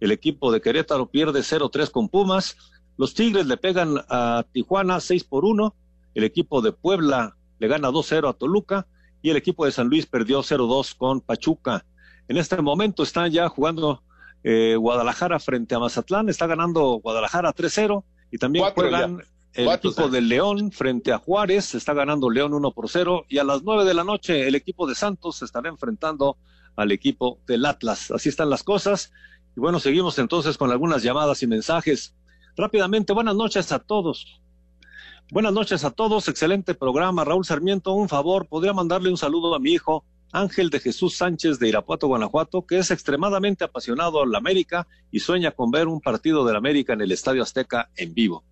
el 0.00 0.10
equipo 0.10 0.50
de 0.50 0.62
Querétaro 0.62 1.10
pierde 1.10 1.40
0-3 1.40 1.90
con 1.90 2.08
Pumas, 2.08 2.56
los 2.96 3.12
Tigres 3.12 3.44
le 3.44 3.58
pegan 3.58 3.96
a 4.08 4.46
Tijuana 4.50 4.98
6 4.98 5.24
por 5.24 5.44
1, 5.44 5.74
el 6.14 6.24
equipo 6.24 6.62
de 6.62 6.72
Puebla 6.72 7.36
le 7.58 7.68
gana 7.68 7.90
2-0 7.90 8.26
a 8.26 8.32
Toluca 8.32 8.86
y 9.20 9.28
el 9.28 9.36
equipo 9.36 9.66
de 9.66 9.72
San 9.72 9.88
Luis 9.88 10.06
perdió 10.06 10.40
0-2 10.40 10.96
con 10.96 11.20
Pachuca. 11.20 11.84
En 12.28 12.38
este 12.38 12.60
momento 12.62 13.02
están 13.02 13.30
ya 13.30 13.50
jugando 13.50 14.02
eh, 14.44 14.76
Guadalajara 14.76 15.38
frente 15.38 15.74
a 15.74 15.78
Mazatlán, 15.78 16.28
está 16.28 16.46
ganando 16.46 17.00
Guadalajara 17.02 17.52
3-0 17.54 18.04
y 18.30 18.38
también 18.38 18.64
juegan 18.74 19.22
el 19.54 19.68
equipo 19.68 20.08
de 20.08 20.20
León 20.20 20.72
frente 20.72 21.12
a 21.12 21.18
Juárez, 21.18 21.74
está 21.74 21.92
ganando 21.92 22.30
León 22.30 22.54
1 22.54 22.70
por 22.72 22.88
0 22.88 23.26
y 23.28 23.38
a 23.38 23.44
las 23.44 23.62
9 23.62 23.84
de 23.84 23.94
la 23.94 24.04
noche 24.04 24.48
el 24.48 24.54
equipo 24.54 24.86
de 24.86 24.94
Santos 24.94 25.36
se 25.36 25.44
estará 25.44 25.68
enfrentando 25.68 26.38
al 26.76 26.90
equipo 26.90 27.38
del 27.46 27.66
Atlas. 27.66 28.10
Así 28.10 28.28
están 28.28 28.50
las 28.50 28.62
cosas. 28.62 29.12
Y 29.54 29.60
bueno, 29.60 29.78
seguimos 29.78 30.18
entonces 30.18 30.56
con 30.56 30.70
algunas 30.70 31.02
llamadas 31.02 31.42
y 31.42 31.46
mensajes. 31.46 32.14
Rápidamente, 32.56 33.12
buenas 33.12 33.36
noches 33.36 33.70
a 33.72 33.78
todos. 33.78 34.40
Buenas 35.30 35.52
noches 35.52 35.84
a 35.84 35.90
todos, 35.90 36.28
excelente 36.28 36.74
programa. 36.74 37.24
Raúl 37.24 37.44
Sarmiento, 37.44 37.92
un 37.92 38.08
favor, 38.08 38.46
¿podría 38.48 38.72
mandarle 38.72 39.10
un 39.10 39.16
saludo 39.16 39.54
a 39.54 39.58
mi 39.58 39.72
hijo 39.72 40.04
Ángel 40.32 40.70
de 40.70 40.80
Jesús 40.80 41.16
Sánchez 41.16 41.58
de 41.58 41.68
Irapuato, 41.68 42.08
Guanajuato, 42.08 42.66
que 42.66 42.78
es 42.78 42.90
extremadamente 42.90 43.64
apasionado 43.64 44.22
a 44.22 44.26
la 44.26 44.38
América 44.38 44.88
y 45.10 45.20
sueña 45.20 45.52
con 45.52 45.70
ver 45.70 45.86
un 45.86 46.00
partido 46.00 46.44
de 46.44 46.52
la 46.52 46.58
América 46.58 46.94
en 46.94 47.02
el 47.02 47.12
Estadio 47.12 47.42
Azteca 47.42 47.90
en 47.96 48.14
vivo. 48.14 48.42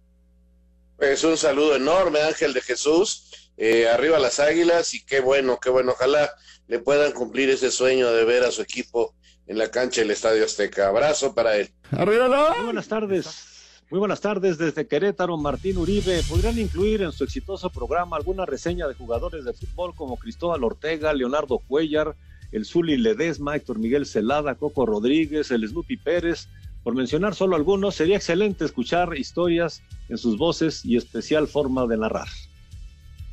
Pues 0.97 1.25
un 1.25 1.39
saludo 1.39 1.77
enorme, 1.77 2.21
Ángel 2.21 2.53
de 2.53 2.61
Jesús. 2.61 3.51
Eh, 3.57 3.89
arriba 3.89 4.19
las 4.19 4.39
águilas 4.39 4.95
y 4.95 5.05
qué 5.05 5.21
bueno, 5.21 5.59
qué 5.61 5.71
bueno. 5.71 5.93
Ojalá 5.93 6.31
le 6.69 6.79
puedan 6.79 7.13
cumplir 7.13 7.49
ese 7.49 7.71
sueño 7.71 8.13
de 8.13 8.25
ver 8.25 8.45
a 8.45 8.51
su 8.51 8.61
equipo 8.63 9.15
en 9.47 9.59
la 9.59 9.71
cancha 9.71 10.03
del 10.03 10.11
Estadio 10.11 10.45
Azteca. 10.45 10.89
Abrazo 10.89 11.35
para 11.35 11.57
él. 11.57 11.71
Arriba 11.91 12.29
Muy 12.29 12.67
buenas 12.67 12.89
tardes. 12.89 13.50
Muy 13.91 13.99
buenas 13.99 14.21
tardes 14.21 14.57
desde 14.57 14.87
Querétaro, 14.87 15.37
Martín 15.37 15.77
Uribe. 15.77 16.23
¿Podrían 16.29 16.57
incluir 16.61 17.03
en 17.03 17.11
su 17.11 17.25
exitoso 17.25 17.71
programa 17.71 18.17
alguna 18.17 18.47
reseña 18.47 18.87
de 18.87 18.95
jugadores 18.95 19.45
de 19.45 19.53
fútbol 19.53 19.97
como 19.97 20.17
Cristóbal 20.17 20.63
Ortega, 20.63 21.13
Leonardo 21.13 21.59
Cuellar, 21.59 22.15
el 22.53 22.65
Zuli 22.65 22.97
Ledesma, 22.97 23.57
Héctor 23.57 23.81
Miguel 23.81 24.07
Celada, 24.07 24.55
Coco 24.55 24.87
Rodríguez, 24.87 25.51
el 25.51 25.67
Snoopy 25.69 25.97
Pérez? 25.97 26.47
Por 26.85 26.95
mencionar 26.95 27.35
solo 27.35 27.57
algunos, 27.57 27.97
sería 27.97 28.15
excelente 28.15 28.65
escuchar 28.65 29.19
historias 29.19 29.83
en 30.09 30.19
sus 30.19 30.39
voces 30.39 30.85
y 30.85 30.97
especial 30.97 31.49
forma 31.49 31.89
de 31.89 31.97
narrar. 31.99 32.29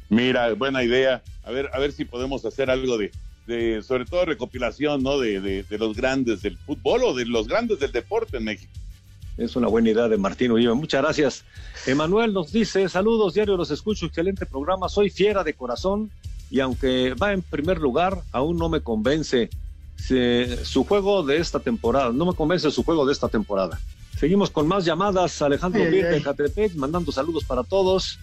Mira, 0.10 0.52
buena 0.54 0.84
idea. 0.84 1.22
A 1.44 1.52
ver, 1.52 1.70
a 1.72 1.78
ver 1.78 1.92
si 1.92 2.04
podemos 2.04 2.44
hacer 2.46 2.72
algo 2.72 2.98
de, 2.98 3.12
de 3.46 3.84
sobre 3.84 4.06
todo 4.06 4.26
recopilación, 4.26 5.04
¿no? 5.04 5.20
De, 5.20 5.40
de, 5.40 5.62
de 5.62 5.78
los 5.78 5.96
grandes 5.96 6.42
del 6.42 6.58
fútbol 6.58 7.04
o 7.04 7.14
de 7.14 7.26
los 7.26 7.48
grandes 7.48 7.78
del 7.78 7.92
deporte 7.92 8.38
en 8.38 8.46
México. 8.46 8.72
Es 9.38 9.56
una 9.56 9.68
buena 9.68 9.92
idea 9.92 10.08
de 10.08 10.18
Martín 10.18 10.52
Uribe. 10.52 10.74
Muchas 10.74 11.02
gracias. 11.02 11.46
Emanuel 11.86 12.34
nos 12.34 12.52
dice, 12.52 12.90
saludos, 12.90 13.36
diario 13.36 13.56
los 13.56 13.70
escucho, 13.70 14.08
excelente 14.08 14.46
programa. 14.46 14.90
Soy 14.90 15.10
fiera 15.12 15.44
de 15.44 15.54
corazón 15.54 16.12
y 16.50 16.60
aunque 16.60 17.14
va 17.14 17.34
en 17.34 17.44
primer 17.44 17.78
lugar, 17.78 18.22
aún 18.32 18.58
no 18.58 18.68
me 18.68 18.82
convence 18.82 19.50
su 20.64 20.84
juego 20.86 21.24
de 21.24 21.38
esta 21.38 21.60
temporada. 21.60 22.12
No 22.12 22.26
me 22.26 22.34
convence 22.34 22.72
su 22.72 22.84
juego 22.84 23.06
de 23.06 23.14
esta 23.14 23.28
temporada. 23.28 23.80
Seguimos 24.18 24.50
con 24.50 24.68
más 24.68 24.86
llamadas. 24.86 25.42
Alejandro 25.42 25.84
Vir 25.84 26.08
de 26.08 26.22
Catepec 26.22 26.74
mandando 26.76 27.12
saludos 27.12 27.44
para 27.44 27.64
todos. 27.64 28.18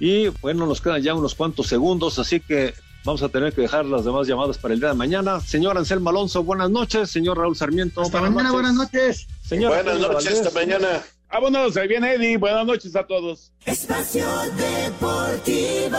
Y 0.00 0.28
bueno, 0.42 0.66
nos 0.66 0.80
quedan 0.80 1.00
ya 1.02 1.14
unos 1.14 1.36
cuantos 1.36 1.68
segundos, 1.68 2.18
así 2.18 2.40
que 2.40 2.74
Vamos 3.04 3.22
a 3.22 3.28
tener 3.28 3.52
que 3.52 3.60
dejar 3.60 3.84
las 3.84 4.04
demás 4.04 4.26
llamadas 4.26 4.56
para 4.56 4.72
el 4.72 4.80
día 4.80 4.88
de 4.88 4.94
mañana. 4.94 5.38
Señor 5.40 5.76
Anselmo 5.76 6.08
Alonso, 6.08 6.42
buenas 6.42 6.70
noches. 6.70 7.10
Señor 7.10 7.36
Raúl 7.36 7.54
Sarmiento. 7.54 8.00
Hasta 8.00 8.20
mañana, 8.20 8.50
buenas 8.50 8.74
noches. 8.74 9.26
buenas 9.50 10.00
noches, 10.00 10.40
hasta 10.40 10.50
mañana. 10.58 11.02
Vámonos, 11.30 11.76
ahí 11.76 11.88
viene 11.88 12.14
Eddie. 12.14 12.38
Buenas 12.38 12.64
noches 12.64 12.96
a 12.96 13.06
todos. 13.06 13.52
Espacio 13.66 14.26
Deportivo. 14.56 15.98